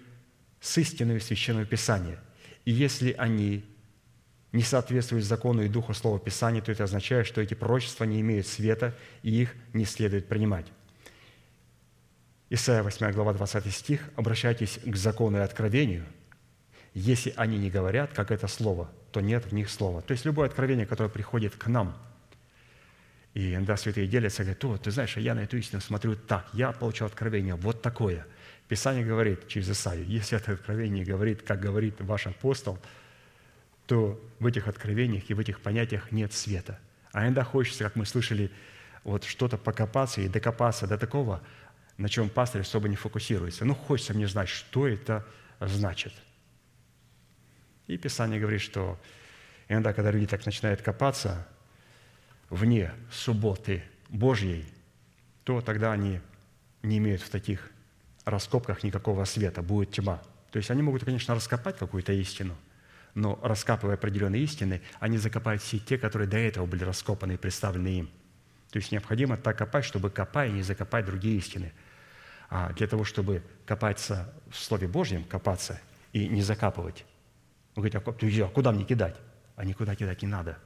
с 0.60 0.76
истиной 0.76 1.20
Священного 1.20 1.64
Писания– 1.64 2.18
и 2.64 2.72
если 2.72 3.12
они 3.12 3.64
не 4.52 4.62
соответствуют 4.62 5.24
закону 5.24 5.62
и 5.62 5.68
духу 5.68 5.94
Слова 5.94 6.18
Писания, 6.18 6.62
то 6.62 6.72
это 6.72 6.84
означает, 6.84 7.26
что 7.26 7.40
эти 7.40 7.54
пророчества 7.54 8.04
не 8.04 8.20
имеют 8.20 8.46
света, 8.46 8.96
и 9.22 9.42
их 9.42 9.54
не 9.72 9.84
следует 9.84 10.28
принимать. 10.28 10.66
Исайя 12.50 12.82
8 12.82 13.12
глава 13.12 13.32
20 13.32 13.72
стих. 13.72 14.10
«Обращайтесь 14.16 14.78
к 14.84 14.96
закону 14.96 15.38
и 15.38 15.40
откровению. 15.40 16.06
Если 16.94 17.34
они 17.36 17.58
не 17.58 17.70
говорят, 17.70 18.12
как 18.14 18.30
это 18.30 18.48
слово, 18.48 18.88
то 19.12 19.20
нет 19.20 19.44
в 19.44 19.52
них 19.52 19.68
слова». 19.68 20.00
То 20.00 20.12
есть 20.12 20.24
любое 20.24 20.48
откровение, 20.48 20.86
которое 20.86 21.10
приходит 21.10 21.54
к 21.56 21.66
нам, 21.66 21.96
и 23.34 23.54
иногда 23.54 23.76
святые 23.76 24.06
делятся, 24.06 24.44
говорят, 24.44 24.82
ты 24.82 24.90
знаешь, 24.90 25.16
а 25.16 25.20
я 25.20 25.34
на 25.34 25.40
эту 25.40 25.56
истину 25.56 25.80
смотрю 25.80 26.14
так, 26.14 26.46
я 26.52 26.72
получил 26.72 27.06
откровение 27.06 27.54
вот 27.56 27.82
такое– 27.82 28.26
Писание 28.68 29.04
говорит 29.04 29.46
через 29.46 29.70
Исаию, 29.70 30.06
если 30.06 30.38
это 30.38 30.52
откровение 30.52 31.04
говорит, 31.04 31.42
как 31.42 31.60
говорит 31.60 32.00
ваш 32.00 32.26
апостол, 32.26 32.78
то 33.86 34.18
в 34.38 34.46
этих 34.46 34.68
откровениях 34.68 35.28
и 35.28 35.34
в 35.34 35.40
этих 35.40 35.60
понятиях 35.60 36.12
нет 36.12 36.32
света. 36.32 36.78
А 37.12 37.24
иногда 37.24 37.44
хочется, 37.44 37.84
как 37.84 37.94
мы 37.94 38.06
слышали, 38.06 38.50
вот 39.02 39.24
что-то 39.24 39.58
покопаться 39.58 40.22
и 40.22 40.28
докопаться 40.28 40.86
до 40.86 40.96
такого, 40.96 41.42
на 41.98 42.08
чем 42.08 42.30
пастор 42.30 42.62
особо 42.62 42.88
не 42.88 42.96
фокусируется. 42.96 43.66
Ну, 43.66 43.74
хочется 43.74 44.14
мне 44.14 44.26
знать, 44.26 44.48
что 44.48 44.88
это 44.88 45.26
значит. 45.60 46.14
И 47.86 47.96
Писание 47.96 48.40
говорит, 48.40 48.60
что 48.60 48.98
иногда, 49.68 49.92
когда 49.92 50.10
люди 50.10 50.26
так 50.26 50.44
начинают 50.46 50.82
копаться 50.82 51.46
вне 52.50 52.92
субботы 53.10 53.82
Божьей, 54.08 54.64
то 55.44 55.60
тогда 55.60 55.92
они 55.92 56.20
не 56.82 56.98
имеют 56.98 57.22
в 57.22 57.28
таких 57.28 57.70
раскопках 58.24 58.82
никакого 58.82 59.24
света, 59.24 59.62
будет 59.62 59.92
тьма. 59.92 60.22
То 60.50 60.58
есть 60.58 60.70
они 60.70 60.82
могут, 60.82 61.04
конечно, 61.04 61.34
раскопать 61.34 61.76
какую-то 61.76 62.12
истину, 62.12 62.56
но 63.14 63.38
раскапывая 63.42 63.96
определенные 63.96 64.42
истины, 64.42 64.80
они 65.00 65.18
закопают 65.18 65.62
все 65.62 65.78
те, 65.78 65.98
которые 65.98 66.28
до 66.28 66.38
этого 66.38 66.66
были 66.66 66.84
раскопаны 66.84 67.32
и 67.32 67.36
представлены 67.36 67.98
им. 67.98 68.10
То 68.70 68.78
есть 68.78 68.90
необходимо 68.92 69.36
так 69.36 69.58
копать, 69.58 69.84
чтобы 69.84 70.10
копая 70.10 70.50
не 70.50 70.62
закопать 70.62 71.04
другие 71.04 71.36
истины. 71.36 71.72
А 72.50 72.72
для 72.72 72.86
того, 72.86 73.04
чтобы 73.04 73.42
копаться 73.66 74.32
в 74.50 74.56
Слове 74.56 74.88
Божьем, 74.88 75.24
копаться 75.24 75.80
и 76.12 76.28
не 76.28 76.42
закапывать. 76.42 77.04
Вы 77.74 77.88
говорите, 77.90 78.44
а 78.44 78.48
куда 78.48 78.72
мне 78.72 78.84
кидать? 78.84 79.16
А 79.56 79.64
никуда 79.64 79.94
кидать 79.94 80.22
не 80.22 80.28
надо. 80.28 80.58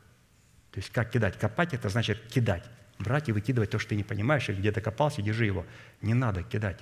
То 0.73 0.81
есть 0.81 0.91
как 0.91 1.11
кидать? 1.11 1.39
Копать– 1.39 1.73
это 1.75 1.89
значит 1.89 2.21
кидать. 2.29 2.65
Брать 2.99 3.29
и 3.29 3.33
выкидывать 3.33 3.71
то, 3.71 3.79
что 3.79 3.91
ты 3.91 3.97
не 3.97 4.05
понимаешь, 4.05 4.49
и 4.49 4.53
где 4.53 4.73
докопался, 4.73 5.23
держи 5.23 5.47
его. 5.47 5.65
Не 6.03 6.15
надо 6.15 6.43
кидать. 6.43 6.79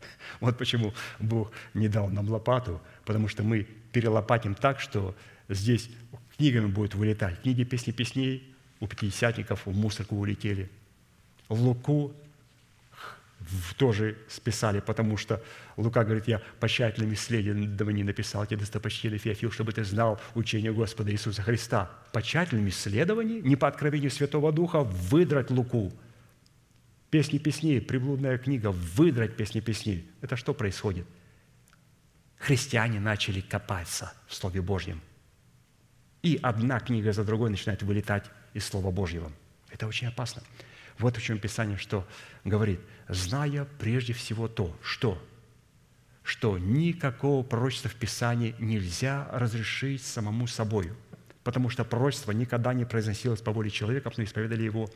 Вот 0.40 0.58
почему 0.58 0.94
Бог 1.18 1.52
не 1.74 1.88
дал 1.88 2.08
нам 2.08 2.28
лопату, 2.28 2.80
потому 3.04 3.28
что 3.28 3.42
мы 3.42 3.66
перелопатим 3.92 4.54
так, 4.54 4.80
что 4.80 5.14
здесь 5.48 5.90
книгами 6.36 6.66
будет 6.66 6.94
вылетать. 6.94 7.42
Книги 7.42 7.64
песни 7.64 7.92
песней 7.92 8.54
у 8.80 8.86
пятидесятников 8.86 9.66
в 9.66 9.76
мусорку 9.76 10.16
улетели. 10.16 10.70
Луку 11.48 12.14
тоже 13.76 14.18
списали, 14.28 14.80
потому 14.80 15.16
что 15.16 15.42
Лука 15.76 16.04
говорит, 16.04 16.28
я 16.28 16.40
по 16.60 16.68
тщательным 16.68 17.14
исследованиям 17.14 18.06
написал 18.06 18.46
тебе 18.46 18.58
достопочтенный 18.58 19.18
Феофил, 19.18 19.50
чтобы 19.50 19.72
ты 19.72 19.84
знал 19.84 20.20
учение 20.34 20.72
Господа 20.72 21.10
Иисуса 21.10 21.42
Христа. 21.42 21.90
По 22.12 22.22
тщательным 22.22 22.68
исследованиям, 22.68 23.44
не 23.44 23.56
по 23.56 23.68
откровению 23.68 24.10
Святого 24.10 24.52
Духа, 24.52 24.80
выдрать 24.82 25.50
Луку– 25.50 25.92
Песни 27.10 27.38
песней, 27.38 27.80
приблудная 27.80 28.38
книга, 28.38 28.70
выдрать 28.70 29.36
песни 29.36 29.58
песней. 29.58 30.08
Это 30.20 30.36
что 30.36 30.54
происходит? 30.54 31.06
Христиане 32.38 33.00
начали 33.00 33.40
копаться 33.40 34.12
в 34.28 34.34
Слове 34.34 34.62
Божьем. 34.62 35.00
И 36.22 36.38
одна 36.40 36.78
книга 36.78 37.12
за 37.12 37.24
другой 37.24 37.50
начинает 37.50 37.82
вылетать 37.82 38.30
из 38.54 38.64
Слова 38.64 38.92
Божьего. 38.92 39.32
Это 39.70 39.88
очень 39.88 40.06
опасно. 40.06 40.42
Вот 41.00 41.16
о 41.16 41.20
чем 41.20 41.38
Писание 41.38 41.78
что 41.78 42.06
говорит. 42.44 42.80
«Зная 43.08 43.66
прежде 43.78 44.12
всего 44.12 44.48
то, 44.48 44.76
что 44.82 45.20
что 46.22 46.58
никакого 46.58 47.42
пророчества 47.42 47.90
в 47.90 47.94
Писании 47.94 48.54
нельзя 48.60 49.26
разрешить 49.32 50.04
самому 50.04 50.46
собою, 50.46 50.94
потому 51.42 51.70
что 51.70 51.84
пророчество 51.84 52.30
никогда 52.30 52.72
не 52.74 52.84
произносилось 52.84 53.40
по 53.40 53.50
воле 53.50 53.70
человека, 53.70 54.12
но 54.16 54.22
исповедали 54.22 54.62
его 54.62 54.88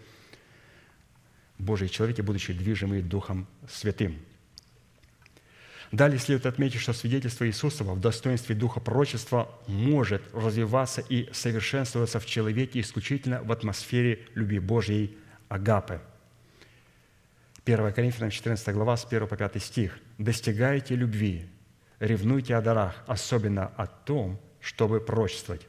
Божьи 1.59 1.87
человеки, 1.89 2.21
будучи 2.21 2.53
движимы 2.53 3.03
Духом 3.03 3.49
Святым. 3.69 4.19
Далее 5.91 6.19
следует 6.19 6.47
отметить, 6.47 6.81
что 6.81 6.93
свидетельство 6.93 7.47
Иисусова 7.47 7.95
в 7.95 8.01
достоинстве 8.01 8.55
Духа 8.55 8.81
пророчества 8.81 9.49
может 9.67 10.23
развиваться 10.33 11.01
и 11.01 11.33
совершенствоваться 11.33 12.21
в 12.21 12.27
человеке 12.27 12.81
исключительно 12.81 13.43
в 13.43 13.51
атмосфере 13.51 14.27
любви 14.35 14.59
Божьей 14.59 15.17
Агапы. 15.55 16.01
1 17.65 17.93
Коринфянам 17.93 18.31
14 18.31 18.75
глава, 18.75 18.97
с 18.97 19.05
1 19.05 19.29
по 19.29 19.37
5 19.37 19.63
стих. 19.63 20.01
«Достигайте 20.19 20.97
любви, 20.97 21.49
ревнуйте 22.01 22.57
о 22.57 22.61
дарах, 22.61 23.05
особенно 23.07 23.69
о 23.77 23.87
том, 23.87 24.41
чтобы 24.59 25.01
пророчествовать». 25.01 25.69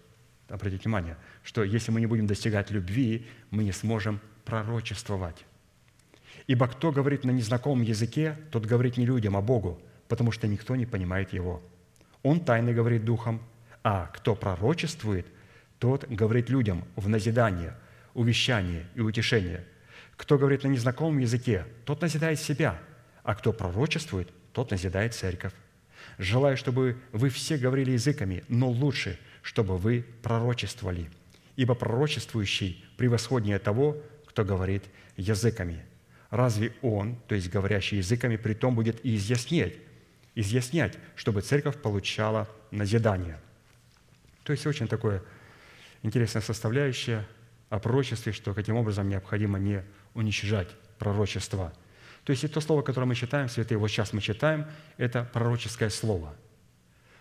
Обратите 0.49 0.81
внимание, 0.85 1.17
что 1.43 1.63
если 1.63 1.91
мы 1.91 1.99
не 1.99 2.07
будем 2.07 2.25
достигать 2.25 2.71
любви, 2.71 3.27
мы 3.51 3.63
не 3.63 3.71
сможем 3.71 4.19
пророчествовать. 4.43 5.45
Ибо 6.47 6.67
кто 6.67 6.91
говорит 6.91 7.23
на 7.23 7.29
незнакомом 7.29 7.83
языке, 7.83 8.39
тот 8.49 8.65
говорит 8.65 8.97
не 8.97 9.05
людям, 9.05 9.37
а 9.37 9.41
Богу, 9.41 9.79
потому 10.07 10.31
что 10.31 10.47
никто 10.47 10.75
не 10.75 10.87
понимает 10.87 11.31
его. 11.31 11.61
Он 12.23 12.39
тайно 12.39 12.73
говорит 12.73 13.05
духом, 13.05 13.39
а 13.83 14.07
кто 14.07 14.33
пророчествует, 14.33 15.27
тот 15.77 16.05
говорит 16.05 16.49
людям 16.49 16.85
в 16.95 17.07
назидание, 17.07 17.75
увещание 18.15 18.87
и 18.95 19.01
утешение. 19.01 19.63
Кто 20.17 20.37
говорит 20.37 20.63
на 20.63 20.69
незнакомом 20.69 21.19
языке, 21.19 21.65
тот 21.85 22.01
назидает 22.01 22.39
себя, 22.39 22.79
а 23.23 23.35
кто 23.35 23.51
пророчествует, 23.51 24.29
тот 24.53 24.71
назидает 24.71 25.13
церковь. 25.13 25.53
Желаю, 26.17 26.55
чтобы 26.55 26.97
вы 27.11 27.29
все 27.29 27.57
говорили 27.57 27.91
языками, 27.91 28.43
но 28.47 28.69
лучше, 28.69 29.19
чтобы 29.41 29.77
вы 29.77 30.05
пророчествовали. 30.21 31.09
Ибо 31.55 31.75
пророчествующий 31.75 32.85
превосходнее 32.97 33.59
того, 33.59 33.97
кто 34.25 34.45
говорит 34.45 34.83
языками. 35.17 35.83
Разве 36.29 36.73
он, 36.81 37.17
то 37.27 37.35
есть 37.35 37.49
говорящий 37.49 37.97
языками, 37.97 38.35
при 38.35 38.53
том 38.53 38.75
будет 38.75 39.03
и 39.05 39.15
изъяснять, 39.15 39.75
изъяснять, 40.35 40.97
чтобы 41.15 41.41
церковь 41.41 41.81
получала 41.81 42.49
назидание. 42.71 43.39
То 44.43 44.51
есть 44.51 44.67
очень 44.67 44.87
такое 44.87 45.23
интересная 46.03 46.41
составляющая 46.41 47.25
о 47.69 47.79
пророчестве, 47.79 48.31
что 48.31 48.53
каким 48.53 48.75
образом 48.75 49.09
необходимо 49.09 49.59
не 49.59 49.83
уничтожать 50.15 50.69
пророчество. 50.97 51.71
То 52.23 52.31
есть 52.31 52.43
и 52.43 52.47
то 52.47 52.59
слово, 52.59 52.81
которое 52.81 53.05
мы 53.05 53.13
читаем, 53.13 53.47
святые, 53.47 53.77
вот 53.77 53.89
сейчас 53.89 54.11
мы 54.11 54.21
читаем, 54.21 54.65
это 54.97 55.23
пророческое 55.31 55.89
слово. 55.89 56.33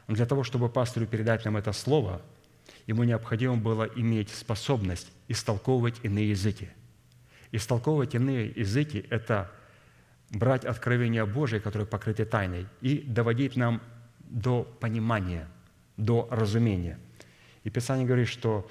Для 0.08 0.24
того, 0.24 0.44
чтобы 0.44 0.70
пастырю 0.70 1.06
передать 1.06 1.44
нам 1.44 1.58
это 1.58 1.72
слово, 1.72 2.22
ему 2.86 3.04
необходимо 3.04 3.56
было 3.56 3.84
иметь 3.84 4.30
способность 4.30 5.12
истолковывать 5.28 6.00
иные 6.02 6.30
языки– 6.30 6.70
Истолковывать 7.54 8.16
иные 8.16 8.48
языки– 8.48 9.06
это 9.10 9.48
брать 10.30 10.64
откровение 10.64 11.24
Божие, 11.24 11.60
которое 11.60 11.84
покрыто 11.84 12.26
тайной, 12.26 12.66
и 12.80 12.98
доводить 12.98 13.54
нам 13.54 13.80
до 14.18 14.64
понимания, 14.80 15.46
до 15.96 16.26
разумения. 16.32 16.98
И 17.62 17.70
Писание 17.70 18.08
говорит, 18.08 18.26
что 18.26 18.68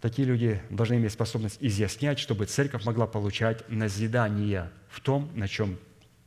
такие 0.00 0.26
люди 0.26 0.60
должны 0.70 0.94
иметь 0.94 1.12
способность 1.12 1.58
изъяснять, 1.60 2.18
чтобы 2.18 2.46
церковь 2.46 2.84
могла 2.84 3.06
получать 3.06 3.68
назидание 3.68 4.70
в 4.88 5.00
том, 5.00 5.30
на 5.34 5.48
чем 5.48 5.78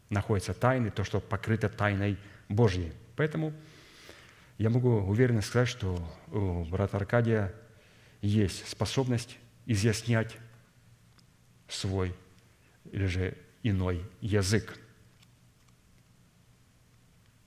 находятся 0.10 0.54
тайны, 0.54 0.92
то, 0.92 1.04
что 1.04 1.20
покрыто 1.20 1.70
тайной 1.70 2.18
Божьей. 2.48 2.94
Поэтому 3.16 3.54
я 4.58 4.70
могу 4.70 4.90
уверенно 4.90 5.42
сказать, 5.42 5.70
что 5.70 5.98
у 6.32 6.64
брата 6.66 6.98
Аркадия 6.98 7.54
есть 8.22 8.68
способность 8.68 9.38
изъяснять 9.66 10.36
свой 11.68 12.14
или 12.92 13.06
же 13.06 13.38
иной 13.64 14.04
язык. 14.22 14.78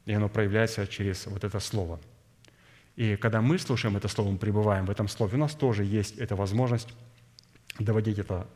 И 0.04 0.12
оно 0.12 0.28
проявляется 0.28 0.86
через 0.86 1.26
вот 1.26 1.44
это 1.44 1.60
слово. 1.60 2.00
И 2.96 3.16
когда 3.16 3.40
мы 3.40 3.58
слушаем 3.58 3.96
это 3.96 4.08
слово, 4.08 4.30
мы 4.30 4.38
пребываем 4.38 4.86
в 4.86 4.90
этом 4.90 5.08
слове, 5.08 5.36
у 5.36 5.40
нас 5.40 5.54
тоже 5.54 5.84
есть 5.84 6.18
эта 6.18 6.36
возможность 6.36 6.88
доводить 7.78 8.18
это 8.18 8.46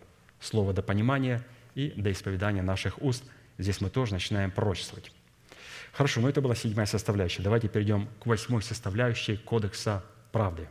слово 0.40 0.72
до 0.72 0.82
понимания 0.82 1.44
и 1.74 1.90
до 1.96 2.12
исповедания 2.12 2.62
наших 2.62 3.00
уст. 3.02 3.24
Здесь 3.58 3.80
мы 3.80 3.88
тоже 3.88 4.12
начинаем 4.12 4.50
пророчествовать. 4.50 5.10
Хорошо, 5.92 6.20
но 6.20 6.28
это 6.28 6.42
была 6.42 6.54
седьмая 6.54 6.86
составляющая. 6.86 7.42
Давайте 7.42 7.68
перейдем 7.68 8.08
к 8.20 8.26
восьмой 8.26 8.62
составляющей 8.62 9.36
Кодекса 9.36 10.04
правды. 10.32 10.68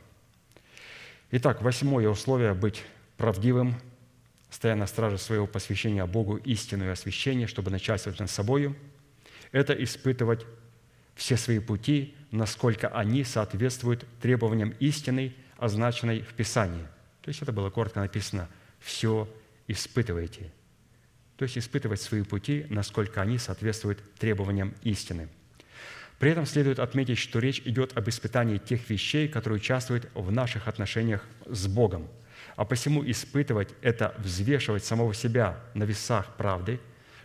Итак, 1.32 1.64
восьмое 1.64 2.08
условие– 2.08 2.54
быть 2.56 2.84
правдивым– 3.18 3.76
стоя 4.56 4.76
на 4.76 4.88
страже 4.88 5.18
своего 5.18 5.48
посвящения 5.48 6.06
Богу 6.06 6.38
истину 6.38 6.86
и 6.86 6.88
освящение, 6.88 7.46
чтобы 7.46 7.72
начальствовать 7.72 8.20
над 8.20 8.30
собою, 8.30 8.76
это 9.52 9.74
испытывать 9.74 10.46
все 11.14 11.36
свои 11.36 11.60
пути, 11.60 12.16
насколько 12.36 12.88
они 12.90 13.24
соответствуют 13.24 14.06
требованиям 14.22 14.74
истины, 14.80 15.36
означенной 15.57 16.22
в 16.22 16.34
Писании. 16.34 16.86
То 17.22 17.30
есть 17.30 17.41
это 17.41 17.52
было 17.52 17.70
коротко 17.70 17.99
написано 17.99 18.49
«все 18.80 19.28
испытывайте». 19.68 20.52
То 21.38 21.44
есть 21.44 21.57
испытывать 21.57 22.02
свои 22.02 22.24
пути, 22.24 22.66
насколько 22.70 23.22
они 23.22 23.38
соответствуют 23.38 23.99
требованиям 24.16 24.74
истины. 24.84 25.28
При 26.20 26.32
этом 26.32 26.45
следует 26.45 26.80
отметить, 26.80 27.18
что 27.18 27.40
речь 27.40 27.62
идет 27.66 27.98
об 27.98 28.07
испытании 28.07 28.57
тех 28.57 28.90
вещей, 28.90 29.28
которые 29.28 29.57
участвуют 29.57 30.10
в 30.14 30.32
наших 30.32 30.68
отношениях 30.68 31.24
с 31.45 31.68
Богом– 31.68 32.07
а 32.56 32.64
посему 32.64 33.03
испытывать– 33.06 33.70
это 33.82 34.16
взвешивать 34.18 34.86
самого 34.86 35.14
себя 35.14 35.60
на 35.74 35.84
весах 35.84 36.36
правды, 36.38 36.80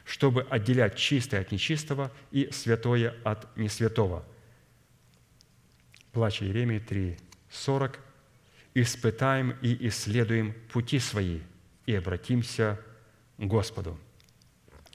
чтобы 0.05 0.43
отделять 0.51 0.97
чистое 0.97 1.43
от 1.43 1.53
нечистого 1.53 2.11
и 2.33 2.49
святое 2.53 3.15
от 3.23 3.57
несвятого. 3.57 4.25
Плач 6.13 6.43
Иеремии 6.43 6.79
3, 6.79 7.17
40. 7.51 8.01
«Испытаем 8.75 9.57
и 9.63 9.89
исследуем 9.89 10.55
пути 10.73 10.99
свои, 10.99 11.41
и 11.87 11.95
обратимся 11.95 12.81
к 13.39 13.45
Господу». 13.45 13.99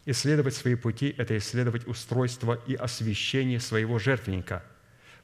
Исследовать 0.05 0.53
свои 0.53 0.75
пути– 0.75 1.13
это 1.17 1.37
исследовать 1.37 1.87
устройство 1.87 2.61
и 2.67 2.75
освящение 2.75 3.59
своего 3.59 3.97
жертвенника, 3.97 4.63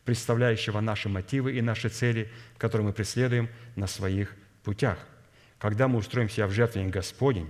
представляющего 0.06 0.80
наши 0.80 1.08
мотивы 1.08 1.56
и 1.56 1.62
наши 1.62 1.90
цели, 1.90 2.30
которые 2.58 2.88
мы 2.88 2.94
преследуем 2.94 3.50
на 3.76 3.88
своих 3.88 4.36
путях. 4.64 4.98
Когда 5.60 5.88
мы 5.88 6.00
устроим 6.00 6.30
себя 6.30 6.48
в 6.48 6.52
жертвенник 6.52 6.92
Господень, 6.92 7.50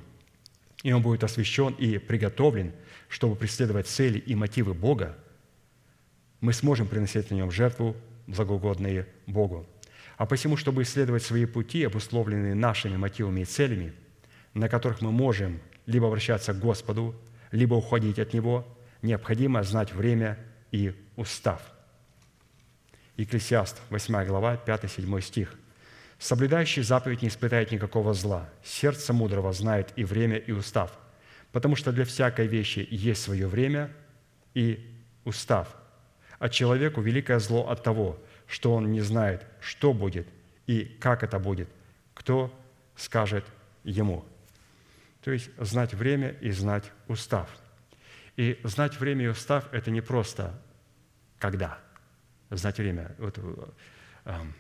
и 0.84 0.92
он 0.92 1.02
будет 1.02 1.24
освящен 1.24 1.74
и 1.74 1.98
приготовлен, 2.00 2.74
чтобы 3.08 3.36
преследовать 3.36 3.88
цели 3.88 4.20
и 4.20 4.36
мотивы 4.36 4.74
Бога, 4.74 5.18
мы 6.42 6.54
сможем 6.54 6.88
приносить 6.88 7.32
на 7.32 7.36
нем 7.36 7.52
жертву, 7.52 7.96
благоугодные 8.32 9.08
Богу. 9.28 9.66
А 10.18 10.26
посему, 10.26 10.58
чтобы 10.58 10.84
исследовать 10.84 11.24
свои 11.24 11.46
пути, 11.46 11.84
обусловленные 11.84 12.56
нашими 12.56 12.98
мотивами 12.98 13.42
и 13.42 13.46
целями, 13.46 13.94
на 14.54 14.70
которых 14.70 15.02
мы 15.02 15.12
можем 15.12 15.60
либо 15.86 16.08
обращаться 16.08 16.54
к 16.54 16.60
Господу, 16.60 17.16
либо 17.52 17.76
уходить 17.76 18.20
от 18.20 18.34
Него, 18.34 18.66
необходимо 19.02 19.64
знать 19.64 19.94
время 19.94 20.38
и 20.72 20.94
устав. 21.16 21.62
Екклесиаст, 23.18 23.82
8 23.90 24.26
глава, 24.26 24.60
5-7 24.66 25.22
стих. 25.22 25.56
Соблюдающий 26.18 26.84
заповедь 26.84 27.24
не 27.24 27.30
испытает 27.30 27.72
никакого 27.72 28.14
зла. 28.14 28.48
Сердце 28.64 29.12
мудрого 29.14 29.52
знает 29.54 29.92
и 29.96 30.04
время, 30.04 30.38
и 30.38 30.52
устав. 30.52 30.92
Потому 31.52 31.76
что 31.76 31.92
для 31.92 32.06
всякой 32.06 32.48
вещи 32.48 32.88
есть 32.92 33.24
свое 33.24 33.48
время 33.48 33.92
и 34.54 34.88
устав. 35.26 35.76
А 36.42 36.50
человеку 36.50 37.02
великое 37.02 37.38
зло 37.38 37.70
от 37.70 37.84
того, 37.84 38.20
что 38.48 38.74
он 38.74 38.92
не 38.92 39.02
знает, 39.02 39.46
что 39.60 39.94
будет 39.94 40.28
и 40.66 40.86
как 41.00 41.22
это 41.22 41.38
будет, 41.38 41.70
кто 42.16 42.52
скажет 42.96 43.46
ему. 43.84 44.26
То 45.24 45.30
есть 45.30 45.52
знать 45.60 45.94
время 45.94 46.30
и 46.42 46.50
знать 46.50 46.92
устав. 47.08 47.48
И 48.38 48.60
знать 48.64 49.00
время 49.00 49.26
и 49.26 49.28
устав– 49.28 49.70
это 49.72 49.92
не 49.92 50.02
просто 50.02 50.60
когда. 51.38 51.78
Знать 52.50 52.80
время. 52.80 53.14
Вот, 53.20 53.38
эм, 54.26 54.56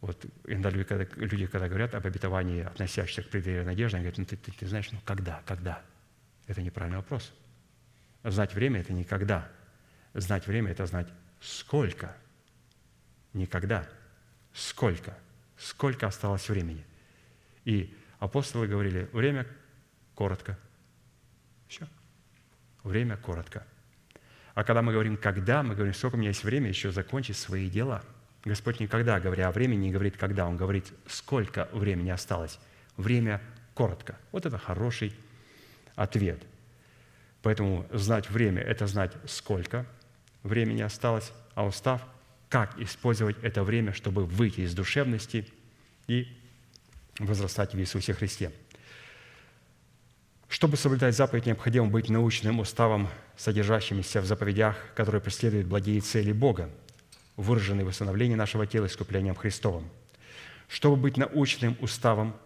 вот 0.00 0.26
иногда 0.48 0.70
люди, 0.70 0.82
когда, 0.82 1.06
люди, 1.14 1.46
когда 1.46 1.68
говорят 1.68 1.94
об 1.94 2.04
обетовании, 2.04 2.64
относящихся 2.64 3.22
к 3.22 3.28
преддверию 3.28 3.64
надежды, 3.64 3.98
они 3.98 4.06
говорят, 4.06 4.18
ну 4.18 4.24
ты, 4.24 4.36
ты, 4.36 4.50
ты 4.50 4.66
знаешь, 4.66 4.90
ну 4.90 4.98
когда, 5.04 5.42
когда? 5.46 5.80
Это 6.48 6.60
неправильный 6.60 6.98
вопрос. 6.98 7.32
Знать 8.24 8.52
время– 8.52 8.80
это 8.80 8.92
никогда. 8.92 9.48
Знать 10.14 10.46
время– 10.46 10.70
это 10.72 10.86
знать 10.86 11.08
сколько. 11.40 12.14
Никогда. 13.32 13.88
Сколько. 14.52 15.16
Сколько 15.56 16.06
осталось 16.06 16.48
времени. 16.48 16.84
И 17.64 17.94
апостолы 18.18 18.66
говорили, 18.66 19.08
время 19.12 19.46
коротко. 20.14 20.58
Все. 21.68 21.86
Время 22.82 23.16
коротко. 23.16 23.66
А 24.54 24.64
когда 24.64 24.82
мы 24.82 24.92
говорим 24.92 25.16
«когда», 25.16 25.62
мы 25.62 25.74
говорим, 25.74 25.94
сколько 25.94 26.16
у 26.16 26.18
меня 26.18 26.28
есть 26.28 26.44
время 26.44 26.68
еще 26.68 26.92
закончить 26.92 27.36
свои 27.36 27.70
дела– 27.70 28.02
Господь 28.44 28.80
никогда, 28.80 29.20
говоря 29.20 29.48
о 29.48 29.52
времени, 29.52 29.86
не 29.86 29.92
говорит 29.92 30.16
«когда», 30.16 30.46
Он 30.46 30.56
говорит, 30.56 30.92
сколько 31.06 31.68
времени 31.72 32.10
осталось. 32.10 32.58
Время 32.96 33.40
коротко. 33.74 34.18
Вот 34.32 34.46
это 34.46 34.58
хороший 34.58 35.14
ответ. 35.94 36.42
Поэтому 37.42 37.86
знать 37.92 38.28
время– 38.30 38.62
это 38.62 38.86
знать, 38.86 39.12
сколько 39.26 39.86
времени 40.42 40.82
осталось, 40.82 41.32
а 41.54 41.66
устав– 41.66 42.02
как 42.48 42.78
использовать 42.78 43.36
это 43.42 43.64
время, 43.64 43.94
чтобы 43.94 44.26
выйти 44.26 44.60
из 44.60 44.74
душевности 44.74 45.46
и 46.06 46.28
возрастать 47.18 47.72
в 47.72 47.78
Иисусе 47.78 48.12
Христе. 48.12 48.52
Чтобы 50.48 50.76
соблюдать 50.76 51.16
заповедь, 51.16 51.46
необходимо 51.46 51.86
быть 51.86 52.10
научным 52.10 52.60
уставом, 52.60 53.08
содержащимся 53.38 54.20
в 54.20 54.26
заповедях, 54.26 54.76
которые 54.94 55.22
преследуют 55.22 55.66
благие 55.66 56.00
цели 56.02 56.32
Бога– 56.32 56.68
выраженный 57.36 57.84
в 57.84 57.88
восстановлении 57.88 58.34
нашего 58.34 58.66
тела 58.66 58.86
искуплением 58.86 59.34
Христовым. 59.34 59.88
Чтобы 60.68 60.96
быть 60.96 61.16
научным 61.16 61.76
уставом, 61.80 62.36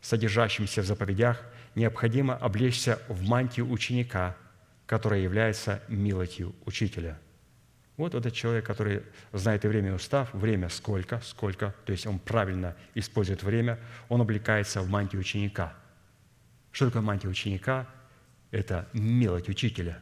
содержащимся 0.00 0.82
в 0.82 0.86
заповедях, 0.86 1.42
необходимо 1.74 2.36
облечься 2.36 3.00
в 3.08 3.26
мантию 3.26 3.70
ученика, 3.70 4.36
которая 4.86 5.20
является 5.20 5.82
милостью 5.88 6.54
учителя. 6.64 7.18
Вот 7.98 8.14
этот 8.14 8.32
человек, 8.32 8.64
который 8.64 9.02
знает 9.32 9.64
и 9.64 9.68
время 9.68 9.90
и 9.90 9.92
устав, 9.92 10.32
время 10.32 10.68
сколько, 10.68 11.20
сколько, 11.20 11.74
то 11.84 11.90
есть 11.90 12.06
он 12.06 12.20
правильно 12.20 12.76
использует 12.94 13.42
время, 13.42 13.80
он 14.08 14.20
облекается 14.20 14.80
в 14.82 14.88
мантию 14.88 15.20
ученика, 15.20 15.74
Что 16.70 16.86
такое 16.86 17.02
мантия 17.02 17.28
ученика? 17.28 17.88
Это 18.52 18.88
милость 18.92 19.48
учителя. 19.48 20.00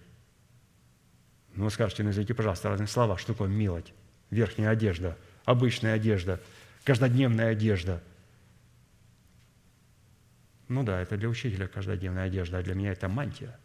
Ну, 1.55 1.65
вы 1.65 1.71
скажете, 1.71 2.03
ну, 2.03 2.11
извините, 2.11 2.35
пожалуйста, 2.35 2.69
разные 2.69 2.87
слова. 2.87 3.17
Что 3.17 3.33
такое 3.33 3.49
милость? 3.49 3.95
Верхняя 4.29 4.71
одежда, 4.71 5.17
обычная 5.47 5.95
одежда, 5.95 6.39
каждодневная 6.85 7.53
одежда. 7.53 8.03
Ну 10.69 10.83
да, 10.83 11.01
это 11.01 11.17
для 11.17 11.31
учителя 11.31 11.67
каждодневная 11.67 12.25
одежда, 12.25 12.59
а 12.59 12.63
для 12.63 12.75
меня 12.75 12.93
это 12.93 13.09
мантия. 13.09 13.59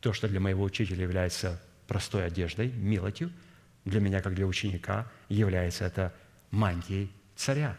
То, 0.00 0.12
что 0.12 0.28
для 0.28 0.38
моего 0.38 0.64
учителя 0.64 1.02
является 1.02 1.62
простой 1.86 2.26
одеждой, 2.26 2.70
милостью, 2.72 3.32
для 3.84 4.00
меня, 4.00 4.20
как 4.20 4.34
для 4.34 4.46
ученика, 4.46 5.10
является 5.28 5.84
это 5.84 6.14
мантией 6.50 7.10
царя, 7.36 7.76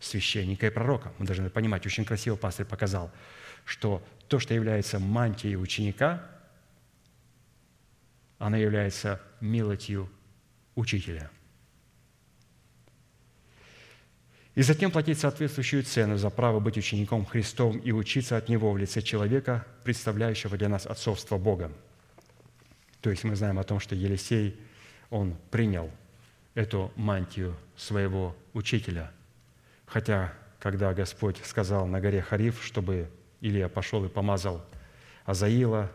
священника 0.00 0.66
и 0.66 0.70
пророка. 0.70 1.12
Мы 1.18 1.26
должны 1.26 1.48
понимать, 1.50 1.86
очень 1.86 2.04
красиво 2.04 2.36
пастор 2.36 2.66
показал, 2.66 3.10
что 3.64 4.02
то, 4.28 4.38
что 4.38 4.54
является 4.54 4.98
мантией 4.98 5.56
ученика, 5.56 6.26
она 8.38 8.56
является 8.56 9.20
милостью 9.40 10.10
учителя. 10.74 11.30
И 14.54 14.62
затем 14.62 14.90
платить 14.90 15.18
соответствующую 15.18 15.82
цену 15.82 16.18
за 16.18 16.28
право 16.28 16.60
быть 16.60 16.76
учеником 16.76 17.24
Христом 17.24 17.78
и 17.78 17.90
учиться 17.90 18.36
от 18.36 18.50
Него 18.50 18.70
в 18.72 18.76
лице 18.76 19.00
человека, 19.00 19.64
представляющего 19.82 20.58
для 20.58 20.68
нас 20.68 20.86
отцовство 20.86 21.38
Бога. 21.38 21.72
То 23.02 23.10
есть 23.10 23.24
мы 23.24 23.36
знаем 23.36 23.58
о 23.58 23.64
том, 23.64 23.80
что 23.80 23.94
Елисей, 23.94 24.56
он 25.10 25.36
принял 25.50 25.90
эту 26.54 26.90
мантию 26.96 27.56
своего 27.76 28.34
учителя. 28.54 29.10
Хотя, 29.86 30.32
когда 30.58 30.94
Господь 30.94 31.36
сказал 31.44 31.86
на 31.86 32.00
горе 32.00 32.22
Хариф, 32.22 32.62
чтобы 32.64 33.10
Илья 33.40 33.68
пошел 33.68 34.04
и 34.04 34.08
помазал 34.08 34.64
Азаила, 35.24 35.90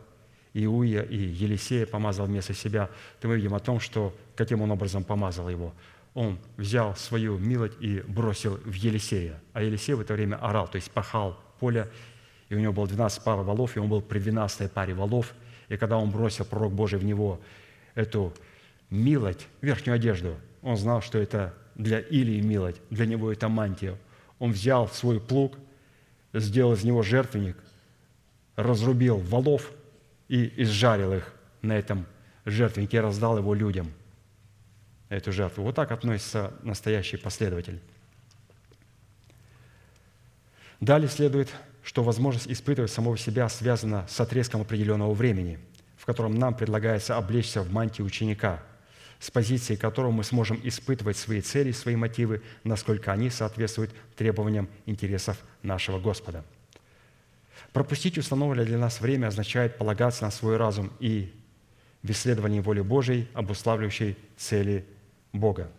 Иуя 0.53 1.01
и 1.03 1.17
Елисея 1.17 1.85
помазал 1.85 2.25
вместо 2.25 2.53
себя, 2.53 2.89
то 3.21 3.27
мы 3.27 3.37
видим 3.37 3.53
о 3.53 3.59
том, 3.59 3.79
что 3.79 4.15
каким 4.35 4.61
он 4.61 4.71
образом 4.71 5.03
помазал 5.03 5.49
его. 5.49 5.73
Он 6.13 6.39
взял 6.57 6.95
свою 6.95 7.37
милость 7.37 7.75
и 7.79 8.01
бросил 8.07 8.57
в 8.57 8.73
Елисея. 8.73 9.39
А 9.53 9.61
Елисей 9.61 9.93
в 9.93 10.01
это 10.01 10.13
время 10.13 10.35
орал, 10.37 10.67
то 10.67 10.77
есть 10.77 10.91
пахал 10.91 11.39
поле, 11.59 11.87
и 12.49 12.55
у 12.55 12.59
него 12.59 12.73
было 12.73 12.87
12 12.87 13.23
пар 13.23 13.37
валов, 13.37 13.75
и 13.77 13.79
он 13.79 13.87
был 13.87 14.01
при 14.01 14.19
12 14.19 14.71
паре 14.71 14.93
валов. 14.93 15.33
И 15.69 15.77
когда 15.77 15.97
он 15.97 16.11
бросил 16.11 16.45
пророк 16.45 16.73
Божий 16.73 16.99
в 16.99 17.03
него 17.03 17.39
эту 17.95 18.33
милость, 18.89 19.47
верхнюю 19.61 19.95
одежду, 19.95 20.35
он 20.61 20.77
знал, 20.77 21.01
что 21.01 21.17
это 21.17 21.53
для 21.75 21.99
Илии 21.99 22.41
милость, 22.41 22.81
для 22.89 23.05
него 23.05 23.31
это 23.31 23.49
мантия. 23.49 23.97
Он 24.39 24.51
взял 24.51 24.87
свой 24.87 25.19
плуг, 25.19 25.57
сделал 26.33 26.73
из 26.73 26.83
него 26.83 27.03
жертвенник, 27.03 27.57
разрубил 28.55 29.17
валов 29.17 29.71
и 30.27 30.51
изжарил 30.57 31.13
их 31.13 31.33
на 31.61 31.77
этом 31.77 32.05
жертвеннике, 32.45 33.01
раздал 33.01 33.37
его 33.37 33.53
людям, 33.53 33.91
эту 35.09 35.31
жертву. 35.31 35.63
Вот 35.63 35.75
так 35.75 35.91
относится 35.91 36.53
настоящий 36.63 37.17
последователь. 37.17 37.79
Далее 40.79 41.09
следует, 41.09 41.49
что 41.87 42.03
возможность 42.03 42.49
испытывать 42.49 42.91
самого 42.91 43.17
себя 43.17 43.47
связана 43.47 44.05
с 44.09 44.19
отрезком 44.19 44.59
определенного 44.59 45.13
времени, 45.13 45.57
в 45.95 46.05
котором 46.05 46.35
нам 46.35 46.53
предлагается 46.53 47.15
облечься 47.15 47.61
в 47.61 47.71
мантии 47.71 48.01
ученика, 48.01 48.61
с 49.19 49.31
позиции 49.31 49.77
которого 49.77 50.11
мы 50.11 50.25
сможем 50.25 50.59
испытывать 50.65 51.15
свои 51.15 51.39
цели, 51.39 51.71
свои 51.71 51.95
мотивы, 51.95 52.41
насколько 52.65 53.13
они 53.13 53.29
соответствуют 53.29 53.91
требованиям 54.17 54.67
интересов 54.85 55.37
нашего 55.63 55.97
Господа– 55.97 56.43
Пропустить 57.73 58.17
установленное 58.17 58.65
для 58.65 58.77
нас 58.77 59.01
время 59.01 59.27
означает 59.27 59.77
полагаться 59.77 60.23
на 60.23 60.31
свой 60.31 60.57
разум 60.57 60.91
и 60.99 61.31
в 62.01 62.09
исследовании 62.09 62.59
воли 62.59 62.81
Божией, 62.81 63.27
обуславливающей 63.33 64.17
цели 64.35 64.85
Бога. 65.33 65.69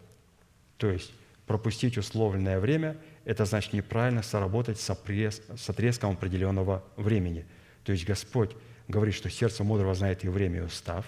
То 0.77 0.91
есть 0.91 1.13
пропустить 1.47 1.99
условленное 1.99 2.61
время– 2.61 2.97
это 3.29 3.45
значит 3.45 3.75
неправильно 3.75 4.23
соработать 4.23 4.81
с 4.81 5.69
отрезком 5.69 6.13
определенного 6.13 6.83
времени. 6.97 7.45
То 7.85 7.93
есть 7.93 8.07
Господь 8.07 8.53
говорит, 8.89 9.15
что 9.15 9.29
сердце 9.29 9.65
мудрого 9.65 9.95
знает 9.95 10.25
и 10.25 10.29
время, 10.29 10.61
и 10.61 10.63
устав. 10.63 11.05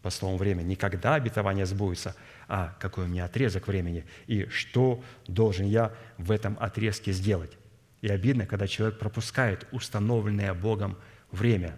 По 0.00 0.10
словам 0.10 0.38
время, 0.38 0.62
не 0.62 0.76
когда 0.76 1.16
обетование 1.16 1.66
сбудется, 1.66 2.14
а 2.46 2.76
какой 2.78 3.06
у 3.06 3.08
меня 3.08 3.24
отрезок 3.24 3.66
времени, 3.66 4.04
и 4.28 4.46
что 4.46 5.02
должен 5.26 5.66
я 5.66 5.92
в 6.16 6.30
этом 6.30 6.56
отрезке 6.60 7.10
сделать. 7.10 7.58
И 8.02 8.08
обидно, 8.08 8.46
когда 8.46 8.68
человек 8.68 9.00
пропускает 9.00 9.66
установленное 9.72 10.54
Богом 10.54 10.96
время. 11.32 11.74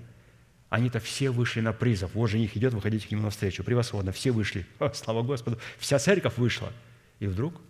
Они-то 0.68 1.00
все 1.00 1.30
вышли 1.30 1.62
на 1.62 1.72
призов. 1.72 2.10
Вот 2.12 2.26
жених 2.26 2.54
идет, 2.54 2.74
выходите 2.74 3.08
к 3.08 3.10
нему 3.12 3.22
навстречу. 3.22 3.64
Превосходно, 3.64 4.12
все 4.12 4.30
вышли. 4.30 4.66
О, 4.78 4.92
слава 4.92 5.22
Господу, 5.22 5.58
вся 5.78 5.98
церковь 5.98 6.36
вышла. 6.36 6.70
И 7.18 7.26
вдруг 7.26 7.62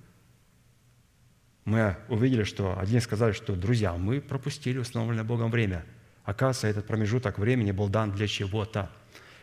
мы 1.70 1.96
увидели, 2.08 2.44
что 2.44 2.78
один 2.78 3.00
сказали, 3.00 3.32
что, 3.32 3.54
друзья, 3.54 3.94
мы 3.94 4.20
пропустили 4.20 4.78
установленное 4.78 5.24
Богом 5.24 5.50
время. 5.50 5.84
Оказывается, 6.24 6.66
этот 6.68 6.86
промежуток 6.86 7.38
времени 7.38 7.70
был 7.70 7.88
дан 7.88 8.12
для 8.12 8.26
чего-то, 8.26 8.90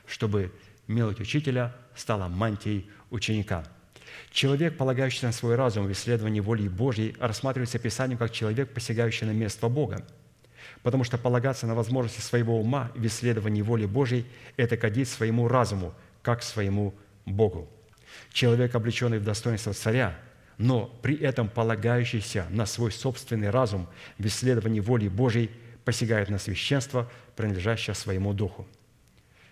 чтобы 0.06 0.52
милость 0.88 1.20
учителя 1.20 1.76
стала 1.96 2.28
мантией 2.28 2.90
ученика– 3.10 3.66
Человек, 4.32 4.78
полагающийся 4.78 5.28
на 5.28 5.32
свой 5.32 5.56
разум 5.56 5.88
в 5.88 5.92
исследовании 5.92 6.40
воли 6.40 6.68
Божьей, 6.68 7.16
рассматривается 7.20 7.80
Писанием 7.80 8.18
как 8.18 8.32
человек, 8.32 8.74
посягающий 8.74 9.26
на 9.26 9.32
место 9.32 9.68
Бога. 9.68 10.06
Потому 10.84 11.04
что 11.04 11.18
полагаться 11.18 11.66
на 11.66 11.76
возможности 11.76 12.22
своего 12.22 12.60
ума 12.60 12.92
в 12.96 13.06
исследовании 13.06 13.62
воли 13.62 13.86
Божьей– 13.86 14.26
это 14.58 14.78
кадить 14.78 15.10
своему 15.10 15.48
разуму, 15.48 15.94
как 16.22 16.44
своему 16.44 16.94
Богу. 17.26 17.70
Человек, 18.32 18.76
облеченный 18.76 19.20
в 19.20 19.24
достоинство 19.24 19.74
царя, 19.74 20.18
но 20.58 20.86
при 21.02 21.18
этом 21.18 21.50
полагающийся 21.50 22.48
на 22.50 22.66
свой 22.66 22.92
собственный 22.92 23.50
разум 23.50 23.88
в 24.18 24.26
исследовании 24.26 24.80
воли 24.80 25.08
Божьей, 25.08 25.52
посягает 25.86 26.30
на 26.30 26.38
священство, 26.38 27.10
принадлежащее 27.36 27.94
своему 27.94 28.34
духу. 28.34 28.68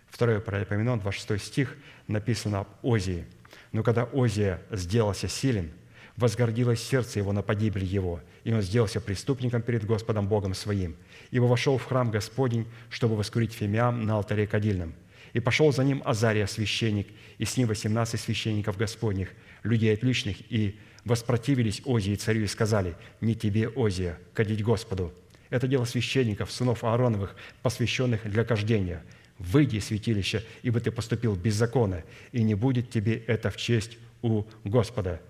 Второе 0.10 0.40
Паралипоменон, 0.40 1.00
26 1.00 1.44
стих, 1.44 1.78
написано 2.08 2.60
об 2.60 2.68
Озии– 2.84 3.26
но 3.76 3.84
когда 3.84 4.08
Озия 4.14 4.62
сделался 4.72 5.28
силен, 5.28 5.72
возгордилось 6.16 6.82
сердце 6.82 7.20
его 7.20 7.34
на 7.34 7.42
погибель 7.42 7.84
его, 7.84 8.22
и 8.46 8.54
он 8.54 8.62
сделался 8.62 9.02
преступником 9.02 9.62
перед 9.62 9.86
Господом 9.86 10.30
Богом 10.30 10.54
своим, 10.54 10.96
ибо 11.32 11.44
вошел 11.44 11.78
в 11.78 11.84
храм 11.84 12.10
Господень, 12.10 12.68
чтобы 12.90 13.18
воскурить 13.18 13.52
фимиам 13.52 14.06
на 14.06 14.16
алтаре 14.16 14.48
кадильном. 14.48 14.94
И 15.34 15.42
пошел 15.42 15.74
за 15.74 15.84
ним 15.84 16.02
Азария, 16.06 16.48
священник, 16.48 17.10
и 17.38 17.44
с 17.44 17.58
ним 17.58 17.68
восемнадцать 17.68 18.22
священников 18.22 18.78
Господних, 18.78 19.32
людей 19.64 19.94
отличных, 19.94 20.38
и 20.50 20.80
воспротивились 21.06 21.82
Озии 21.86 22.16
царю 22.16 22.44
и 22.44 22.48
сказали, 22.48 22.96
«Не 23.22 23.36
тебе, 23.36 23.70
Озия, 23.76 24.20
кадить 24.34 24.64
Господу». 24.64 25.14
Это 25.50 25.68
дело 25.68 25.86
священников, 25.86 26.52
сынов 26.52 26.84
Аароновых, 26.84 27.36
посвященных 27.62 28.30
для 28.30 28.44
кождения– 28.44 29.04
выйди 29.38 29.78
из 29.78 29.88
святилища, 29.88 30.44
ибо 30.64 30.80
ты 30.80 30.92
поступил 30.92 31.36
беззаконно, 31.36 32.04
и 32.32 32.42
не 32.44 32.56
будет 32.56 32.90
тебе 32.90 33.18
это 33.18 33.50
в 33.50 33.58
честь 33.58 33.98
у 34.22 34.44
Господа». 34.64 35.22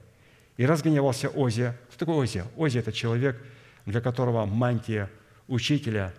И 0.57 0.65
разгневался 0.65 1.29
Озия. 1.35 1.77
Кто 1.89 2.05
такой 2.05 2.23
Озия? 2.23 2.45
Озия– 2.57 2.79
это 2.81 2.93
человек, 2.93 3.41
для 3.85 3.99
которого 3.99 4.45
мантия 4.45 5.11
учителя, 5.49 6.13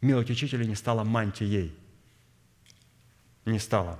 милость 0.00 0.30
учителя 0.30 0.64
не 0.64 0.76
стала 0.76 1.02
мантией. 1.02 1.74
Не 3.44 3.58
стала. 3.58 3.98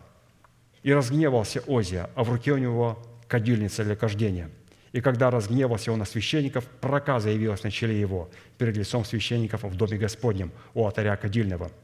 И 0.84 0.92
разгневался 0.92 1.60
Озия, 1.66 2.08
а 2.14 2.22
в 2.22 2.30
руке 2.30 2.52
у 2.52 2.58
него 2.58 3.04
кадильница 3.28 3.84
для 3.84 3.96
кождения. 3.96 4.50
И 4.92 5.00
когда 5.00 5.30
разгневался 5.30 5.92
он 5.92 5.98
на 5.98 6.04
священников, 6.04 6.64
проказа 6.80 7.30
явилась 7.30 7.62
на 7.62 7.70
челе 7.70 8.00
его 8.00 8.30
перед 8.56 8.76
лицом 8.76 9.04
священников 9.04 9.62
в 9.64 9.76
доме 9.76 9.98
Господнем 9.98 10.52
у 10.74 10.84
алтаря 10.84 11.16
кадильного– 11.16 11.70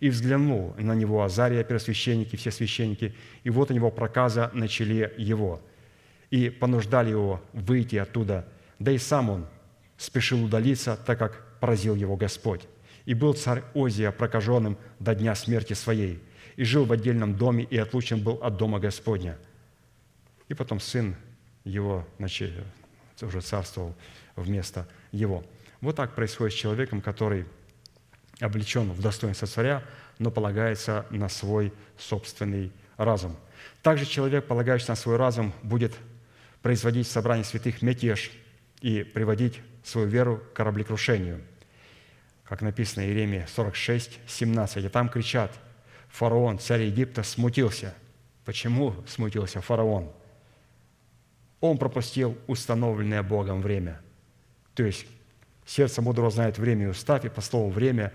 и 0.00 0.10
взглянул 0.10 0.74
на 0.76 0.94
него 0.94 1.22
Азария, 1.22 1.64
первосвященники, 1.64 2.36
все 2.36 2.50
священники, 2.50 3.14
и 3.42 3.50
вот 3.50 3.70
у 3.70 3.74
него 3.74 3.90
проказа 3.90 4.50
на 4.52 4.68
челе 4.68 5.12
его. 5.16 5.60
И 6.30 6.50
понуждали 6.50 7.10
его 7.10 7.40
выйти 7.52 7.96
оттуда, 7.96 8.46
да 8.78 8.92
и 8.92 8.98
сам 8.98 9.30
он 9.30 9.46
спешил 9.96 10.44
удалиться, 10.44 10.98
так 11.06 11.18
как 11.18 11.58
поразил 11.60 11.94
его 11.94 12.16
Господь. 12.16 12.62
И 13.06 13.14
был 13.14 13.34
царь 13.34 13.62
Озия 13.74 14.10
прокаженным 14.10 14.76
до 14.98 15.14
дня 15.14 15.34
смерти 15.34 15.74
своей, 15.74 16.20
и 16.56 16.64
жил 16.64 16.84
в 16.84 16.92
отдельном 16.92 17.36
доме, 17.36 17.64
и 17.64 17.76
отлучен 17.76 18.22
был 18.22 18.34
от 18.42 18.56
дома 18.56 18.80
Господня. 18.80 19.38
И 20.48 20.54
потом 20.54 20.80
сын 20.80 21.16
его 21.64 22.06
уже 23.20 23.40
царствовал 23.40 23.94
вместо 24.36 24.86
его. 25.12 25.44
Вот 25.80 25.96
так 25.96 26.14
происходит 26.14 26.54
с 26.54 26.56
человеком, 26.56 27.00
который 27.00 27.46
облечен 28.40 28.90
в 28.90 29.00
достоинство 29.00 29.46
царя, 29.46 29.82
но 30.18 30.30
полагается 30.30 31.06
на 31.10 31.28
свой 31.28 31.72
собственный 31.98 32.72
разум. 32.96 33.36
Также 33.82 34.06
человек, 34.06 34.46
полагающийся 34.46 34.92
на 34.92 34.96
свой 34.96 35.16
разум, 35.16 35.52
будет 35.62 35.94
производить 36.62 37.06
в 37.06 37.10
собрании 37.10 37.42
святых 37.42 37.82
мятеж 37.82 38.30
и 38.80 39.02
приводить 39.02 39.60
свою 39.82 40.06
веру 40.08 40.38
к 40.38 40.52
кораблекрушению. 40.54 41.42
как 42.44 42.60
написано 42.60 43.04
Иеремия 43.04 43.46
46, 43.46 44.20
17, 44.26 44.84
и 44.84 44.88
там 44.88 45.08
кричат, 45.08 45.50
фараон, 46.08 46.58
царь 46.58 46.82
Египта, 46.82 47.22
смутился. 47.22 47.94
Почему 48.44 48.94
смутился 49.06 49.62
фараон? 49.62 50.12
Он 51.64 51.78
пропустил 51.78 52.36
установленное 52.46 53.22
Богом 53.22 53.62
время. 53.62 54.02
То 54.74 54.82
есть 54.82 55.06
сердце 55.64 56.02
мудрого 56.02 56.30
знает 56.30 56.58
время 56.58 56.84
и 56.84 56.88
устав, 56.88 57.24
и 57.24 57.30
по 57.30 57.40
слову 57.40 57.70
«время» 57.70 58.12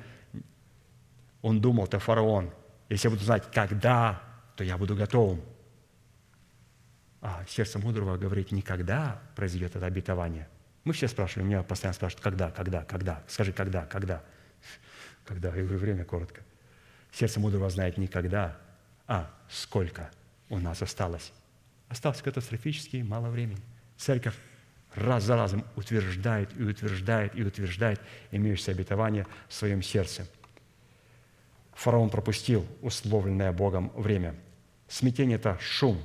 он 1.41 1.59
думал, 1.59 1.85
это 1.85 1.97
фараон. 1.97 2.51
Если 2.89 3.07
я 3.07 3.09
буду 3.09 3.23
знать, 3.23 3.49
когда, 3.51 4.21
то 4.55 4.63
я 4.63 4.77
буду 4.77 4.95
готовым. 4.95 5.41
А 7.21 7.43
сердце 7.47 7.79
мудрого 7.79 8.17
говорит, 8.17 8.51
никогда 8.51 9.19
произойдет 9.35 9.75
это 9.75 9.87
обетование. 9.87 10.47
Мы 10.83 10.93
все 10.93 11.07
спрашиваем, 11.07 11.49
меня 11.49 11.63
постоянно 11.63 11.95
спрашивают, 11.95 12.23
когда, 12.23 12.51
когда, 12.51 12.83
когда? 12.83 13.23
Скажи, 13.27 13.51
когда, 13.51 13.87
когда? 13.87 14.21
Когда? 15.25 15.49
Говорю, 15.49 15.79
время 15.79 16.05
коротко. 16.05 16.41
Сердце 17.11 17.39
мудрого 17.39 17.67
знает 17.71 17.97
никогда, 17.97 18.55
а 19.07 19.27
сколько 19.49 20.11
у 20.49 20.59
нас 20.59 20.83
осталось. 20.83 21.33
Осталось 21.89 22.21
катастрофически 22.21 22.97
мало 22.97 23.29
времени. 23.29 23.59
Церковь 23.97 24.35
раз 24.95 25.23
за 25.23 25.35
разом 25.35 25.65
утверждает 25.75 26.49
и 26.57 26.63
утверждает 26.63 27.35
и 27.35 27.43
утверждает 27.43 27.99
имеющееся 28.31 28.71
обетование 28.71 29.25
в 29.47 29.53
своем 29.53 29.81
сердце. 29.81 30.27
Фараон 31.73 32.09
пропустил 32.09 32.65
условленное 32.81 33.51
Богом 33.51 33.91
время. 33.95 34.35
Смятение– 34.87 35.35
это 35.37 35.57
шум, 35.59 35.99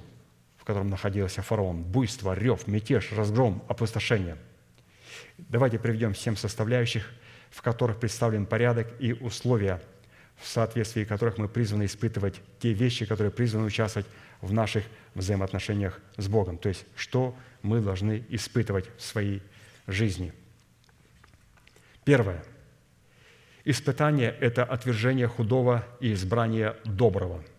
в 0.56 0.64
котором 0.64 0.88
находился 0.88 1.42
фараон, 1.42 1.82
буйство, 1.82 2.34
рев, 2.34 2.66
мятеж, 2.66 3.12
разгром, 3.12 3.62
опустошение. 3.68 4.36
Давайте 5.36 5.78
приведем 5.78 6.14
семь 6.14 6.36
составляющих, 6.36 7.10
в 7.50 7.60
которых 7.60 7.98
представлен 7.98 8.46
порядок 8.46 8.88
и 9.00 9.12
условия, 9.12 9.82
в 10.36 10.46
соответствии 10.46 11.04
которых 11.04 11.38
мы 11.38 11.48
призваны 11.48 11.86
испытывать 11.86 12.40
те 12.60 12.72
вещи, 12.72 13.04
которые 13.04 13.30
призваны 13.30 13.66
участвовать 13.66 14.06
в 14.44 14.52
наших 14.52 14.84
взаимоотношениях 15.14 16.00
с 16.16 16.28
Богом. 16.28 16.58
То 16.58 16.68
есть, 16.68 16.84
что 16.96 17.36
мы 17.62 17.80
должны 17.80 18.24
испытывать 18.28 18.86
в 18.96 19.02
своей 19.02 19.42
жизни. 19.86 20.32
Первое. 22.04 22.44
Испытание– 23.64 24.30
это 24.40 24.64
отвержение 24.64 25.26
худого 25.26 25.86
и 26.00 26.12
избрание 26.12 26.76
доброго– 26.84 27.42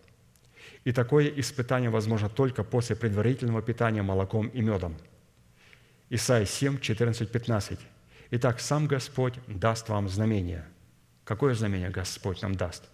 и 0.86 0.92
такое 0.92 1.26
испытание 1.26 1.90
возможно 1.90 2.28
только 2.28 2.62
после 2.62 2.94
предварительного 2.94 3.60
питания 3.60 4.02
молоком 4.02 4.46
и 4.46 4.60
медом. 4.60 4.96
Исайя 6.10 6.46
7, 6.46 6.78
14, 6.78 7.28
15. 7.28 7.80
«Итак, 8.30 8.60
сам 8.60 8.86
Господь 8.86 9.34
даст 9.48 9.88
вам 9.88 10.08
знамение». 10.08 10.64
Какое 11.24 11.54
знамение 11.54 11.90
Господь 11.90 12.40
нам 12.40 12.54
даст? 12.54 12.84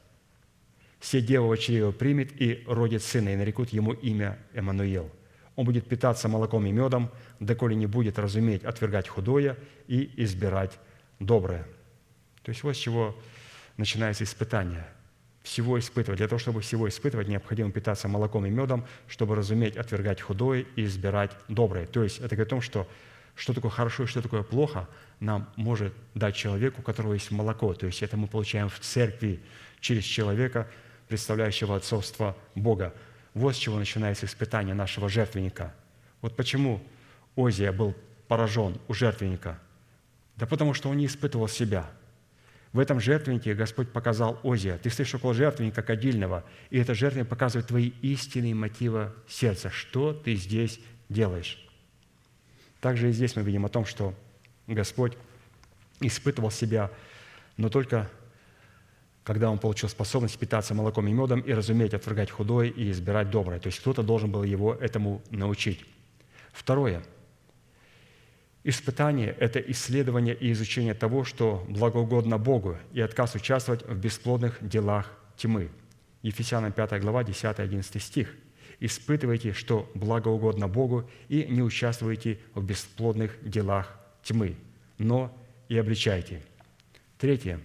«Все 1.03 1.21
дева 1.21 1.59
чрево 1.59 1.91
примет 1.91 2.41
и 2.41 2.65
родит 2.67 3.03
сына, 3.03 3.35
и 3.35 3.37
нарекут 3.37 3.71
ему 3.71 3.93
имя 3.93 4.39
Эммануил». 4.55 5.11
Он 5.57 5.67
будет 5.67 5.87
питаться 5.87 6.29
молоком 6.29 6.65
и 6.65 6.73
медом, 6.73 7.11
доколе 7.41 7.77
не 7.77 7.87
будет 7.87 8.19
разуметь 8.19 8.65
отвергать 8.65 9.09
худое 9.09 9.59
и 9.89 10.11
избирать 10.17 10.79
доброе. 11.19 11.67
То 12.43 12.51
есть 12.51 12.63
вот 12.63 12.75
с 12.75 12.79
чего 12.79 13.15
начинается 13.77 14.25
испытание– 14.25 14.87
всего 15.43 15.79
испытывать. 15.79 16.19
Для 16.19 16.29
того, 16.29 16.39
чтобы 16.39 16.61
всего 16.61 16.89
испытывать, 16.89 17.29
необходимо 17.29 17.73
питаться 17.73 18.09
молоком 18.09 18.47
и 18.47 18.51
медом, 18.51 18.87
чтобы 19.09 19.35
разуметь 19.35 19.77
отвергать 19.77 20.21
худое 20.21 20.65
и 20.77 20.85
избирать 20.85 21.33
доброе. 21.49 21.87
То 21.87 22.03
есть 22.03 22.19
это 22.19 22.37
говорит 22.37 22.49
о 22.49 22.51
том, 22.51 22.61
что 22.61 22.89
что 23.35 23.55
такое 23.55 23.71
хорошо 23.71 24.05
и 24.05 24.07
что 24.07 24.21
такое 24.21 24.43
плохо, 24.43 24.89
нам 25.19 25.49
может 25.57 25.95
дать 26.15 26.37
человеку, 26.37 26.81
у 26.81 26.85
которого 26.85 27.15
есть 27.15 27.31
молоко. 27.31 27.73
То 27.73 27.87
есть 27.87 28.03
это 28.03 28.17
мы 28.17 28.27
получаем 28.27 28.69
в 28.69 28.79
церкви 28.79 29.41
через 29.81 30.05
человека, 30.05 30.69
представляющего 31.13 31.77
отцовство 31.77 32.35
Бога. 32.55 32.95
Вот 33.35 33.55
с 33.55 33.59
чего 33.59 33.79
начинается 33.79 34.25
испытание 34.25 34.75
нашего 34.75 35.11
жертвенника. 35.11 35.75
Вот 36.23 36.37
почему 36.37 36.81
Озия 37.37 37.71
был 37.71 37.95
поражен 38.29 38.79
у 38.89 38.95
жертвенника. 38.95 39.59
Да 40.37 40.47
потому 40.47 40.73
что 40.73 40.89
он 40.89 40.97
не 40.97 41.05
испытывал 41.05 41.49
себя– 41.49 41.91
в 42.73 42.79
этом 42.79 43.01
жертвеннике 43.01 43.53
Господь 43.53 43.93
показал 43.93 44.41
Озия. 44.43 44.79
Ты 44.79 44.89
стоишь 44.89 45.15
около 45.15 45.35
жертвенника 45.35 45.83
кадильного, 45.83 46.43
и 46.71 46.79
это 46.79 46.95
жертвенник 46.95 47.29
показывает 47.29 47.69
твои 47.69 47.93
истинные 48.01 48.55
мотивы 48.55 49.13
сердца. 49.29 49.69
Что 49.69 50.15
ты 50.15 50.35
здесь 50.37 50.81
делаешь? 51.11 51.63
Также 52.81 53.11
и 53.11 53.13
здесь 53.13 53.37
мы 53.37 53.43
видим 53.43 53.67
о 53.67 53.69
том, 53.69 53.85
что 53.85 54.15
Господь 54.67 55.19
испытывал 56.01 56.51
себя, 56.51 56.91
но 57.59 57.69
только 57.69 58.11
когда 59.25 59.51
он 59.51 59.59
получил 59.59 59.89
способность 59.89 60.39
питаться 60.39 60.75
молоком 60.75 61.09
и 61.09 61.13
медом 61.13 61.41
и 61.41 61.53
разуметь 61.53 61.95
отвергать 61.95 62.31
худое 62.31 62.69
и 62.69 62.91
избирать 62.91 63.31
доброе. 63.31 63.61
То 63.61 63.69
есть 63.69 63.81
кто-то 63.81 64.03
должен 64.03 64.31
был 64.31 64.43
его 64.43 64.75
этому 64.75 65.23
научить. 65.31 65.85
Второе– 66.53 67.03
Испытание– 68.65 69.35
это 69.41 69.59
исследование 69.59 70.37
и 70.37 70.53
изучение 70.53 70.95
того, 70.95 71.25
что 71.25 71.65
благоугодно 71.69 72.39
Богу, 72.39 72.77
и 72.93 73.01
отказ 73.01 73.35
участвовать 73.35 73.85
в 73.85 73.97
бесплодных 73.99 74.57
делах 74.61 75.11
тьмы. 75.37 75.71
Ефесянам 76.23 76.71
5 76.71 77.01
глава, 77.01 77.25
10-11 77.25 77.99
стих. 77.99 78.35
«Испытывайте, 78.79 79.53
что 79.53 79.91
благоугодно 79.95 80.69
Богу, 80.69 81.11
и 81.29 81.45
не 81.49 81.63
участвуйте 81.63 82.39
в 82.55 82.65
бесплодных 82.65 83.37
делах 83.43 83.99
тьмы, 84.23 84.57
но 84.99 85.37
и 85.69 85.77
обличайте». 85.77 86.43
Третье. 87.19 87.61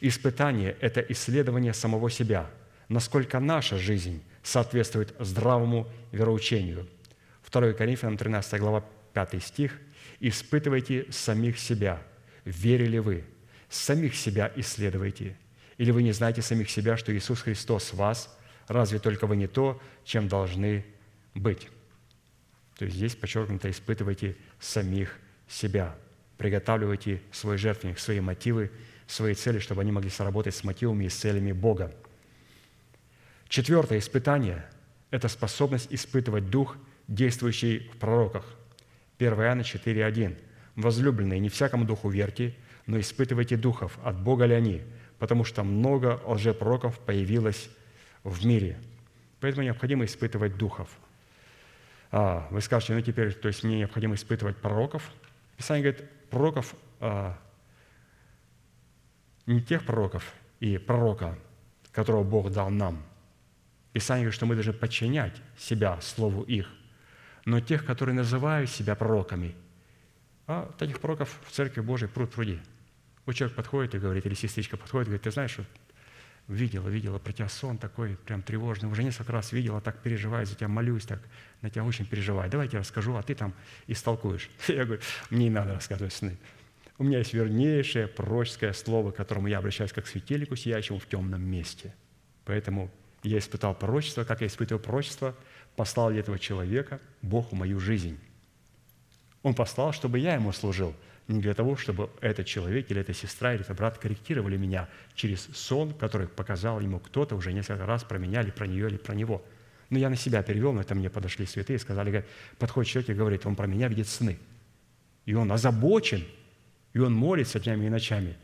Испытание– 0.00 0.76
это 0.80 1.00
исследование 1.00 1.74
самого 1.74 2.10
себя, 2.10 2.50
насколько 2.88 3.40
наша 3.40 3.78
жизнь 3.78 4.22
соответствует 4.42 5.14
здравому 5.18 5.88
вероучению. 6.12 6.86
2 7.50 7.72
Коринфянам 7.72 8.16
13 8.16 8.60
глава, 8.60 8.84
5 9.12 9.42
стих– 9.42 9.78
Испытывайте 10.20 11.06
самих 11.10 11.58
себя. 11.58 12.02
Верили 12.44 12.98
вы? 12.98 13.24
Самих 13.68 14.14
себя 14.14 14.52
исследуйте. 14.56 15.36
Или 15.78 15.90
вы 15.90 16.02
не 16.02 16.12
знаете 16.12 16.42
самих 16.42 16.70
себя, 16.70 16.96
что 16.96 17.14
Иисус 17.14 17.42
Христос 17.42 17.92
вас? 17.92 18.34
Разве 18.68 18.98
только 18.98 19.26
вы 19.26 19.36
не 19.36 19.46
то, 19.46 19.80
чем 20.04 20.28
должны 20.28 20.84
быть? 21.34 21.68
То 22.78 22.84
есть 22.84 22.96
здесь 22.96 23.14
подчеркнуто, 23.14 23.70
испытывайте 23.70 24.36
самих 24.58 25.18
себя. 25.48 25.94
Приготавливайте 26.38 27.22
свой 27.32 27.58
жертвенник, 27.58 27.98
свои 27.98 28.20
мотивы, 28.20 28.70
свои 29.06 29.34
цели, 29.34 29.58
чтобы 29.58 29.82
они 29.82 29.92
могли 29.92 30.10
сработать 30.10 30.54
с 30.54 30.64
мотивами 30.64 31.04
и 31.04 31.08
с 31.08 31.14
целями 31.14 31.52
Бога. 31.52 31.94
Четвертое 33.48 33.98
испытание– 33.98 34.66
это 35.10 35.28
способность 35.28 35.88
испытывать 35.90 36.50
Дух, 36.50 36.76
действующий 37.08 37.90
в 37.94 37.98
пророках– 37.98 38.44
1 39.18 39.32
Иоанна 39.34 39.62
4,1. 39.62 40.36
«Возлюбленные, 40.76 41.40
не 41.40 41.48
всякому 41.48 41.84
духу 41.86 42.10
верьте, 42.10 42.54
но 42.86 43.00
испытывайте 43.00 43.56
духов, 43.56 43.98
от 44.04 44.20
Бога 44.20 44.44
ли 44.44 44.54
они, 44.54 44.82
потому 45.18 45.44
что 45.44 45.64
много 45.64 46.20
лжепророков 46.26 46.98
появилось 46.98 47.70
в 48.24 48.44
мире». 48.44 48.78
Поэтому 49.40 49.64
необходимо 49.64 50.04
испытывать 50.04 50.56
духов. 50.56 50.88
А, 52.10 52.46
вы 52.50 52.60
скажете, 52.60 52.94
ну 52.94 53.00
теперь, 53.00 53.32
то 53.32 53.48
есть 53.48 53.64
мне 53.64 53.78
необходимо 53.78 54.14
испытывать 54.14 54.56
пророков. 54.56 55.10
Писание 55.56 55.92
говорит, 55.92 56.10
пророков, 56.30 56.74
а, 57.00 57.38
не 59.46 59.60
тех 59.60 59.84
пророков 59.84 60.34
и 60.60 60.78
пророка, 60.78 61.38
которого 61.92 62.24
Бог 62.24 62.52
дал 62.52 62.70
нам. 62.70 63.02
Писание 63.92 64.24
говорит, 64.24 64.36
что 64.36 64.46
мы 64.46 64.54
должны 64.54 64.72
подчинять 64.72 65.40
себя 65.56 66.00
Слову 66.00 66.42
их– 66.42 66.68
но 67.46 67.60
тех, 67.60 67.86
которые 67.86 68.14
называют 68.14 68.68
себя 68.68 68.94
пророками. 68.94 69.54
А 70.46 70.70
таких 70.78 71.00
пророков 71.00 71.40
в 71.46 71.52
Церкви 71.52 71.80
Божией 71.80 72.10
пруд 72.10 72.30
пруди. 72.30 72.60
Вот 73.24 73.34
человек 73.34 73.56
подходит 73.56 73.94
и 73.94 73.98
говорит, 73.98 74.26
или 74.26 74.34
сестричка 74.34 74.76
подходит 74.76 75.06
и 75.06 75.10
говорит, 75.10 75.22
ты 75.22 75.30
знаешь, 75.30 75.56
вот 75.56 75.66
видела, 76.48 76.88
видела 76.88 77.18
про 77.18 77.32
тебя 77.32 77.48
сон 77.48 77.78
такой 77.78 78.16
прям 78.16 78.42
тревожный, 78.42 78.88
уже 78.88 79.02
несколько 79.02 79.32
раз 79.32 79.52
видела, 79.52 79.80
так 79.80 80.00
переживаю 80.00 80.46
за 80.46 80.54
тебя, 80.54 80.68
молюсь, 80.68 81.04
так 81.04 81.20
на 81.62 81.70
тебя 81.70 81.84
очень 81.84 82.04
переживаю. 82.04 82.50
Давай 82.50 82.66
я 82.66 82.70
тебе 82.70 82.80
расскажу, 82.80 83.16
а 83.16 83.22
ты 83.22 83.34
там 83.34 83.54
истолкуешь. 83.86 84.50
Я 84.68 84.84
говорю, 84.84 85.00
мне 85.30 85.44
не 85.44 85.50
надо 85.50 85.74
рассказывать 85.74 86.12
сны. 86.12 86.36
У 86.98 87.04
меня 87.04 87.18
есть 87.18 87.34
вернейшее 87.34 88.06
пророческое 88.06 88.72
слово, 88.72 89.10
к 89.10 89.16
которому 89.16 89.48
я 89.48 89.58
обращаюсь 89.58 89.92
как 89.92 90.04
к 90.04 90.08
светильнику, 90.08 90.56
сияющему 90.56 90.98
в 90.98 91.06
темном 91.06 91.42
месте. 91.42 91.94
Поэтому 92.44 92.90
я 93.22 93.38
испытал 93.38 93.74
пророчество, 93.74 94.24
как 94.24 94.40
я 94.40 94.46
испытывал 94.46 94.80
пророчество– 94.80 95.34
послал 95.76 96.10
ли 96.10 96.18
этого 96.18 96.38
человека 96.38 97.00
Бог 97.22 97.52
в 97.52 97.54
мою 97.54 97.78
жизнь. 97.78 98.18
Он 99.42 99.54
послал, 99.54 99.92
чтобы 99.92 100.18
я 100.18 100.34
ему 100.34 100.52
служил, 100.52 100.94
не 101.28 101.40
для 101.40 101.54
того, 101.54 101.76
чтобы 101.76 102.10
этот 102.20 102.46
человек 102.46 102.90
или 102.90 103.00
эта 103.00 103.12
сестра 103.12 103.52
или 103.52 103.62
этот 103.62 103.76
брат 103.76 103.98
корректировали 103.98 104.56
меня 104.56 104.88
через 105.14 105.48
сон, 105.54 105.92
который 105.92 106.26
показал 106.26 106.80
ему 106.80 106.98
кто-то 106.98 107.36
уже 107.36 107.52
несколько 107.52 107.86
раз 107.86 108.04
про 108.04 108.18
меня 108.18 108.42
или 108.42 108.50
про 108.50 108.66
нее 108.66 108.88
или 108.88 108.96
про 108.96 109.14
него. 109.14 109.44
Но 109.90 109.98
я 109.98 110.08
на 110.08 110.16
себя 110.16 110.42
перевел, 110.42 110.72
но 110.72 110.80
это 110.80 110.94
мне 110.94 111.10
подошли 111.10 111.46
святые 111.46 111.76
и 111.76 111.80
сказали, 111.80 112.10
говорят, 112.10 112.28
подходит 112.58 112.90
человек 112.90 113.10
и 113.10 113.14
говорит, 113.14 113.46
он 113.46 113.54
про 113.54 113.66
меня 113.66 113.86
видит 113.88 114.08
сны. 114.08 114.38
И 115.26 115.34
он 115.34 115.50
озабочен, 115.52 116.24
и 116.96 116.98
он 116.98 117.12
молится 117.12 117.60
днями 117.60 117.84
и 117.84 117.88
ночами. 117.90 118.38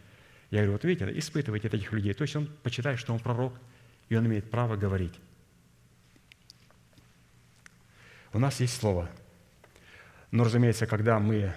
Я 0.51 0.59
говорю, 0.59 0.73
вот 0.73 0.85
видите, 0.85 1.11
испытывайте 1.19 1.69
этих 1.69 1.91
людей. 1.91 2.13
То 2.13 2.21
есть 2.21 2.37
он 2.37 2.49
почитает, 2.63 2.99
что 2.99 3.15
он 3.15 3.19
пророк, 3.19 3.55
и 4.11 4.15
он 4.15 4.27
имеет 4.27 4.51
право 4.51 4.77
говорить. 4.77 5.15
У 8.35 8.39
нас 8.39 8.61
есть 8.61 8.77
слово. 8.77 9.09
Но, 10.33 10.45
разумеется, 10.45 10.87
когда 10.87 11.19
мы 11.19 11.55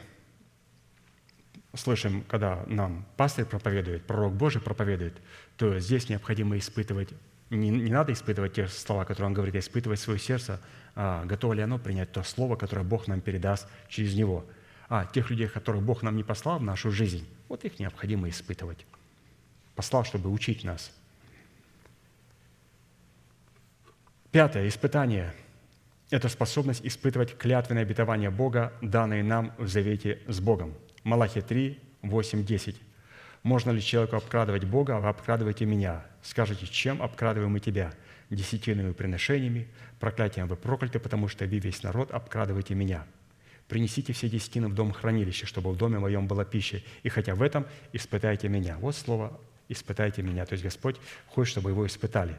слышим, 1.73 2.23
когда 2.29 2.63
нам 2.67 3.05
пастырь 3.17 3.43
проповедует, 3.43 4.07
пророк 4.07 4.33
Божий 4.33 4.61
проповедует, 4.61 5.17
то 5.57 5.77
здесь 5.79 6.07
необходимо 6.07 6.57
испытывать, 6.57 7.09
не, 7.49 7.71
не 7.71 7.91
надо 7.91 8.13
испытывать 8.13 8.53
те 8.53 8.69
слова, 8.69 9.03
которые 9.03 9.27
он 9.27 9.33
говорит, 9.33 9.55
а 9.55 9.59
испытывать 9.59 9.99
свое 9.99 10.17
сердце, 10.17 10.61
а, 10.95 11.25
готово 11.25 11.51
ли 11.51 11.61
оно 11.61 11.77
принять 11.77 12.13
то 12.13 12.23
слово, 12.23 12.55
которое 12.55 12.83
Бог 12.83 13.09
нам 13.09 13.19
передаст 13.19 13.67
через 13.89 14.15
него. 14.15 14.45
А 14.87 15.05
тех 15.05 15.29
людей, 15.29 15.47
которых 15.47 15.81
Бог 15.81 16.03
нам 16.03 16.15
не 16.15 16.23
послал 16.23 16.59
в 16.59 16.63
нашу 16.63 16.91
жизнь, 16.91 17.27
вот 17.49 17.65
их 17.65 17.79
необходимо 17.79 18.29
испытывать. 18.29 18.85
Послал, 19.75 20.05
чтобы 20.05 20.29
учить 20.29 20.63
нас. 20.63 20.91
Пятое 24.31 24.67
испытание– 24.67 25.33
это 26.09 26.29
способность 26.29 26.85
испытывать 26.85 27.37
клятвенное 27.37 27.83
обетование 27.83 28.29
Бога, 28.29 28.73
данные 28.81 29.23
нам 29.23 29.53
в 29.57 29.67
завете 29.67 30.19
с 30.27 30.39
Богом– 30.39 30.73
Малахия 31.05 31.43
3, 31.43 31.79
8, 32.01 32.43
10. 32.43 32.81
«Можно 33.43 33.69
ли 33.69 33.79
человеку 33.79 34.15
обкрадывать 34.15 34.63
Бога, 34.63 34.97
а 34.97 34.99
вы 34.99 35.09
обкрадываете 35.09 35.65
меня? 35.65 36.03
Скажите, 36.23 36.65
чем 36.65 36.99
обкрадываем 36.99 37.51
мы 37.51 37.59
тебя? 37.59 37.93
Десятинными 38.31 38.91
приношениями, 38.91 39.67
проклятием 39.99 40.47
вы 40.47 40.55
прокляты, 40.55 40.97
потому 40.97 41.27
что 41.27 41.45
вы 41.45 41.59
весь 41.59 41.83
народ 41.83 42.09
обкрадываете 42.09 42.73
меня. 42.73 43.05
Принесите 43.67 44.13
все 44.13 44.29
десятины 44.29 44.67
в 44.67 44.75
дом 44.75 44.91
хранилища, 44.91 45.45
чтобы 45.47 45.71
в 45.71 45.77
доме 45.77 45.99
моем 45.99 46.27
была 46.27 46.45
пища, 46.45 46.81
и 47.03 47.09
хотя 47.09 47.35
в 47.35 47.41
этом 47.41 47.65
испытайте 47.93 48.47
меня». 48.47 48.77
Вот 48.77 48.95
слово 48.95 49.39
«испытайте 49.69 50.21
меня». 50.21 50.45
То 50.45 50.53
есть 50.53 50.63
Господь 50.63 50.97
хочет, 51.27 51.51
чтобы 51.51 51.71
его 51.71 51.85
испытали. 51.87 52.37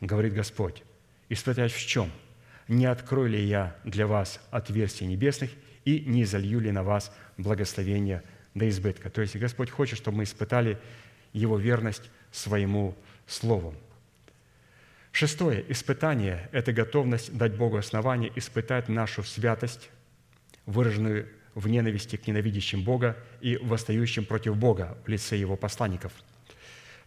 Говорит 0.00 0.34
Господь, 0.34 0.82
испытать 1.28 1.72
в 1.72 1.86
чем? 1.86 2.10
Не 2.68 2.86
открою 2.86 3.28
ли 3.28 3.44
я 3.44 3.76
для 3.84 4.06
вас 4.06 4.40
отверстий 4.50 5.06
небесных 5.06 5.50
и 5.84 6.00
не 6.00 6.24
залью 6.24 6.60
ли 6.60 6.70
на 6.70 6.82
вас 6.82 7.12
благословения 7.36 8.22
до 8.54 8.68
избытка. 8.68 9.10
То 9.10 9.22
есть 9.22 9.36
Господь 9.36 9.70
хочет, 9.70 9.98
чтобы 9.98 10.18
мы 10.18 10.24
испытали 10.24 10.78
Его 11.32 11.58
верность 11.58 12.10
своему 12.30 12.94
Слову. 13.26 13.74
Шестое. 15.12 15.64
Испытание– 15.68 16.48
это 16.52 16.72
готовность 16.72 17.36
дать 17.36 17.54
Богу 17.54 17.76
основание 17.76 18.32
испытать 18.34 18.88
нашу 18.88 19.22
святость, 19.22 19.90
выраженную 20.66 21.28
в 21.54 21.68
ненависти 21.68 22.16
к 22.16 22.26
ненавидящим 22.26 22.82
Бога 22.82 23.16
и 23.40 23.56
восстающим 23.56 24.24
против 24.24 24.56
Бога 24.56 24.96
в 25.04 25.08
лице 25.08 25.36
Его 25.36 25.56
посланников. 25.56 26.12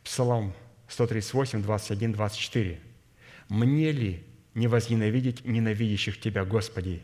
Псалом 0.04 0.54
138, 0.88 1.64
21, 1.64 2.12
24. 2.14 2.80
«Мне 3.50 3.92
ли 3.92 4.24
не 4.54 4.68
возненавидеть 4.68 5.46
ненавидящих 5.46 6.20
Тебя, 6.20 6.46
Господи, 6.46 7.02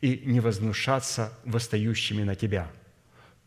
и 0.00 0.22
не 0.24 0.40
вознушаться 0.40 1.32
восстающими 1.44 2.22
на 2.22 2.34
Тебя. 2.34 2.70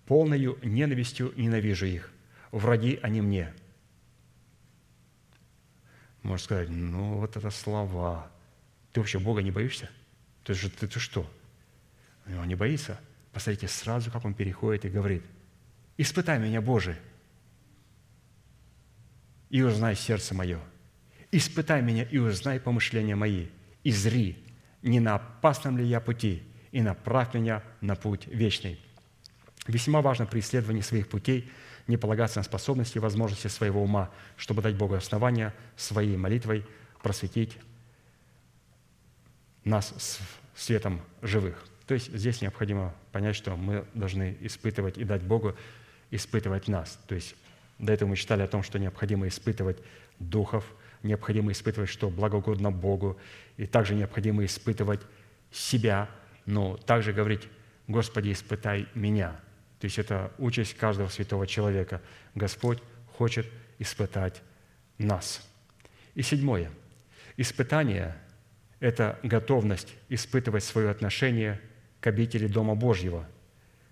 Полною 0.06 0.58
ненавистью 0.64 1.34
ненавижу 1.36 1.86
их, 1.86 2.12
враги 2.52 3.00
они 3.02 3.22
мне». 3.22 3.54
Можно 6.26 6.44
сказать, 6.44 6.70
ну 6.70 7.20
вот 7.20 7.38
это 7.38 7.52
слова. 7.52 8.32
Ты 8.92 9.00
вообще 9.00 9.20
Бога 9.20 9.44
не 9.44 9.52
боишься? 9.52 9.92
Ты 10.44 10.56
же 10.56 10.72
ты, 10.72 10.88
ты 10.88 11.00
что? 11.00 11.30
Он 12.28 12.48
не 12.48 12.56
боится. 12.56 13.00
Посмотрите, 13.32 13.68
сразу 13.68 14.12
как 14.12 14.26
он 14.26 14.34
переходит 14.34 14.86
и 14.86 14.90
говорит, 14.90 15.24
«Испытай 15.98 16.40
меня, 16.40 16.62
Боже, 16.62 16.98
и 19.50 19.62
узнай 19.62 19.96
сердце 19.96 20.34
мое. 20.34 20.60
Испытай 21.32 21.82
меня 21.82 22.04
и 22.04 22.18
узнай 22.18 22.60
помышления 22.60 23.16
мои, 23.16 23.48
и 23.84 23.92
зри, 23.92 24.44
не 24.82 25.00
на 25.00 25.16
опасном 25.16 25.78
ли 25.78 25.86
я 25.86 26.00
пути, 26.00 26.44
и 26.72 26.82
направь 26.82 27.34
меня 27.34 27.64
на 27.82 27.96
путь 27.96 28.28
вечный». 28.28 28.80
Весьма 29.68 30.02
важно 30.02 30.26
при 30.26 30.40
исследовании 30.40 30.82
своих 30.82 31.10
путей 31.10 31.52
не 31.88 31.98
полагаться 31.98 32.40
на 32.40 32.44
способности 32.44 32.98
и 32.98 33.02
возможности 33.02 33.48
своего 33.48 33.84
ума, 33.84 34.12
чтобы 34.38 34.62
дать 34.62 34.76
Богу 34.76 34.96
основания 34.96 35.54
своей 35.76 36.18
молитвой 36.18 36.66
просветить 37.02 37.58
нас 39.64 40.20
светом 40.56 41.02
живых. 41.22 41.64
То 41.88 41.94
есть 41.94 42.14
здесь 42.14 42.42
необходимо 42.42 42.96
понять, 43.12 43.36
что 43.36 43.56
мы 43.56 43.86
должны 43.94 44.38
испытывать 44.42 44.98
и 44.98 45.04
дать 45.04 45.22
Богу 45.22 45.56
испытывать 46.12 46.68
нас. 46.68 47.00
То 47.08 47.16
есть 47.16 47.36
до 47.78 47.94
этого 47.94 48.10
мы 48.10 48.16
читали 48.16 48.42
о 48.42 48.48
том, 48.48 48.64
что 48.64 48.80
необходимо 48.80 49.28
испытывать 49.28 49.78
духов, 50.20 50.66
необходимо 51.04 51.52
испытывать, 51.52 51.90
что 51.90 52.10
благоугодно 52.10 52.72
Богу, 52.72 53.18
и 53.58 53.66
также 53.66 53.96
необходимо 53.96 54.46
испытывать 54.46 55.02
себя, 55.52 56.10
но 56.46 56.78
также 56.78 57.14
говорить, 57.14 57.48
Господи, 57.88 58.32
испытай 58.32 58.88
меня. 58.96 59.40
То 59.80 59.86
есть 59.86 60.00
это 60.00 60.32
участь 60.38 60.76
каждого 60.76 61.10
святого 61.10 61.46
человека. 61.46 62.02
Господь 62.34 62.82
хочет 63.18 63.46
испытать 63.78 64.42
нас. 64.98 65.48
И 66.16 66.22
седьмое. 66.22 66.72
Испытание– 67.38 68.16
это 68.80 69.20
готовность 69.22 69.94
испытывать 70.10 70.64
свое 70.64 70.90
отношение 70.90 71.62
к 72.06 72.08
обители 72.08 72.46
Дома 72.46 72.76
Божьего, 72.76 73.28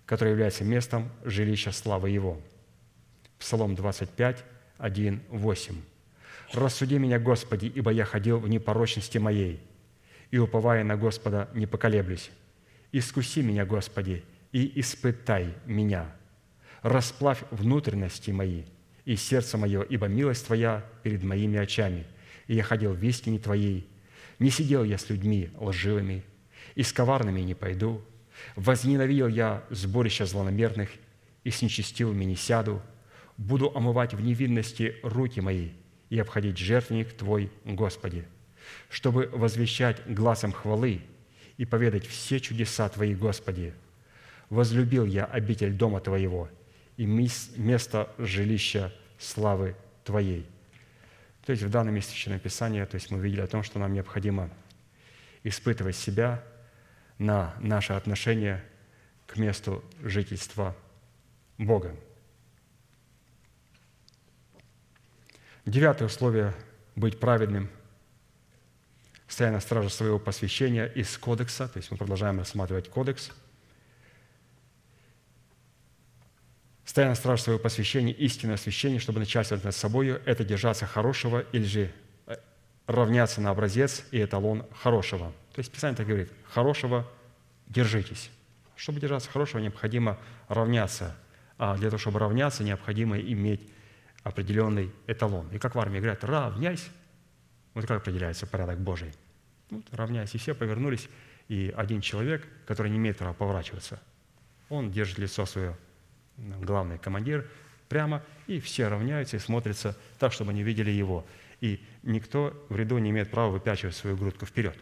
который 0.06 0.30
является 0.30 0.62
местом 0.62 1.10
жилища 1.24 1.72
славы 1.72 2.10
Его. 2.10 2.40
Псалом 3.40 3.74
25, 3.74 4.44
1, 4.78 5.22
8. 5.30 5.74
«Рассуди 6.52 6.98
меня, 6.98 7.18
Господи, 7.18 7.66
ибо 7.74 7.90
я 7.90 8.04
ходил 8.04 8.38
в 8.38 8.48
непорочности 8.48 9.18
моей, 9.18 9.60
и, 10.30 10.38
уповая 10.38 10.84
на 10.84 10.96
Господа, 10.96 11.48
не 11.54 11.66
поколеблюсь. 11.66 12.30
Искуси 12.92 13.42
меня, 13.42 13.66
Господи, 13.66 14.22
и 14.52 14.78
испытай 14.78 15.52
меня. 15.66 16.06
Расплавь 16.82 17.42
внутренности 17.50 18.30
мои 18.30 18.62
и 19.04 19.16
сердце 19.16 19.58
мое, 19.58 19.82
ибо 19.82 20.06
милость 20.06 20.46
Твоя 20.46 20.84
перед 21.02 21.24
моими 21.24 21.58
очами, 21.58 22.06
и 22.46 22.54
я 22.54 22.62
ходил 22.62 22.92
в 22.92 23.02
истине 23.02 23.40
Твоей. 23.40 23.88
Не 24.38 24.50
сидел 24.50 24.84
я 24.84 24.98
с 24.98 25.10
людьми 25.10 25.50
лживыми, 25.58 26.22
и 26.74 26.82
с 26.82 26.92
коварными 26.92 27.40
не 27.40 27.54
пойду. 27.54 28.02
Возненавидел 28.56 29.28
я 29.28 29.64
сборища 29.70 30.26
злонамерных, 30.26 30.90
и 31.44 31.50
с 31.50 31.62
нечестивыми 31.62 32.24
не 32.24 32.36
сяду. 32.36 32.82
Буду 33.36 33.70
омывать 33.74 34.14
в 34.14 34.20
невинности 34.20 34.96
руки 35.02 35.40
мои 35.40 35.70
и 36.08 36.18
обходить 36.18 36.58
жертвенник 36.58 37.12
Твой, 37.12 37.50
Господи, 37.64 38.26
чтобы 38.88 39.28
возвещать 39.32 40.02
глазом 40.06 40.52
хвалы 40.52 41.02
и 41.56 41.64
поведать 41.64 42.06
все 42.06 42.40
чудеса 42.40 42.88
Твои, 42.88 43.14
Господи. 43.14 43.74
Возлюбил 44.50 45.04
я 45.04 45.24
обитель 45.24 45.72
дома 45.72 46.00
Твоего 46.00 46.48
и 46.96 47.06
место 47.06 48.10
жилища 48.18 48.92
славы 49.18 49.76
Твоей. 50.04 50.46
То 51.44 51.52
есть 51.52 51.62
в 51.62 51.70
данном 51.70 51.94
месте 51.94 52.38
Писания 52.38 52.86
то 52.86 52.94
есть 52.94 53.10
мы 53.10 53.18
видели 53.18 53.40
о 53.40 53.46
том, 53.46 53.62
что 53.62 53.78
нам 53.78 53.92
необходимо 53.92 54.50
испытывать 55.42 55.96
себя 55.96 56.42
на 57.18 57.54
наше 57.60 57.92
отношение 57.92 58.64
к 59.26 59.36
месту 59.36 59.84
жительства 60.02 60.76
Бога. 61.58 61.94
Девятое 65.66 66.08
условие– 66.08 66.54
быть 66.96 67.18
праведным– 67.18 67.70
стоя 69.34 69.50
на 69.50 69.60
страже 69.60 69.90
своего 69.90 70.20
посвящения 70.20 70.86
из 70.86 71.18
кодекса, 71.18 71.66
то 71.66 71.78
есть 71.78 71.90
мы 71.90 71.96
продолжаем 71.96 72.38
рассматривать 72.38 72.88
кодекс, 72.88 73.32
стоя 76.84 77.08
на 77.08 77.16
страже 77.16 77.42
своего 77.42 77.58
посвящения, 77.60 78.12
истинное 78.12 78.54
освящение, 78.54 79.00
чтобы 79.00 79.18
начальствовать 79.18 79.64
над 79.64 79.74
собой, 79.74 80.08
это 80.24 80.44
держаться 80.44 80.86
хорошего 80.86 81.40
или 81.52 81.64
же 81.64 81.90
э, 82.26 82.36
равняться 82.86 83.40
на 83.40 83.50
образец 83.50 84.04
и 84.12 84.22
эталон 84.22 84.66
хорошего. 84.72 85.32
То 85.54 85.60
есть 85.60 85.72
Писание 85.72 85.96
так 85.96 86.06
говорит, 86.06 86.30
хорошего 86.52 87.08
держитесь. 87.66 88.30
Чтобы 88.76 89.00
держаться 89.00 89.30
хорошего, 89.30 89.60
необходимо 89.60 90.18
равняться. 90.48 91.16
А 91.58 91.76
для 91.76 91.90
того, 91.90 91.98
чтобы 91.98 92.18
равняться, 92.18 92.64
необходимо 92.64 93.18
иметь 93.18 93.60
определенный 94.22 94.92
эталон. 95.06 95.48
И 95.52 95.58
как 95.58 95.74
в 95.74 95.80
армии 95.80 95.98
говорят, 95.98 96.24
равняйся. 96.24 96.90
Вот 97.74 97.86
как 97.86 98.02
определяется 98.02 98.46
порядок 98.46 98.80
Божий– 98.80 99.12
ну, 99.70 99.82
равняясь, 99.92 100.34
и 100.34 100.38
все 100.38 100.54
повернулись, 100.54 101.08
и 101.48 101.72
один 101.76 102.00
человек, 102.00 102.46
который 102.66 102.90
не 102.90 102.96
имеет 102.96 103.18
права 103.18 103.32
поворачиваться, 103.32 104.00
он 104.68 104.90
держит 104.90 105.18
лицо 105.18 105.46
свое, 105.46 105.76
главный 106.36 106.98
командир, 106.98 107.48
прямо, 107.88 108.22
и 108.46 108.60
все 108.60 108.88
равняются 108.88 109.36
и 109.36 109.40
смотрятся 109.40 109.96
так, 110.18 110.32
чтобы 110.32 110.50
они 110.50 110.62
видели 110.62 110.90
его. 110.90 111.26
И 111.60 111.82
никто 112.02 112.66
в 112.68 112.76
ряду 112.76 112.98
не 112.98 113.10
имеет 113.10 113.30
права 113.30 113.50
выпячивать 113.50 113.94
свою 113.94 114.16
грудку 114.16 114.46
вперед. 114.46 114.76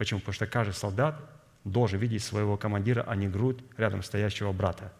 Почему? 0.00 0.20
Потому 0.20 0.32
что 0.32 0.46
каждый 0.46 0.72
солдат 0.72 1.20
должен 1.62 1.98
видеть 1.98 2.24
своего 2.24 2.56
командира, 2.56 3.04
а 3.06 3.14
не 3.16 3.28
грудь 3.28 3.58
рядом 3.76 4.02
стоящего 4.02 4.50
брата. 4.50 4.94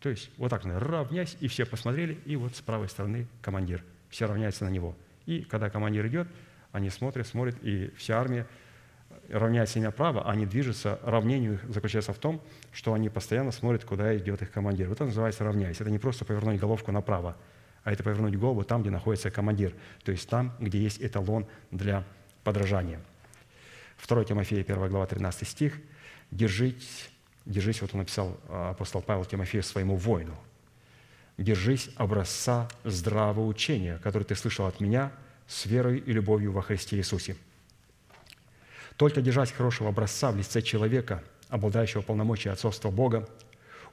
То 0.00 0.10
есть 0.10 0.28
вот 0.36 0.50
так, 0.50 0.66
равняйся, 0.66 1.38
и 1.40 1.48
все 1.48 1.64
посмотрели, 1.64 2.12
и 2.26 2.36
вот 2.36 2.54
с 2.54 2.60
правой 2.60 2.90
стороны 2.90 3.26
командир. 3.40 3.82
Все 4.10 4.26
равняются 4.26 4.66
на 4.66 4.68
него. 4.68 4.94
И 5.24 5.40
когда 5.40 5.70
командир 5.70 6.06
идет, 6.08 6.28
они 6.72 6.90
смотрят, 6.90 7.26
смотрят, 7.26 7.56
и 7.62 7.90
вся 7.96 8.20
армия 8.20 8.46
равняется 9.30 9.78
не 9.78 9.86
направо, 9.86 10.26
а 10.26 10.32
они 10.32 10.44
движутся. 10.44 11.00
Равнение 11.02 11.54
их 11.54 11.64
заключается 11.70 12.12
в 12.12 12.18
том, 12.18 12.42
что 12.72 12.92
они 12.92 13.08
постоянно 13.08 13.50
смотрят, 13.50 13.86
куда 13.86 14.14
идет 14.18 14.42
их 14.42 14.50
командир. 14.50 14.88
Вот 14.88 14.96
это 14.96 15.06
называется 15.06 15.42
равняйся. 15.42 15.84
Это 15.84 15.90
не 15.90 15.98
просто 15.98 16.26
повернуть 16.26 16.60
головку 16.60 16.92
направо, 16.92 17.34
а 17.82 17.92
это 17.92 18.04
повернуть 18.04 18.36
голову 18.36 18.62
там, 18.62 18.82
где 18.82 18.90
находится 18.90 19.30
командир, 19.30 19.72
то 20.04 20.12
есть 20.12 20.28
там, 20.28 20.52
где 20.60 20.80
есть 20.80 21.00
эталон 21.00 21.46
для 21.70 22.04
подражания. 22.44 23.00
2 24.04 24.24
Тимофея, 24.24 24.62
1 24.62 24.88
глава, 24.88 25.06
13 25.06 25.48
стих. 25.48 25.78
«Держись, 26.30 27.08
держись, 27.44 27.80
вот 27.80 27.90
он 27.94 28.00
написал 28.00 28.38
а, 28.48 28.70
апостол 28.70 29.00
Павел 29.00 29.24
Тимофею 29.24 29.62
своему 29.62 29.96
воину, 29.96 30.36
держись 31.38 31.90
образца 31.96 32.68
здравого 32.84 33.46
учения, 33.46 34.00
который 34.02 34.24
ты 34.24 34.34
слышал 34.34 34.66
от 34.66 34.80
меня 34.80 35.12
с 35.46 35.66
верой 35.66 35.98
и 35.98 36.12
любовью 36.12 36.52
во 36.52 36.62
Христе 36.62 36.96
Иисусе. 36.96 37.36
Только 38.96 39.20
держась 39.20 39.52
хорошего 39.52 39.90
образца 39.90 40.32
в 40.32 40.36
лице 40.36 40.62
человека, 40.62 41.22
обладающего 41.48 42.02
полномочия 42.02 42.50
отцовства 42.50 42.90
Бога, 42.90 43.28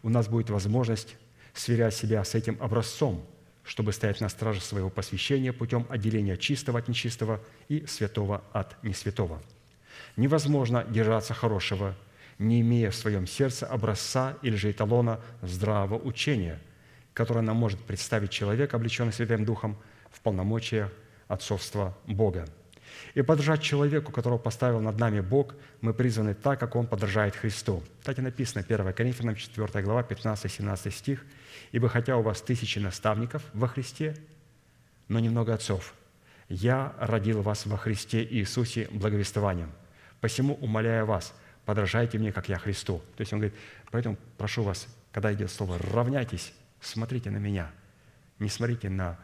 у 0.02 0.10
нас 0.10 0.28
будет 0.28 0.50
возможность 0.50 1.16
сверять 1.54 1.94
себя 1.96 2.24
с 2.24 2.36
этим 2.36 2.58
образцом, 2.60 3.26
чтобы 3.64 3.94
стоять 3.94 4.22
на 4.22 4.30
страже 4.30 4.62
своего 4.62 4.90
посвящения 4.90 5.54
путем 5.54 5.86
отделения 5.90 6.38
чистого 6.38 6.80
от 6.80 6.88
нечистого 6.88 7.40
и 7.70 7.86
святого 7.86 8.44
от 8.52 8.82
несвятого. 8.84 9.42
Невозможно 10.16 10.84
держаться 10.84 11.34
хорошего, 11.34 11.96
не 12.38 12.62
имея 12.62 12.92
в 12.92 12.96
своем 12.96 13.26
сердце 13.28 13.66
образца 13.66 14.38
или 14.42 14.56
же 14.56 14.72
эталона 14.72 15.20
здравого 15.42 15.98
учения, 16.02 16.60
которое 17.14 17.42
нам 17.42 17.58
может 17.58 17.80
представить 17.80 18.32
человек, 18.32 18.74
облеченный 18.74 19.14
Святым 19.14 19.46
Духом, 19.46 19.78
в 20.12 20.22
полномочиях 20.22 20.92
отцовства 21.28 21.98
Бога. 22.06 22.46
И 23.16 23.22
подражать 23.22 23.62
человеку, 23.62 24.12
которого 24.12 24.38
поставил 24.38 24.80
над 24.80 25.00
нами 25.00 25.20
Бог, 25.20 25.56
мы 25.82 25.94
призваны 25.94 26.36
так, 26.36 26.60
как 26.60 26.76
Он 26.76 26.86
подражает 26.86 27.36
Христу. 27.36 27.84
Так 28.04 28.20
и 28.20 28.22
написано 28.22 28.64
1 28.68 28.94
Коринфянам 28.94 29.36
4 29.36 29.84
глава, 29.84 30.02
15-17 30.04 30.92
стих. 30.92 31.26
«Ибо 31.72 31.90
хотя 31.90 32.18
у 32.18 32.22
вас 32.22 32.42
тысячи 32.42 32.78
наставников 32.78 33.44
во 33.54 33.68
Христе, 33.68 34.16
но 35.08 35.20
немного 35.20 35.54
отцов, 35.54 35.94
я 36.50 36.94
родил 37.00 37.42
вас 37.42 37.66
во 37.66 37.78
Христе 37.78 38.24
Иисусе 38.24 38.88
благовествованием. 38.92 39.72
Посему, 40.24 40.54
умоляя 40.62 41.04
вас, 41.04 41.34
подражайте 41.66 42.18
мне, 42.18 42.32
как 42.32 42.48
я 42.48 42.58
Христу». 42.58 43.00
То 43.18 43.22
есть 43.22 43.34
он 43.34 43.40
говорит, 43.40 43.60
поэтому 43.92 44.18
прошу 44.38 44.64
вас, 44.64 44.88
когда 45.12 45.34
идет 45.34 45.52
слово 45.52 45.78
«равняйтесь», 45.78 46.54
смотрите 46.80 47.30
на 47.30 47.40
меня, 47.40 47.70
не 48.40 48.48
смотрите 48.48 48.90
на 48.90 49.20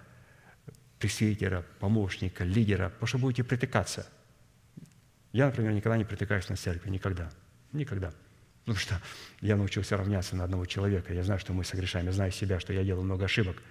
пресвитера, 0.99 1.63
помощника, 1.79 2.43
лидера, 2.43 2.89
потому 2.89 3.07
что 3.07 3.17
будете 3.17 3.45
притыкаться. 3.45 4.09
Я, 5.31 5.45
например, 5.45 5.71
никогда 5.71 5.95
не 5.95 6.03
притыкаюсь 6.03 6.49
на 6.49 6.57
церкви, 6.57 6.89
никогда. 6.89 7.31
Никогда. 7.71 8.11
Потому 8.65 8.77
что 8.77 9.01
я 9.39 9.55
научился 9.55 9.95
равняться 9.95 10.35
на 10.35 10.43
одного 10.43 10.65
человека. 10.65 11.13
Я 11.13 11.23
знаю, 11.23 11.39
что 11.39 11.53
мы 11.53 11.63
согрешаем. 11.63 12.07
Я 12.07 12.11
знаю 12.11 12.33
себя, 12.33 12.59
что 12.59 12.73
я 12.73 12.83
делаю 12.83 13.05
много 13.05 13.23
ошибок. 13.23 13.63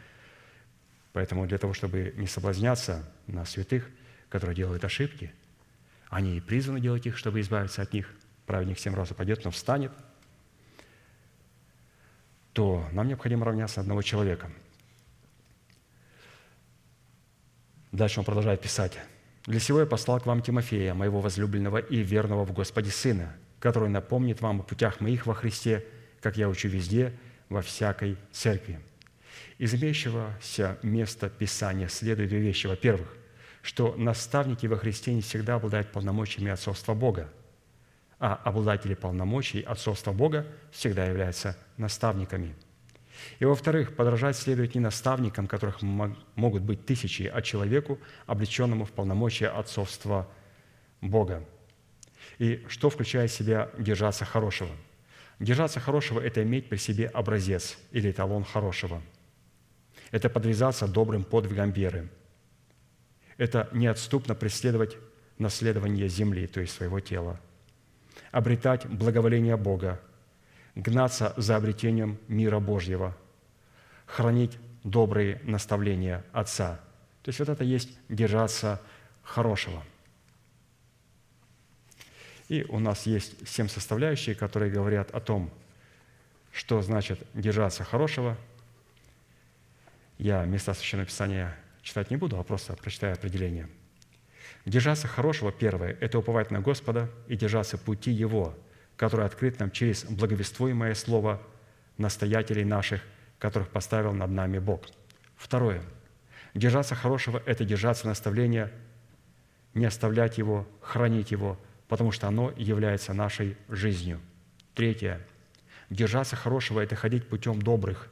Поэтому 1.13 1.47
для 1.47 1.59
того, 1.59 1.75
чтобы 1.75 2.15
не 2.17 2.27
соблазняться 2.27 3.07
на 3.27 3.45
святых, 3.45 3.87
которые 4.31 4.57
делают 4.57 4.83
ошибки, 4.83 5.31
они 6.11 6.37
и 6.37 6.41
призваны 6.41 6.81
делать 6.81 7.07
их, 7.07 7.17
чтобы 7.17 7.41
избавиться 7.41 7.83
от 7.83 7.93
них. 7.93 8.11
Праведник 8.47 8.79
семь 8.79 8.95
раз 8.95 9.11
упадет, 9.11 9.45
но 9.45 9.51
встанет. 9.51 9.93
То 12.53 12.87
нам 12.93 13.09
необходимо 13.09 13.45
равняться 13.45 13.81
одного 13.81 14.03
человека– 14.03 14.51
Дальше 17.93 18.21
он 18.21 18.27
продолжает 18.27 18.61
писать. 18.61 18.99
«Для 19.47 19.61
сего 19.61 19.81
я 19.81 19.87
послал 19.87 20.21
к 20.21 20.27
вам 20.27 20.43
Тимофея, 20.43 20.93
моего 20.93 21.21
возлюбленного 21.21 21.79
и 21.79 22.03
верного 22.03 22.45
в 22.45 22.53
Господе 22.53 22.91
Сына, 22.91 23.35
который 23.61 23.89
напомнит 23.89 24.43
вам 24.43 24.61
о 24.61 24.63
путях 24.63 25.01
моих 25.01 25.27
во 25.27 25.35
Христе, 25.35 25.87
как 26.21 26.37
я 26.37 26.49
учу 26.49 26.69
везде, 26.69 27.13
во 27.49 27.63
всякой 27.63 28.17
церкви». 28.31 28.79
Из 29.57 29.75
имеющегося 29.75 30.79
места 30.83 31.31
Писания 31.31 31.89
следует 31.89 32.29
две 32.29 32.41
вещи. 32.41 32.67
Во-первых, 32.67 33.17
что 33.63 33.95
наставники 33.97 34.67
во 34.67 34.77
Христе 34.77 35.15
не 35.15 35.21
всегда 35.21 35.57
обладают 35.57 35.93
полномочиями 35.93 36.51
отцовства 36.51 36.95
Бога, 36.95 37.29
а 38.19 38.35
обладатели 38.35 38.95
полномочий 38.95 39.63
отцовства 39.63 40.13
Бога 40.13 40.47
всегда 40.71 41.07
являются 41.07 41.57
наставниками– 41.77 42.55
и 43.39 43.45
во-вторых, 43.45 43.95
подражать 43.95 44.37
следует 44.37 44.75
не 44.75 44.81
наставникам, 44.81 45.47
которых 45.47 45.83
могут 45.83 46.63
быть 46.63 46.87
тысячи, 46.87 47.23
а 47.23 47.43
человеку, 47.43 47.99
облеченному 48.27 48.85
в 48.85 48.93
полномочия 48.93 49.49
отцовства 49.49 50.29
Бога. 51.01 51.45
И 52.39 52.65
что 52.69 52.91
включает 52.91 53.31
в 53.31 53.35
себя 53.35 53.71
держаться 53.79 54.25
хорошего? 54.25 54.71
Держаться 55.39 55.81
хорошего– 55.81 56.21
это 56.25 56.43
иметь 56.43 56.69
при 56.69 56.77
себе 56.79 57.07
образец 57.07 57.79
или 57.93 58.11
эталон 58.11 58.45
хорошего. 58.45 59.03
Это 60.11 60.29
подвязаться 60.29 60.89
добрым 60.89 61.23
подвигом 61.23 61.71
веры. 61.71 62.09
Это 63.39 63.69
неотступно 63.73 64.35
преследовать 64.35 64.99
наследование 65.39 66.09
земли, 66.09 66.47
то 66.47 66.61
есть 66.61 66.75
своего 66.75 67.01
тела. 67.01 67.41
Обретать 68.33 68.87
благоволение 68.87 69.57
Бога, 69.57 70.01
гнаться 70.75 71.33
за 71.37 71.57
обретением 71.57 72.19
мира 72.29 72.59
Божьего, 72.59 73.17
хранить 74.07 74.59
добрые 74.85 75.41
наставления 75.45 76.25
Отца. 76.33 76.81
То 77.23 77.29
есть 77.29 77.39
вот 77.39 77.49
это 77.49 77.65
есть 77.65 77.91
держаться 78.09 78.83
хорошего. 79.23 79.85
И 82.49 82.65
у 82.69 82.81
нас 82.81 83.07
есть 83.07 83.47
семь 83.47 83.69
составляющих, 83.69 84.39
которые 84.39 84.73
говорят 84.73 85.11
о 85.11 85.21
том, 85.21 85.51
что 86.51 86.83
значит 86.83 87.25
держаться 87.35 87.85
хорошего. 87.85 88.37
Я 90.17 90.45
места 90.45 90.75
Священного 90.75 91.07
Писания 91.07 91.57
читать 91.89 92.11
не 92.11 92.17
буду, 92.17 92.39
а 92.39 92.45
просто 92.45 92.75
прочитаю 92.75 93.15
определение. 93.15 93.69
Держаться 94.65 95.09
хорошего, 95.09 95.51
первое, 95.51 95.97
это 96.01 96.19
уповать 96.19 96.51
на 96.51 96.61
Господа 96.61 97.11
и 97.27 97.37
держаться 97.37 97.79
пути 97.79 98.11
Его– 98.11 98.57
который 98.99 99.25
открыт 99.25 99.61
нам 99.61 99.71
через 99.71 100.05
благовествуемое 100.05 100.93
слово 100.95 101.41
настоятелей 101.97 102.65
наших, 102.65 103.01
которых 103.39 103.69
поставил 103.69 104.13
над 104.13 104.31
нами 104.31 104.59
Бог. 104.59 104.83
Второе. 105.37 105.83
Держаться 106.53 106.97
хорошего– 106.97 107.41
это 107.47 107.65
держаться 107.65 108.09
наставления, 108.09 108.73
не 109.73 109.87
оставлять 109.87 110.37
его, 110.37 110.67
хранить 110.81 111.31
его, 111.31 111.57
потому 111.87 112.11
что 112.11 112.27
оно 112.27 112.53
является 112.57 113.15
нашей 113.15 113.57
жизнью. 113.69 114.21
Третье. 114.75 115.21
Держаться 115.91 116.35
хорошего– 116.35 116.81
это 116.83 116.97
ходить 116.97 117.29
путем 117.29 117.63
добрых, 117.63 118.09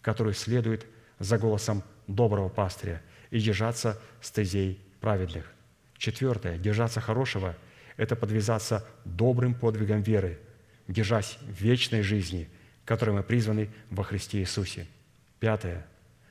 который 0.00 0.32
следует 0.32 0.86
за 1.18 1.36
голосом 1.36 1.82
доброго 2.06 2.48
пастыря, 2.48 3.02
и 3.30 3.40
держаться 3.40 4.00
стезей 4.20 4.80
праведных. 5.00 5.50
Четвертое. 5.96 6.58
Держаться 6.58 7.00
хорошего– 7.00 7.56
это 7.96 8.16
подвязаться 8.16 8.86
добрым 9.04 9.54
подвигом 9.54 10.02
веры, 10.02 10.38
держась 10.88 11.38
вечной 11.42 12.02
жизни, 12.02 12.48
которой 12.84 13.10
мы 13.10 13.22
призваны 13.22 13.70
во 13.90 14.02
Христе 14.04 14.38
Иисусе. 14.38 14.86
Пятое. 15.38 15.86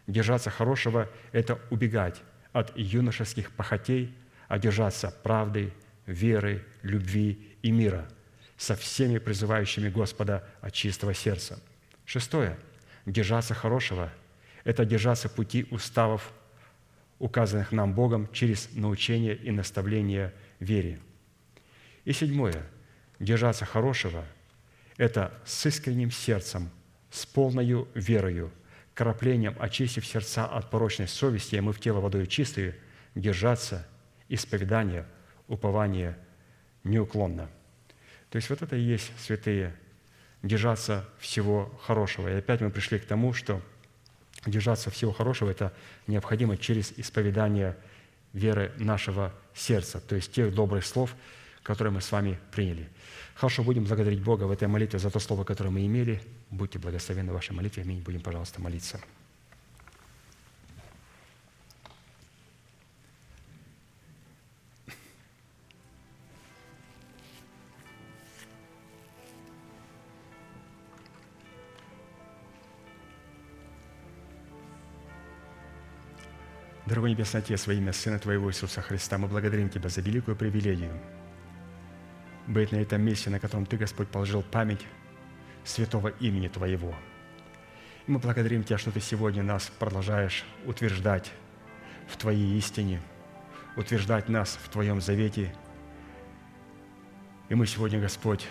Держаться 0.07 0.49
хорошего– 0.49 1.09
это 1.31 1.59
убегать 1.69 2.21
от 2.51 2.75
юношеских 2.75 3.51
похотей, 3.51 4.13
а 4.47 4.57
держаться 4.57 5.13
правды, 5.23 5.71
веры, 6.07 6.65
любви 6.81 7.55
и 7.61 7.71
мира 7.71 8.09
со 8.57 8.75
всеми 8.75 9.19
призывающими 9.19 9.89
Господа 9.89 10.47
от 10.61 10.73
чистого 10.73 11.13
сердца. 11.13 11.61
Шестое. 12.05 12.57
Держаться 13.05 13.53
хорошего– 13.53 14.11
это 14.63 14.85
держаться 14.85 15.29
пути 15.29 15.65
уставов, 15.71 16.33
указанных 17.19 17.71
нам 17.71 17.93
Богом 17.93 18.29
через 18.31 18.69
научение 18.73 19.35
и 19.35 19.51
наставление 19.51 20.33
вере. 20.59 20.99
И 22.05 22.13
седьмое. 22.13 22.65
Держаться 23.19 23.65
хорошего– 23.65 24.25
это 24.97 25.33
с 25.45 25.65
искренним 25.65 26.09
сердцем, 26.09 26.69
с 27.11 27.25
полною 27.25 27.87
верою, 27.93 28.51
краплением 28.93 29.55
очистив 29.59 30.05
сердца 30.05 30.45
от 30.45 30.69
порочной 30.69 31.07
совести, 31.07 31.55
и 31.55 31.61
мы 31.61 31.73
в 31.73 31.79
тело 31.79 31.99
водой 31.99 32.27
чистые, 32.27 32.75
держаться 33.15 33.87
исповедания, 34.29 35.05
упования 35.47 36.17
неуклонно. 36.83 37.49
То 38.29 38.37
есть 38.37 38.49
вот 38.49 38.61
это 38.61 38.75
и 38.75 38.81
есть 38.81 39.11
святые, 39.19 39.75
держаться 40.43 41.09
всего 41.19 41.77
хорошего. 41.83 42.29
И 42.29 42.37
опять 42.37 42.61
мы 42.61 42.69
пришли 42.69 42.99
к 42.99 43.05
тому, 43.05 43.33
что 43.33 43.61
держаться 44.45 44.89
всего 44.89 45.11
хорошего– 45.11 45.49
это 45.51 45.73
необходимо 46.07 46.57
через 46.57 46.93
исповедание 46.97 47.75
веры 48.33 48.71
нашего 48.77 49.33
сердца, 49.53 49.99
то 49.99 50.15
есть 50.15 50.31
тех 50.31 50.53
добрых 50.53 50.85
слов, 50.85 51.15
которое 51.63 51.89
мы 51.91 52.01
с 52.01 52.11
вами 52.11 52.39
приняли. 52.51 52.87
Хорошо, 53.35 53.63
будем 53.63 53.85
благодарить 53.85 54.21
Бога 54.21 54.43
в 54.43 54.51
этой 54.51 54.67
молитве 54.67 54.99
за 54.99 55.09
то 55.09 55.19
слово, 55.19 55.43
которое 55.43 55.69
мы 55.69 55.85
имели. 55.85 56.21
Будьте 56.51 56.77
благословенны 56.77 57.31
в 57.31 57.35
вашей 57.35 57.53
молитве. 57.53 57.83
Аминь. 57.83 58.01
Будем, 58.01 58.21
пожалуйста, 58.21 58.61
молиться. 58.61 58.99
Дорогой 76.99 77.11
Небесный 77.15 77.39
Отец, 77.39 77.65
во 77.65 77.73
имя 77.73 77.93
Сына 77.93 78.19
Твоего 78.19 78.49
Иисуса 78.49 78.81
Христа, 78.81 79.17
мы 79.17 79.29
благодарим 79.29 79.69
Тебя 79.69 79.87
за 79.87 80.01
великую 80.01 80.35
привилегию 80.35 80.91
быть 82.45 82.73
на 82.73 82.75
этом 82.75 83.01
месте, 83.01 83.29
на 83.29 83.39
котором 83.39 83.65
Ты, 83.65 83.77
Господь, 83.77 84.09
положил 84.09 84.41
память 84.41 84.85
святого 85.63 86.09
имени 86.09 86.49
Твоего. 86.49 86.93
И 88.05 88.11
мы 88.11 88.19
благодарим 88.19 88.65
Тебя, 88.65 88.77
что 88.77 88.91
Ты 88.91 88.99
сегодня 88.99 89.43
нас 89.43 89.71
продолжаешь 89.79 90.43
утверждать 90.65 91.31
в 92.09 92.17
Твоей 92.17 92.57
истине, 92.57 93.01
утверждать 93.77 94.27
нас 94.27 94.59
в 94.61 94.67
Твоем 94.67 94.99
завете. 94.99 95.55
И 97.47 97.55
мы 97.55 97.65
сегодня, 97.65 98.01
Господь, 98.01 98.45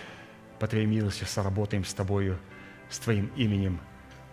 по 0.57 0.67
Твоей 0.67 0.87
милости 0.87 1.23
соработаем 1.23 1.85
с 1.85 1.93
Тобою, 1.93 2.39
с 2.89 2.97
Твоим 2.97 3.27
именем, 3.35 3.79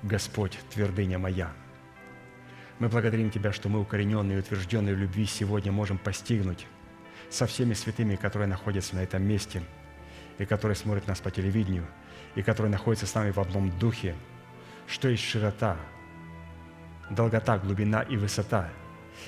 Господь, 0.02 0.58
твердыня 0.70 1.18
моя– 1.18 1.52
мы 2.78 2.88
благодарим 2.88 3.30
Тебя, 3.30 3.52
что 3.52 3.68
мы, 3.68 3.80
укорененные 3.80 4.36
и 4.36 4.40
утвержденные 4.40 4.94
в 4.94 4.98
любви, 4.98 5.26
сегодня 5.26 5.72
можем 5.72 5.98
постигнуть 5.98 6.66
со 7.30 7.46
всеми 7.46 7.74
святыми, 7.74 8.16
которые 8.16 8.48
находятся 8.48 8.96
на 8.96 9.00
этом 9.00 9.22
месте, 9.22 9.62
и 10.38 10.44
которые 10.44 10.76
смотрят 10.76 11.06
нас 11.06 11.20
по 11.20 11.30
телевидению, 11.30 11.86
и 12.34 12.42
которые 12.42 12.70
находятся 12.70 13.06
с 13.06 13.14
нами 13.14 13.30
в 13.30 13.38
одном 13.38 13.70
духе, 13.78 14.14
что 14.86 15.08
есть 15.08 15.24
широта, 15.24 15.76
долгота, 17.10 17.58
глубина 17.58 18.02
и 18.02 18.16
высота, 18.16 18.68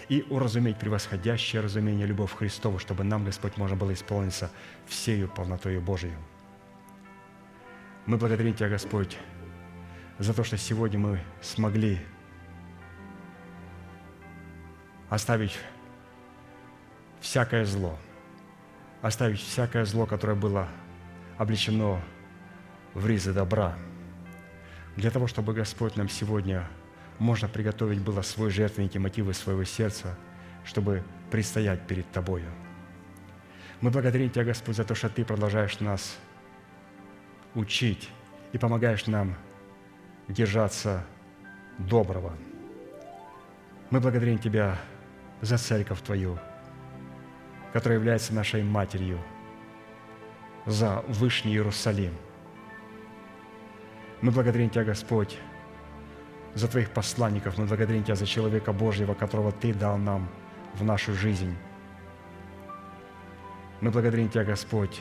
и 0.09 0.25
уразуметь 0.29 0.79
превосходящее 0.79 1.63
разумение 1.63 2.07
любовь 2.07 2.35
Христову, 2.37 2.79
чтобы 2.79 3.05
нам, 3.05 3.25
Господь, 3.25 3.57
можно 3.57 3.77
было 3.77 3.95
исполниться 3.95 4.51
всею 4.87 5.29
полнотою 5.29 5.81
Божию. 5.81 6.17
Мы 8.05 8.19
благодарим 8.19 8.55
Тебя, 8.55 8.69
Господь, 8.69 9.17
за 10.19 10.35
то, 10.35 10.45
что 10.45 10.59
сегодня 10.59 10.99
мы 10.99 11.21
смогли 11.41 11.99
оставить 15.09 15.59
всякое 17.21 17.65
зло, 17.65 17.99
оставить 19.03 19.41
всякое 19.41 19.85
зло, 19.85 20.07
которое 20.07 20.35
было 20.35 20.69
облечено 21.37 22.01
в 22.95 23.07
ризы 23.07 23.33
добра, 23.33 23.77
для 24.97 25.11
того, 25.11 25.27
чтобы 25.27 25.55
Господь 25.55 25.97
нам 25.97 26.09
сегодня 26.09 26.67
можно 27.19 27.49
приготовить 27.49 28.01
было 28.01 28.23
свой 28.23 28.51
жертвенник 28.51 28.95
и 28.97 28.99
мотивы 28.99 29.35
своего 29.35 29.65
сердца, 29.65 30.17
чтобы 30.65 31.05
предстоять 31.31 31.87
перед 31.87 32.11
Тобою. 32.11 32.47
Мы 33.81 33.91
благодарим 33.91 34.31
Тебя, 34.31 34.45
Господь, 34.45 34.77
за 34.77 34.85
то, 34.85 34.95
что 34.95 35.09
Ты 35.09 35.25
продолжаешь 35.25 35.79
нас 35.81 36.17
учить 37.55 38.09
и 38.53 38.59
помогаешь 38.59 39.07
нам 39.07 39.37
держаться 40.29 41.05
доброго. 41.79 42.37
Мы 43.91 44.01
благодарим 44.01 44.39
Тебя 44.39 44.79
за 45.41 45.59
церковь 45.59 46.01
Твою, 46.03 46.39
которая 47.73 47.99
является 47.99 48.35
нашей 48.35 48.63
матерью, 48.63 49.19
за 50.67 51.05
Вышний 51.09 51.53
Иерусалим. 51.53 52.13
Мы 54.21 54.33
благодарим 54.33 54.71
Тебя, 54.71 54.85
Господь, 54.85 55.39
за 56.55 56.69
Твоих 56.69 56.91
посланников. 56.91 57.57
Мы 57.57 57.67
благодарим 57.67 58.05
Тебя 58.05 58.17
за 58.17 58.27
человека 58.27 58.73
Божьего, 58.73 59.15
которого 59.15 59.53
Ты 59.53 59.73
дал 59.73 59.97
нам 59.97 60.29
в 60.75 60.85
нашу 60.85 61.15
жизнь. 61.15 61.57
Мы 63.81 63.91
благодарим 63.91 64.29
Тебя, 64.29 64.45
Господь, 64.45 65.01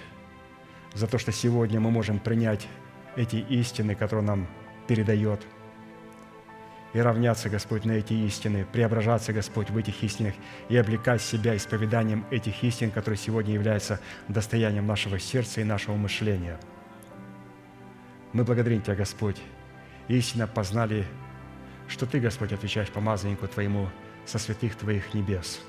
за 0.94 1.08
то, 1.08 1.18
что 1.18 1.32
сегодня 1.32 1.80
мы 1.80 1.92
можем 1.92 2.20
принять 2.20 2.68
эти 3.16 3.38
истины, 3.38 3.96
которые 3.96 4.26
нам 4.26 4.48
передает– 4.88 5.46
и 6.94 7.00
равняться, 7.00 7.50
Господь, 7.50 7.86
на 7.86 7.94
эти 7.94 8.14
истины, 8.14 8.66
преображаться, 8.66 9.34
Господь, 9.34 9.70
в 9.70 9.78
этих 9.78 10.04
истинах 10.04 10.34
и 10.70 10.78
облекать 10.78 11.22
себя 11.22 11.56
исповеданием 11.56 12.26
этих 12.32 12.64
истин, 12.64 12.92
которые 12.92 13.18
сегодня 13.18 13.54
являются 13.54 14.00
достоянием 14.28 14.88
нашего 14.88 15.20
сердца 15.20 15.62
и 15.62 15.66
нашего 15.66 15.96
мышления. 15.96 16.60
Мы 18.34 18.44
благодарим 18.44 18.82
Тебя, 18.82 18.96
Господь, 18.96 19.38
истинно 20.08 20.48
познали, 20.48 21.06
что 21.88 22.06
Ты, 22.06 22.20
Господь, 22.20 22.54
отвечаешь 22.54 22.90
помазаннику 22.90 23.48
Твоему 23.48 23.90
со 24.26 24.40
святых 24.40 24.76
Твоих 24.76 25.14
небес. 25.14 25.60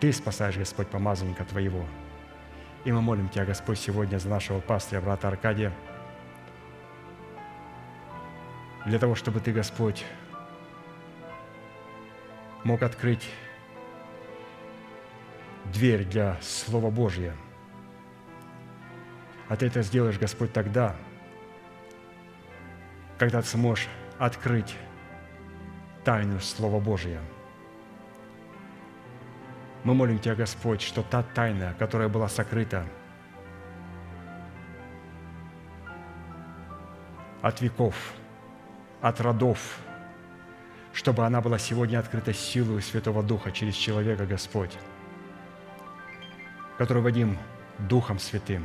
Ты 0.00 0.12
спасаешь, 0.12 0.56
Господь, 0.56 0.88
помазанника 0.88 1.44
Твоего. 1.44 1.84
И 2.84 2.92
мы 2.92 3.00
молим 3.00 3.28
Тебя, 3.28 3.44
Господь, 3.44 3.78
сегодня 3.78 4.18
за 4.18 4.28
нашего 4.28 4.60
пастыря, 4.60 5.00
брата 5.00 5.28
Аркадия– 5.28 5.72
для 8.86 8.98
того, 8.98 9.14
чтобы 9.14 9.40
Ты, 9.40 9.52
Господь, 9.52 10.04
мог 12.64 12.82
открыть 12.82 13.28
дверь 15.66 16.04
для 16.04 16.36
Слова 16.40 16.90
Божьего. 16.90 17.34
А 19.48 19.56
Ты 19.56 19.66
это 19.66 19.82
сделаешь, 19.82 20.18
Господь, 20.18 20.52
тогда, 20.52 20.96
когда 23.18 23.42
Ты 23.42 23.48
сможешь 23.48 23.88
открыть 24.18 24.76
тайну 26.04 26.40
Слова 26.40 26.80
Божия. 26.80 27.20
Мы 29.84 29.94
молим 29.94 30.18
Тебя, 30.18 30.34
Господь, 30.34 30.82
что 30.82 31.02
та 31.02 31.22
тайна, 31.22 31.74
которая 31.78 32.08
была 32.08 32.28
сокрыта 32.28 32.86
от 37.42 37.60
веков– 37.60 37.94
от 39.00 39.20
родов, 39.20 39.78
чтобы 40.92 41.24
она 41.24 41.40
была 41.40 41.58
сегодня 41.58 41.98
открыта 41.98 42.32
силой 42.32 42.82
Святого 42.82 43.22
Духа 43.22 43.50
через 43.50 43.74
человека, 43.74 44.26
Господь, 44.26 44.76
который 46.78 47.02
Вадим 47.02 47.38
Духом 47.78 48.18
Святым. 48.18 48.64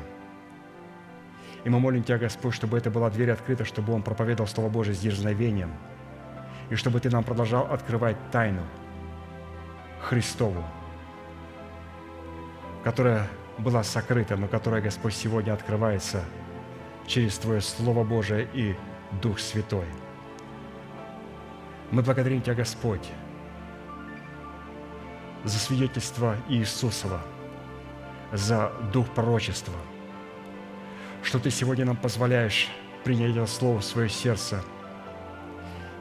И 1.63 1.69
мы 1.69 1.79
молим 1.79 2.03
Тебя, 2.03 2.17
Господь, 2.17 2.53
чтобы 2.53 2.77
это 2.77 2.91
была 2.91 3.09
дверь 3.09 3.31
открыта, 3.31 3.65
чтобы 3.65 3.93
Он 3.93 4.03
проповедовал 4.03 4.47
Слово 4.47 4.69
Божие 4.69 4.93
с 4.93 4.99
дерзновением, 4.99 5.71
и 6.69 6.75
чтобы 6.75 6.99
Ты 6.99 7.09
нам 7.09 7.23
продолжал 7.23 7.71
открывать 7.71 8.17
тайну 8.31 8.61
Христову, 10.01 10.63
которая 12.83 13.27
была 13.57 13.83
сокрыта, 13.83 14.35
но 14.35 14.47
которая, 14.47 14.81
Господь, 14.81 15.13
сегодня 15.13 15.53
открывается 15.53 16.23
через 17.07 17.37
Твое 17.37 17.61
Слово 17.61 18.03
Божие 18.03 18.47
и 18.53 18.75
Дух 19.21 19.39
Святой– 19.39 19.85
мы 21.91 22.01
благодарим 22.01 22.41
Тебя, 22.41 22.55
Господь, 22.55 23.11
за 25.43 25.59
свидетельство 25.59 26.35
Иисусова, 26.49 27.21
за 28.33 28.71
дух 28.91 29.07
пророчества, 29.09 29.75
что 31.23 31.39
Ты 31.39 31.51
сегодня 31.51 31.85
нам 31.85 31.95
позволяешь 31.95 32.69
принять 33.03 33.35
это 33.35 33.45
слово 33.45 33.79
в 33.79 33.85
свое 33.85 34.09
сердце 34.09 34.63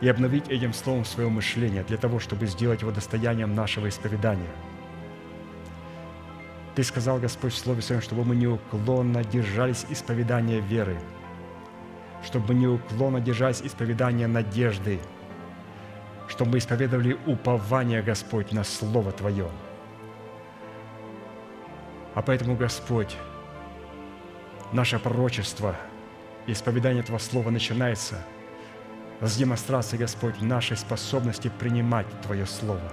и 0.01 0.09
обновить 0.09 0.48
этим 0.48 0.73
словом 0.73 1.05
свое 1.05 1.28
мышление 1.28 1.85
для 1.85 1.98
того, 1.98 2.19
чтобы 2.19 2.47
сделать 2.47 2.81
его 2.81 2.90
достоянием 2.90 3.55
нашего 3.55 3.89
исповедания. 3.89 4.51
Ты 6.74 6.82
сказал, 6.82 7.19
Господь, 7.19 7.52
в 7.52 7.59
Слове 7.59 7.82
Своем, 7.82 8.02
чтобы 8.02 8.24
мы 8.24 8.35
неуклонно 8.35 9.23
держались 9.23 9.86
исповедания 9.90 10.59
веры, 10.59 10.98
чтобы 12.24 12.52
мы 12.52 12.61
неуклонно 12.61 13.20
держались 13.20 13.61
исповедания 13.62 14.27
надежды– 14.27 14.98
чтобы 16.28 16.52
мы 16.52 16.59
исповедовали 16.59 17.18
упование, 17.26 18.02
Господь, 18.02 18.52
на 18.52 18.64
Слово 18.64 19.12
Твое. 19.12 19.48
А 22.14 22.22
поэтому, 22.22 22.56
Господь, 22.56 23.16
наше 24.72 24.98
пророчество, 24.98 25.76
исповедание 26.46 27.02
Твоего 27.02 27.18
Слова 27.18 27.51
начинается 27.51 28.24
с 29.20 29.36
демонстрации, 29.36 29.96
Господь, 29.96 30.40
нашей 30.40 30.76
способности 30.76 31.51
принимать 31.59 32.06
Твое 32.22 32.46
Слово. 32.46 32.92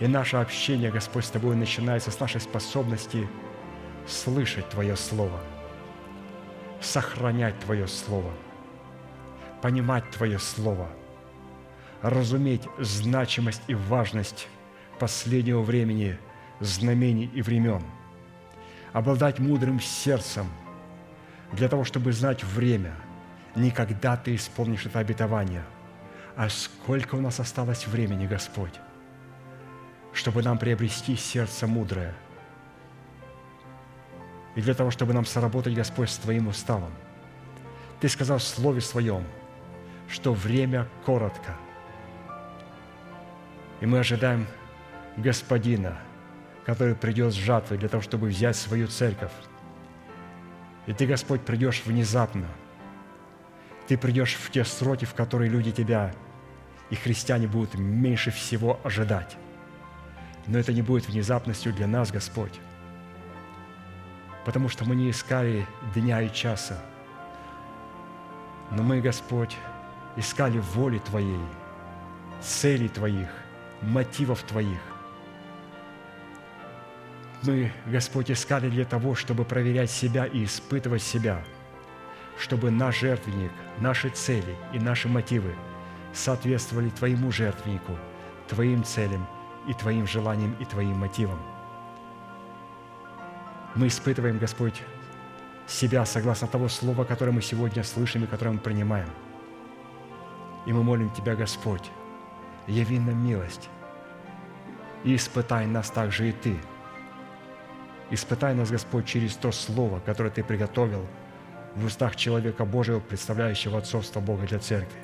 И 0.00 0.06
наше 0.06 0.36
общение, 0.36 0.90
Господь, 0.90 1.24
с 1.24 1.30
Тобой 1.30 1.54
начинается 1.54 2.10
с 2.10 2.18
нашей 2.18 2.40
способности 2.40 3.28
слышать 4.06 4.68
Твое 4.70 4.96
Слово, 4.96 5.40
сохранять 6.80 7.58
Твое 7.60 7.86
Слово, 7.86 8.30
понимать 9.60 10.10
Твое 10.10 10.38
Слово– 10.38 10.88
разуметь 12.02 12.62
значимость 12.78 13.62
и 13.68 13.74
важность 13.74 14.48
последнего 14.98 15.62
времени, 15.62 16.18
знамений 16.60 17.30
и 17.32 17.42
времен, 17.42 17.82
обладать 18.92 19.38
мудрым 19.38 19.80
сердцем 19.80 20.46
для 21.52 21.68
того, 21.68 21.84
чтобы 21.84 22.12
знать 22.12 22.44
время, 22.44 22.94
не 23.54 23.70
когда 23.70 24.16
Ты 24.16 24.34
исполнишь 24.34 24.86
это 24.86 24.98
обетование, 24.98 25.64
а 26.36 26.48
сколько 26.48 27.14
у 27.14 27.20
нас 27.20 27.40
осталось 27.40 27.86
времени, 27.86 28.26
Господь, 28.26 28.74
чтобы 30.12 30.42
нам 30.42 30.58
приобрести 30.58 31.16
сердце 31.16 31.66
мудрое, 31.66 32.14
и 34.54 34.60
для 34.60 34.74
того, 34.74 34.90
чтобы 34.90 35.14
нам 35.14 35.24
соработать, 35.24 35.74
Господь, 35.74 36.10
с 36.10 36.18
Твоим 36.18 36.48
уставом. 36.48 36.92
Ты 38.00 38.08
сказал 38.08 38.38
в 38.38 38.42
Слове 38.42 38.80
Своем, 38.80 39.24
что 40.08 40.34
время 40.34 40.88
коротко. 41.06 41.56
И 43.82 43.86
мы 43.86 43.98
ожидаем 43.98 44.46
Господина, 45.16 45.98
который 46.64 46.94
придет 46.94 47.32
с 47.32 47.36
жатвой 47.36 47.78
для 47.78 47.88
того, 47.88 48.00
чтобы 48.00 48.28
взять 48.28 48.54
свою 48.54 48.86
церковь. 48.86 49.32
И 50.86 50.92
Ты, 50.92 51.04
Господь, 51.04 51.40
придешь 51.40 51.82
внезапно. 51.84 52.46
Ты 53.88 53.98
придешь 53.98 54.34
в 54.34 54.52
те 54.52 54.64
сроки, 54.64 55.04
в 55.04 55.14
которые 55.14 55.50
люди 55.50 55.72
Тебя 55.72 56.14
и 56.90 56.94
христиане 56.94 57.48
будут 57.48 57.74
меньше 57.74 58.30
всего 58.30 58.78
ожидать. 58.84 59.36
Но 60.46 60.60
это 60.60 60.72
не 60.72 60.82
будет 60.82 61.08
внезапностью 61.08 61.72
для 61.72 61.88
нас, 61.88 62.12
Господь, 62.12 62.60
потому 64.44 64.68
что 64.68 64.84
мы 64.84 64.94
не 64.94 65.10
искали 65.10 65.66
дня 65.92 66.22
и 66.22 66.32
часа, 66.32 66.80
но 68.70 68.84
мы, 68.84 69.00
Господь, 69.00 69.56
искали 70.16 70.58
воли 70.58 70.98
Твоей, 70.98 71.40
целей 72.40 72.88
Твоих, 72.88 73.41
мотивов 73.82 74.42
Твоих. 74.42 74.78
Мы, 77.42 77.72
Господь, 77.86 78.30
искали 78.30 78.68
для 78.68 78.84
того, 78.84 79.14
чтобы 79.16 79.44
проверять 79.44 79.90
себя 79.90 80.26
и 80.26 80.44
испытывать 80.44 81.02
себя, 81.02 81.42
чтобы 82.38 82.70
наш 82.70 83.00
жертвенник, 83.00 83.50
наши 83.80 84.10
цели 84.10 84.56
и 84.72 84.78
наши 84.78 85.08
мотивы 85.08 85.54
соответствовали 86.12 86.90
Твоему 86.90 87.32
жертвеннику, 87.32 87.98
Твоим 88.48 88.84
целям 88.84 89.26
и 89.68 89.74
Твоим 89.74 90.06
желаниям 90.06 90.54
и 90.60 90.64
Твоим 90.64 90.98
мотивам. 90.98 91.38
Мы 93.74 93.88
испытываем, 93.88 94.38
Господь, 94.38 94.80
себя 95.66 96.04
согласно 96.04 96.46
того 96.46 96.68
слова, 96.68 97.04
которое 97.04 97.32
мы 97.32 97.42
сегодня 97.42 97.82
слышим 97.82 98.22
и 98.22 98.26
которое 98.28 98.52
мы 98.52 98.58
принимаем. 98.58 99.08
И 100.66 100.72
мы 100.72 100.84
молим 100.84 101.10
Тебя, 101.10 101.34
Господь, 101.34 101.90
яви 102.68 103.00
нам 103.00 103.26
милость 103.26 103.68
и 105.04 105.16
испытай 105.16 105.66
нас 105.66 105.90
также 105.90 106.28
и 106.28 106.32
Ты. 106.32 106.56
Испытай 108.10 108.54
нас, 108.54 108.70
Господь, 108.70 109.06
через 109.06 109.36
то 109.36 109.52
слово, 109.52 110.00
которое 110.00 110.30
Ты 110.30 110.44
приготовил 110.44 111.06
в 111.74 111.84
устах 111.84 112.16
человека 112.16 112.64
Божьего, 112.64 113.00
представляющего 113.00 113.78
отцовство 113.78 114.20
Бога 114.20 114.46
для 114.46 114.58
церкви. 114.58 115.00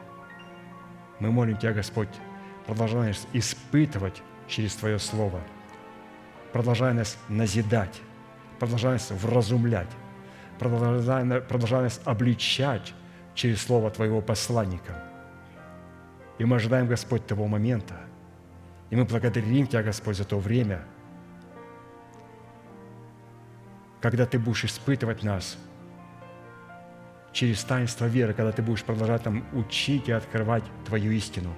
Мы 1.19 1.31
молим 1.31 1.57
Тебя, 1.57 1.73
Господь, 1.73 2.09
продолжай 2.67 3.09
нас 3.09 3.27
испытывать 3.33 4.23
через 4.47 4.75
Твое 4.75 4.99
Слово, 4.99 5.41
продолжай 6.53 6.95
нас 6.95 7.19
назидать, 7.29 8.01
продолжай 8.59 8.93
нас 8.93 9.11
вразумлять, 9.11 9.89
продолжай, 10.59 11.41
продолжай 11.41 11.83
нас 11.83 12.01
обличать 12.05 12.95
через 13.35 13.63
Слово 13.63 13.91
Твоего 13.91 14.21
посланника. 14.21 15.03
И 16.39 16.45
мы 16.45 16.57
ожидаем, 16.57 16.87
Господь, 16.87 17.27
того 17.27 17.47
момента, 17.49 18.08
и 18.91 18.97
мы 18.97 19.05
благодарим 19.05 19.67
Тебя, 19.67 19.83
Господь, 19.83 20.17
за 20.17 20.25
то 20.25 20.39
время, 20.39 20.85
когда 24.01 24.27
Ты 24.27 24.39
будешь 24.39 24.65
испытывать 24.65 25.23
нас 25.23 25.59
через 27.33 27.63
таинство 27.65 28.07
веры, 28.07 28.33
когда 28.33 28.53
Ты 28.53 28.63
будешь 28.63 28.85
продолжать 28.85 29.25
нам 29.25 29.45
учить 29.53 30.09
и 30.09 30.13
открывать 30.13 30.65
Твою 30.87 31.13
истину. 31.13 31.55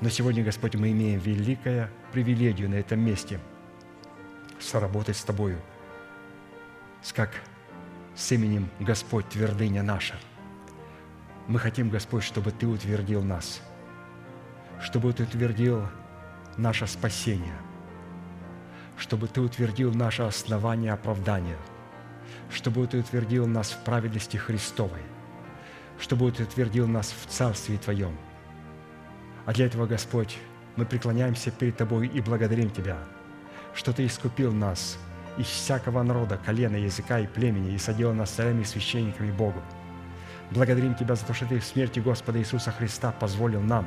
Но 0.00 0.08
сегодня, 0.08 0.44
Господь, 0.44 0.74
мы 0.76 0.92
имеем 0.92 1.18
великое 1.18 1.90
привилегию 2.12 2.68
на 2.68 2.74
этом 2.74 3.00
месте 3.00 3.40
соработать 4.60 5.16
с 5.16 5.24
Тобою, 5.24 5.58
с 7.02 7.12
как 7.12 7.30
с 8.14 8.30
именем 8.32 8.68
Господь, 8.78 9.28
твердыня 9.28 9.82
наша. 9.82 10.14
Мы 11.48 11.58
хотим, 11.58 11.90
Господь, 11.90 12.24
чтобы 12.24 12.50
Ты 12.50 12.66
утвердил 12.66 13.22
нас, 13.22 13.60
чтобы 14.80 15.12
Ты 15.12 15.24
утвердил 15.24 15.82
наше 16.56 16.86
спасение, 16.86 17.56
чтобы 18.96 19.28
Ты 19.28 19.40
утвердил 19.40 19.92
наше 19.92 20.22
основание 20.22 20.92
оправдания, 20.92 21.58
чтобы 22.50 22.86
Ты 22.86 22.98
утвердил 22.98 23.46
нас 23.46 23.72
в 23.72 23.84
праведности 23.84 24.36
Христовой, 24.36 25.02
чтобы 25.98 26.30
Ты 26.32 26.44
утвердил 26.44 26.86
нас 26.86 27.12
в 27.12 27.26
Царстве 27.30 27.78
Твоем. 27.78 28.16
А 29.44 29.52
для 29.52 29.66
этого, 29.66 29.86
Господь, 29.86 30.38
мы 30.76 30.86
преклоняемся 30.86 31.50
перед 31.50 31.76
Тобой 31.76 32.08
и 32.08 32.20
благодарим 32.20 32.70
Тебя, 32.70 32.98
что 33.74 33.92
Ты 33.92 34.06
искупил 34.06 34.52
нас 34.52 34.98
из 35.36 35.46
всякого 35.46 36.02
народа, 36.02 36.38
колена, 36.44 36.76
языка 36.76 37.20
и 37.20 37.26
племени 37.26 37.74
и 37.74 37.78
соделал 37.78 38.14
нас 38.14 38.30
царями 38.30 38.62
и 38.62 38.64
священниками 38.64 39.30
Богу. 39.30 39.60
Благодарим 40.50 40.94
Тебя 40.94 41.14
за 41.14 41.26
то, 41.26 41.34
что 41.34 41.46
Ты 41.46 41.58
в 41.58 41.64
смерти 41.64 42.00
Господа 42.00 42.38
Иисуса 42.38 42.70
Христа 42.70 43.12
позволил 43.12 43.60
нам 43.60 43.86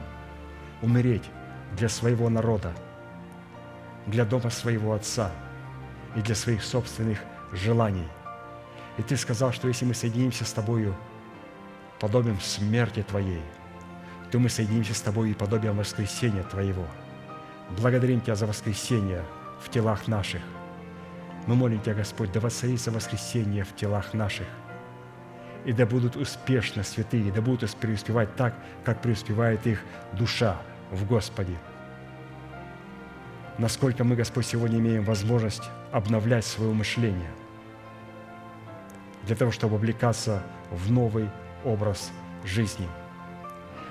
умереть 0.81 1.23
для 1.77 1.89
своего 1.89 2.29
народа, 2.29 2.73
для 4.05 4.25
дома 4.25 4.49
своего 4.49 4.93
Отца 4.93 5.31
и 6.15 6.21
для 6.21 6.35
своих 6.35 6.63
собственных 6.63 7.19
желаний. 7.53 8.07
И 8.97 9.03
Ты 9.03 9.17
сказал, 9.17 9.51
что 9.53 9.67
если 9.67 9.85
мы 9.85 9.93
соединимся 9.93 10.45
с 10.45 10.53
Тобою, 10.53 10.95
подобием 11.99 12.39
смерти 12.39 13.03
Твоей, 13.03 13.41
то 14.31 14.39
мы 14.39 14.49
соединимся 14.49 14.93
с 14.93 15.01
Тобой 15.01 15.31
и 15.31 15.33
подобием 15.33 15.77
воскресения 15.77 16.43
Твоего. 16.43 16.85
Благодарим 17.77 18.21
Тебя 18.21 18.35
за 18.35 18.47
воскресение 18.47 19.23
в 19.61 19.69
телах 19.69 20.07
наших. 20.07 20.41
Мы 21.45 21.55
молим 21.55 21.81
Тебя, 21.81 21.95
Господь, 21.95 22.31
да 22.31 22.39
воцарится 22.39 22.91
воскресение 22.91 23.63
в 23.63 23.75
телах 23.75 24.13
наших. 24.13 24.47
И 25.65 25.73
да 25.73 25.85
будут 25.85 26.15
успешны 26.15 26.83
святые, 26.83 27.31
да 27.31 27.41
будут 27.41 27.69
преуспевать 27.75 28.35
так, 28.35 28.55
как 28.85 29.01
преуспевает 29.01 29.67
их 29.67 29.81
душа 30.13 30.57
в 30.91 31.05
Господе. 31.05 31.57
Насколько 33.57 34.03
мы, 34.03 34.15
Господь, 34.15 34.45
сегодня 34.45 34.79
имеем 34.79 35.03
возможность 35.03 35.63
обновлять 35.91 36.45
свое 36.45 36.71
мышление 36.71 37.31
для 39.25 39.35
того, 39.35 39.51
чтобы 39.51 39.75
облекаться 39.75 40.41
в 40.71 40.91
новый 40.91 41.29
образ 41.65 42.11
жизни. 42.45 42.87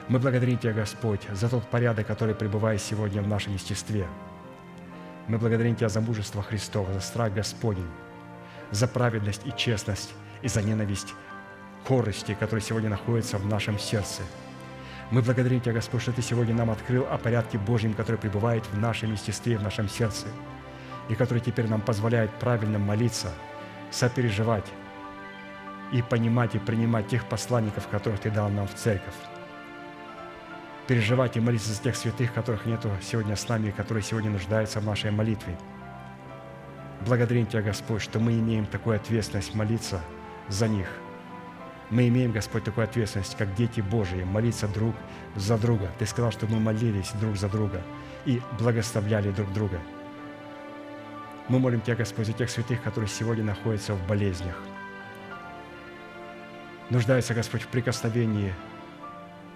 Мы 0.09 0.19
благодарим 0.19 0.57
Тебя, 0.57 0.73
Господь, 0.73 1.21
за 1.33 1.51
тот 1.51 1.69
порядок, 1.69 2.07
который 2.07 2.35
пребывает 2.35 2.81
сегодня 2.81 3.21
в 3.21 3.29
нашем 3.29 3.53
естестве. 3.53 4.07
Мы 5.27 5.37
благодарим 5.37 5.77
Тебя 5.77 5.91
за 5.91 6.01
мужество 6.01 6.43
Христова, 6.43 6.91
за 6.95 7.01
страх 7.01 7.35
Господень, 7.35 7.91
за 8.71 8.89
праведность 8.89 9.43
и 9.45 9.53
честность 9.55 10.15
и 10.41 10.49
за 10.49 10.63
ненависть 10.63 11.15
корости, 11.87 12.37
которая 12.39 12.63
сегодня 12.63 12.89
находится 12.89 13.37
в 13.37 13.47
нашем 13.47 13.79
сердце. 13.79 14.23
Мы 15.11 15.23
благодарим 15.23 15.61
Тебя, 15.61 15.73
Господь, 15.73 16.03
что 16.03 16.13
Ты 16.13 16.21
сегодня 16.21 16.55
нам 16.55 16.71
открыл 16.71 17.07
о 17.11 17.17
порядке 17.17 17.57
Божьем, 17.57 17.95
который 17.95 18.17
пребывает 18.17 18.67
в 18.67 18.79
нашем 18.79 19.13
естестве, 19.13 19.57
в 19.57 19.63
нашем 19.63 19.89
сердце, 19.89 20.27
и 21.09 21.15
который 21.15 21.41
теперь 21.41 21.67
нам 21.67 21.81
позволяет 21.81 22.31
правильно 22.33 22.79
молиться, 22.79 23.33
сопереживать 23.91 24.67
и 25.93 26.03
понимать 26.03 26.55
и 26.55 26.59
принимать 26.59 27.09
тех 27.09 27.27
посланников, 27.27 27.89
которых 27.89 28.21
Ты 28.21 28.31
дал 28.31 28.51
нам 28.51 28.69
в 28.69 28.75
церковь. 28.75 29.15
Переживать 30.87 31.39
и 31.39 31.41
молиться 31.41 31.73
за 31.73 31.83
тех 31.83 31.97
святых, 31.97 32.35
которых 32.35 32.67
нету 32.67 32.91
сегодня 33.01 33.35
с 33.35 33.49
нами, 33.49 33.69
и 33.69 33.73
которые 33.73 34.03
сегодня 34.03 34.31
нуждаются 34.31 34.81
в 34.81 34.85
нашей 34.85 35.11
молитве. 35.11 35.57
Благодарим 37.07 37.47
Тебя, 37.47 37.63
Господь, 37.63 38.03
что 38.03 38.21
мы 38.21 38.33
имеем 38.33 38.67
такую 38.67 38.97
ответственность 38.97 39.55
молиться 39.55 40.03
за 40.49 40.69
них– 40.69 40.87
мы 41.91 42.09
имеем, 42.09 42.33
Господь, 42.33 42.65
такую 42.65 42.85
ответственность, 42.85 43.37
как 43.37 43.55
дети 43.55 43.81
Божии, 43.81 44.23
молиться 44.23 44.69
друг 44.69 44.95
за 45.37 45.57
друга. 45.57 45.91
Ты 45.99 46.05
сказал, 46.05 46.31
что 46.31 46.47
мы 46.47 46.61
молились 46.61 47.13
друг 47.21 47.37
за 47.37 47.49
друга 47.49 47.83
и 48.27 48.43
благословляли 48.59 49.31
друг 49.31 49.53
друга. 49.53 49.81
Мы 51.49 51.59
молим 51.59 51.81
Тебя, 51.81 51.97
Господь, 51.97 52.27
за 52.27 52.35
тех 52.35 52.51
святых, 52.51 52.83
которые 52.83 53.09
сегодня 53.09 53.43
находятся 53.43 53.95
в 53.95 54.07
болезнях. 54.07 54.57
Нуждаются, 56.91 57.33
Господь, 57.33 57.63
в 57.63 57.69
прикосновении 57.69 58.53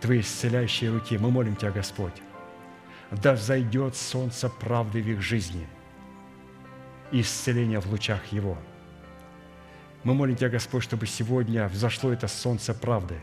Твоей 0.00 0.22
исцеляющей 0.22 0.88
руки. 0.88 1.18
Мы 1.18 1.30
молим 1.30 1.54
Тебя, 1.54 1.70
Господь, 1.70 2.22
да 3.10 3.34
взойдет 3.34 3.94
солнце 3.94 4.48
правды 4.48 5.02
в 5.02 5.06
их 5.06 5.20
жизни 5.20 5.66
и 7.10 7.20
исцеление 7.20 7.80
в 7.80 7.90
лучах 7.90 8.24
Его– 8.32 8.56
мы 10.04 10.14
молим 10.14 10.36
Тебя, 10.36 10.48
Господь, 10.48 10.82
чтобы 10.82 11.06
сегодня 11.06 11.68
взошло 11.68 12.12
это 12.12 12.28
солнце 12.28 12.74
правды, 12.74 13.18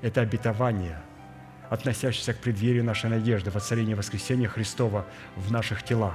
это 0.00 0.20
обетование, 0.20 1.00
относящееся 1.70 2.34
к 2.34 2.38
преддверию 2.38 2.84
нашей 2.84 3.10
надежды, 3.10 3.50
воцарения 3.50 3.96
воскресения 3.96 4.48
Христова 4.48 5.06
в 5.36 5.50
наших 5.50 5.82
телах, 5.82 6.14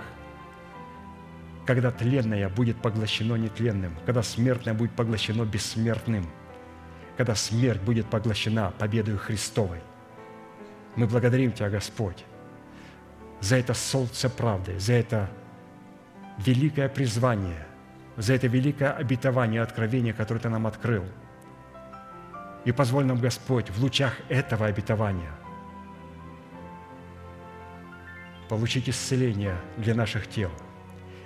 когда 1.65 1.91
тленное 1.91 2.49
будет 2.49 2.81
поглощено 2.81 3.35
нетленным, 3.35 3.93
когда 4.05 4.23
смертное 4.23 4.73
будет 4.73 4.91
поглощено 4.91 5.43
бессмертным, 5.43 6.25
когда 7.17 7.35
смерть 7.35 7.81
будет 7.81 8.09
поглощена 8.09 8.73
победой 8.77 9.17
Христовой. 9.17 9.79
Мы 10.95 11.07
благодарим 11.07 11.51
Тебя, 11.51 11.69
Господь, 11.69 12.23
за 13.41 13.57
это 13.57 13.73
солнце 13.73 14.29
правды, 14.29 14.79
за 14.79 14.93
это 14.93 15.29
великое 16.37 16.87
призвание, 16.89 17.65
за 18.19 18.33
это 18.33 18.47
великое 18.47 18.91
обетование 18.91 19.61
откровение, 19.61 20.13
которое 20.13 20.41
Ты 20.41 20.49
нам 20.49 20.67
открыл. 20.67 21.05
И 22.65 22.73
позволь 22.73 23.05
нам, 23.05 23.17
Господь, 23.17 23.69
в 23.69 23.81
лучах 23.81 24.13
этого 24.27 24.65
обетования 24.65 25.31
получить 28.49 28.89
исцеление 28.89 29.55
для 29.77 29.95
наших 29.95 30.27
тел. 30.27 30.51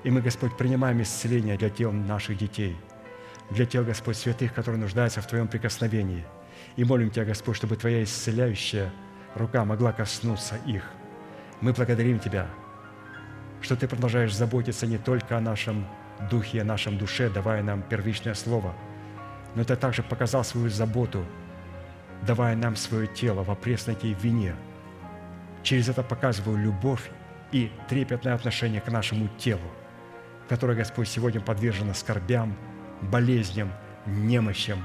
И 0.03 0.11
мы, 0.11 0.21
Господь, 0.21 0.55
принимаем 0.55 1.01
исцеление 1.01 1.57
для 1.57 1.69
тел 1.69 1.91
наших 1.91 2.37
детей, 2.37 2.77
для 3.49 3.65
тел, 3.65 3.83
Господь, 3.83 4.17
святых, 4.17 4.53
которые 4.53 4.79
нуждаются 4.79 5.21
в 5.21 5.27
Твоем 5.27 5.47
прикосновении. 5.47 6.23
И 6.75 6.83
молим 6.83 7.09
Тебя, 7.09 7.25
Господь, 7.25 7.55
чтобы 7.55 7.75
Твоя 7.75 8.03
исцеляющая 8.03 8.93
рука 9.33 9.65
могла 9.65 9.93
коснуться 9.93 10.57
их. 10.67 10.83
Мы 11.59 11.73
благодарим 11.73 12.19
Тебя, 12.19 12.47
что 13.61 13.75
Ты 13.75 13.87
продолжаешь 13.87 14.35
заботиться 14.35 14.85
не 14.85 14.99
только 14.99 15.37
о 15.37 15.41
нашем 15.41 15.87
духе, 16.29 16.61
о 16.61 16.65
нашем 16.65 16.97
душе, 16.97 17.29
давая 17.29 17.63
нам 17.63 17.81
первичное 17.81 18.33
слово, 18.33 18.73
но 19.55 19.63
Ты 19.63 19.75
также 19.75 20.03
показал 20.03 20.43
свою 20.43 20.69
заботу, 20.69 21.25
давая 22.21 22.55
нам 22.55 22.75
свое 22.75 23.07
тело 23.07 23.43
в 23.43 23.51
опресноке 23.51 24.09
и 24.09 24.13
вине– 24.13 24.55
Через 25.63 25.87
это 25.87 26.03
показываю 26.03 26.57
любовь 26.57 27.09
и 27.53 27.71
трепетное 27.87 28.35
отношение 28.35 28.81
к 28.81 28.91
нашему 28.91 29.29
телу, 29.37 29.71
которое, 30.49 30.75
Господь, 30.75 31.07
сегодня 31.07 31.39
подвержено 31.39 31.93
скорбям, 31.93 32.55
болезням, 33.01 33.71
немощам. 34.05 34.83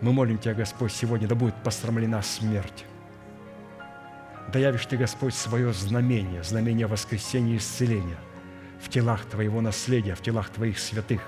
Мы 0.00 0.12
молим 0.14 0.38
Тебя, 0.38 0.54
Господь, 0.54 0.92
сегодня 0.92 1.28
да 1.28 1.34
будет 1.34 1.54
посрамлена 1.62 2.22
смерть. 2.22 2.86
Да 4.50 4.58
явишь 4.58 4.86
Ты, 4.86 4.96
Господь, 4.96 5.34
свое 5.34 5.74
знамение, 5.74 6.42
знамение 6.42 6.86
воскресения 6.86 7.54
и 7.54 7.58
исцеления 7.58 8.16
в 8.80 8.88
телах 8.88 9.24
Твоего 9.26 9.60
наследия, 9.60 10.14
в 10.14 10.22
телах 10.22 10.50
Твоих 10.50 10.78
святых. 10.78 11.22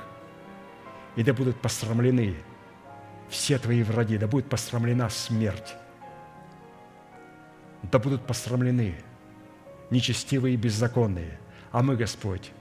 И 1.17 1.23
да 1.23 1.33
будут 1.33 1.61
посрамлены 1.61 2.37
все 3.29 3.59
Твои 3.59 3.83
враги, 3.83 4.19
да 4.19 4.27
будет 4.27 4.49
посрамлена 4.49 5.11
смерть 5.11 5.75
да 7.83 7.99
будут 7.99 8.27
посрамлены 8.27 8.97
нечестивые 9.91 10.55
и 10.55 10.57
беззаконные. 10.57 11.39
А 11.71 11.83
мы, 11.83 11.97
Господь, 11.97 12.53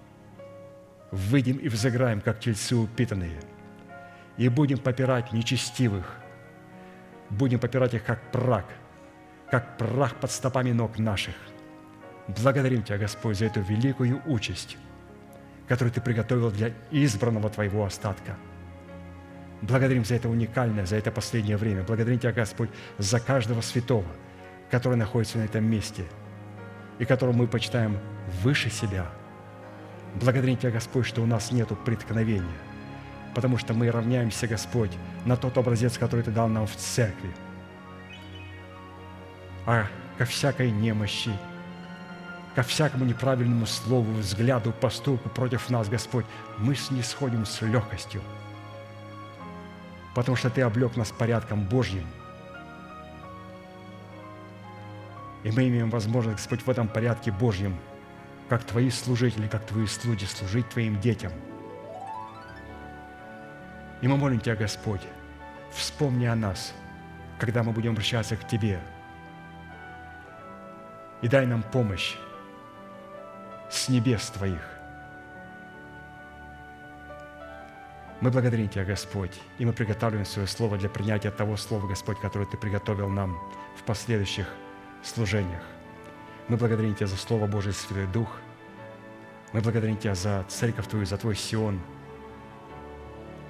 выйдем 1.11 1.57
и 1.57 1.67
взыграем, 1.69 2.21
как 2.21 2.39
тельцы 2.39 2.75
упитанные, 2.75 3.39
и 4.37 4.47
будем 4.49 4.77
попирать 4.77 5.31
нечестивых, 5.31 6.17
будем 7.29 7.59
попирать 7.59 7.93
их, 7.93 8.03
как 8.03 8.31
прах, 8.31 8.65
как 9.49 9.77
прах 9.77 10.15
под 10.15 10.31
стопами 10.31 10.71
ног 10.71 10.97
наших. 10.97 11.35
Благодарим 12.27 12.83
Тебя, 12.83 12.97
Господь, 12.97 13.37
за 13.37 13.45
эту 13.45 13.61
великую 13.61 14.21
участь, 14.25 14.77
которую 15.67 15.91
Ты 15.91 16.01
приготовил 16.01 16.51
для 16.51 16.71
избранного 16.91 17.49
Твоего 17.49 17.85
остатка. 17.85 18.37
Благодарим 19.61 20.05
за 20.05 20.15
это 20.15 20.29
уникальное, 20.29 20.85
за 20.85 20.95
это 20.95 21.11
последнее 21.11 21.57
время. 21.57 21.83
Благодарим 21.83 22.19
Тебя, 22.19 22.31
Господь, 22.31 22.69
за 22.97 23.19
каждого 23.19 23.61
святого– 23.61 24.07
который 24.71 24.95
находится 24.95 25.37
на 25.37 25.43
этом 25.43 25.65
месте 25.65 26.05
и 26.97 27.05
которого 27.05 27.35
мы 27.35 27.45
почитаем 27.45 27.99
выше 28.41 28.69
себя. 28.69 29.05
Благодарим 30.15 30.57
Тебя, 30.57 30.71
Господь, 30.71 31.05
что 31.05 31.21
у 31.21 31.25
нас 31.25 31.51
нет 31.51 31.67
преткновения, 31.85 32.57
потому 33.35 33.57
что 33.57 33.73
мы 33.73 33.91
равняемся, 33.91 34.47
Господь, 34.47 34.91
на 35.25 35.35
тот 35.35 35.57
образец, 35.57 35.97
который 35.97 36.23
Ты 36.23 36.31
дал 36.31 36.47
нам 36.47 36.65
в 36.67 36.75
церкви. 36.75 37.29
А 39.65 39.87
ко 40.17 40.25
всякой 40.25 40.71
немощи, 40.71 41.31
ко 42.55 42.63
всякому 42.63 43.05
неправильному 43.05 43.65
слову, 43.65 44.11
взгляду, 44.13 44.71
поступку 44.71 45.29
против 45.29 45.69
нас, 45.69 45.89
Господь, 45.89 46.25
мы 46.57 46.75
снисходим 46.75 47.45
с 47.45 47.61
легкостью, 47.61 48.21
потому 50.15 50.35
что 50.35 50.49
Ты 50.49 50.61
облег 50.61 50.95
нас 50.97 51.11
порядком 51.11 51.63
Божьим– 51.63 52.07
И 55.43 55.51
мы 55.51 55.67
имеем 55.67 55.89
возможность, 55.89 56.37
Господь, 56.37 56.61
в 56.61 56.69
этом 56.69 56.87
порядке 56.87 57.31
Божьем, 57.31 57.75
как 58.47 58.63
Твои 58.63 58.89
служители, 58.89 59.47
как 59.47 59.65
Твои 59.65 59.87
слуги, 59.87 60.25
служить 60.25 60.69
Твоим 60.69 60.99
детям. 60.99 61.31
И 64.01 64.07
мы 64.07 64.17
молим 64.17 64.39
Тебя, 64.39 64.55
Господь, 64.55 65.01
вспомни 65.71 66.25
о 66.25 66.35
нас, 66.35 66.73
когда 67.39 67.63
мы 67.63 67.71
будем 67.71 67.91
обращаться 67.91 68.35
к 68.35 68.47
Тебе. 68.47 68.79
И 71.21 71.27
дай 71.27 71.45
нам 71.45 71.63
помощь 71.63 72.15
с 73.71 73.89
небес 73.89 74.27
Твоих. 74.29 74.61
Мы 78.19 78.29
благодарим 78.29 78.69
Тебя, 78.69 78.85
Господь, 78.85 79.41
и 79.57 79.65
мы 79.65 79.73
приготавливаем 79.73 80.25
свое 80.25 80.47
слово 80.47 80.77
для 80.77 80.89
принятия 80.89 81.31
того 81.31 81.57
слова, 81.57 81.87
Господь, 81.87 82.19
которое 82.19 82.45
Ты 82.45 82.57
приготовил 82.57 83.09
нам 83.09 83.39
в 83.75 83.83
последующих 83.83 84.47
служениях. 85.01 85.63
Мы 86.47 86.57
благодарим 86.57 86.93
Тебя 86.93 87.07
за 87.07 87.17
Слово 87.17 87.47
Божие, 87.47 87.73
Святой 87.73 88.05
Дух. 88.07 88.37
Мы 89.53 89.61
благодарим 89.61 89.97
Тебя 89.97 90.13
за 90.13 90.45
церковь 90.49 90.87
Твою, 90.87 91.05
за 91.05 91.17
Твой 91.17 91.35
Сион, 91.35 91.79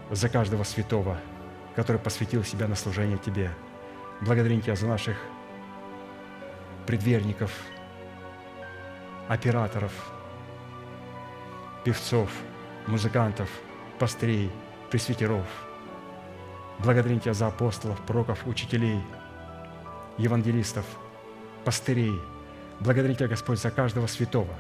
за 0.10 0.30
каждого 0.30 0.64
святого, 0.64 1.18
который 1.76 2.00
посвятил 2.00 2.44
себя 2.44 2.68
на 2.68 2.76
служение 2.76 3.18
Тебе. 3.18 3.52
Благодарим 4.22 4.62
Тебя 4.62 4.76
за 4.76 4.88
наших 4.88 5.18
предверников, 6.86 7.52
операторов, 9.28 9.92
певцов, 11.84 12.30
музыкантов, 12.88 13.50
пастырей, 14.00 14.52
пресвитеров. 14.90 15.46
Благодарим 16.80 17.20
Тебя 17.20 17.34
за 17.34 17.48
апостолов, 17.48 18.00
пророков, 18.02 18.46
учителей, 18.48 19.00
евангелистов– 20.18 20.86
пастырей. 21.64 22.20
Благодарим 22.80 23.16
Тебя, 23.16 23.28
Господь, 23.28 23.60
за 23.60 23.72
каждого 23.72 24.08
святого, 24.08 24.54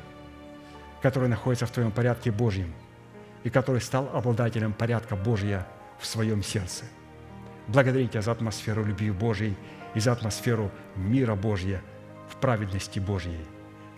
который 1.01 1.29
находится 1.29 1.65
в 1.65 1.71
Твоем 1.71 1.91
порядке 1.91 2.31
Божьем 2.31 2.73
и 3.43 3.49
который 3.49 3.81
стал 3.81 4.09
обладателем 4.13 4.73
порядка 4.73 5.15
Божья 5.15 5.67
в 5.99 6.05
своем 6.05 6.43
сердце. 6.43 6.85
Благодарим 7.67 8.09
Тебя 8.09 8.21
за 8.21 8.31
атмосферу 8.31 8.83
любви 8.83 9.11
Божьей 9.11 9.55
и 9.95 9.99
за 9.99 10.11
атмосферу 10.11 10.71
мира 10.95 11.35
Божья 11.35 11.81
в 12.29 12.35
праведности 12.35 12.99
Божьей. 12.99 13.39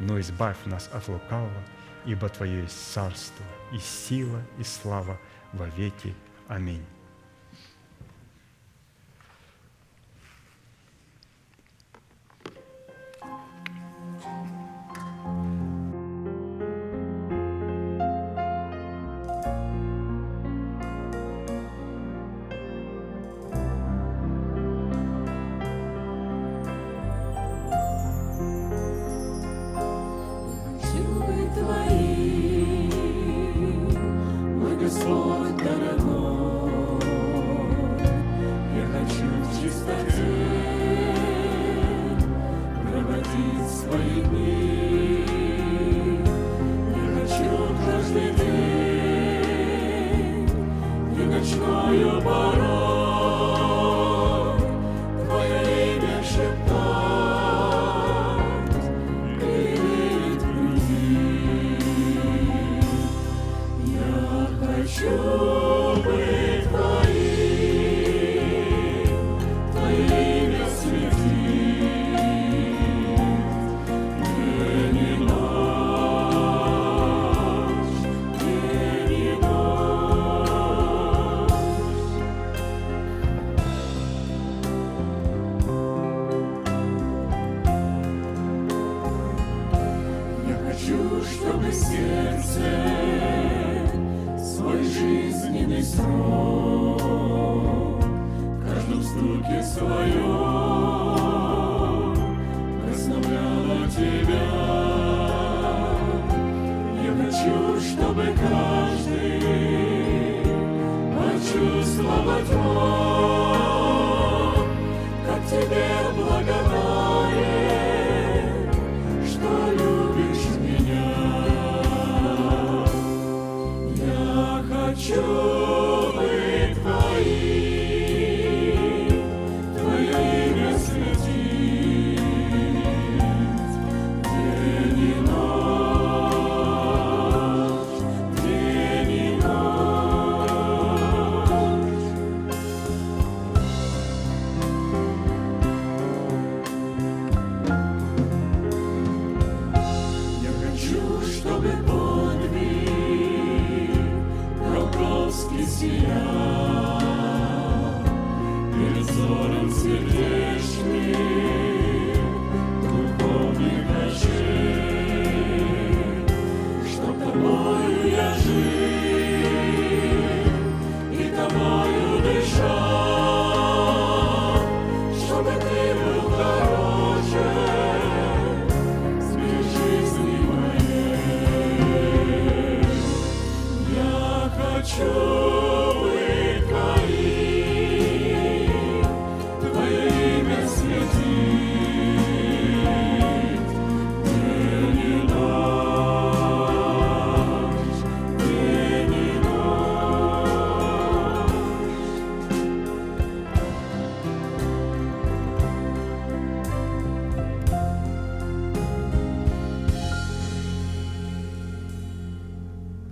но 0.00 0.18
избавь 0.20 0.64
нас 0.64 0.90
от 0.92 1.08
лукавого, 1.08 1.62
ибо 2.04 2.28
Твое 2.28 2.62
есть 2.62 2.92
царство, 2.92 3.44
и 3.72 3.78
сила, 3.78 4.42
и 4.58 4.64
слава 4.64 5.18
во 5.52 5.66
веки. 5.66 6.14
Аминь. 6.48 6.84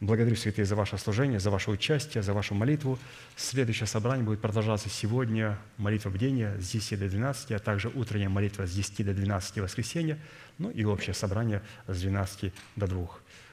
Благодарю, 0.00 0.36
святые, 0.36 0.64
за 0.64 0.76
ваше 0.76 0.98
служение, 0.98 1.40
за 1.40 1.50
ваше 1.50 1.70
участие, 1.70 2.22
за 2.22 2.32
вашу 2.32 2.54
молитву. 2.54 2.98
Следующее 3.36 3.86
собрание 3.86 4.24
будет 4.24 4.40
продолжаться 4.40 4.88
сегодня. 4.88 5.58
Молитва 5.76 6.10
бдения 6.10 6.58
с 6.58 6.70
10 6.70 6.98
до 6.98 7.08
12, 7.08 7.52
а 7.52 7.58
также 7.58 7.88
утренняя 7.88 8.28
молитва 8.28 8.66
с 8.66 8.72
10 8.72 9.06
до 9.06 9.14
12 9.14 9.58
воскресенья, 9.58 10.18
ну 10.58 10.70
и 10.70 10.84
общее 10.84 11.14
собрание 11.14 11.62
с 11.86 12.00
12 12.00 12.52
до 12.76 12.86
2. 12.86 13.08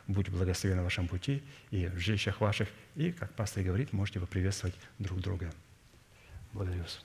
Будь 0.08 0.30
благословен 0.30 0.78
на 0.78 0.84
вашем 0.84 1.08
пути 1.08 1.44
и 1.70 1.88
в 1.88 2.00
жилищах 2.00 2.42
ваших. 2.42 2.68
И, 2.96 3.12
как 3.12 3.32
пастор 3.34 3.64
говорит, 3.64 3.94
можете 3.94 4.20
поприветствовать 4.20 4.76
друг 5.00 5.20
друга. 5.20 5.52
Благодарю 6.54 6.82
вас. 6.82 7.02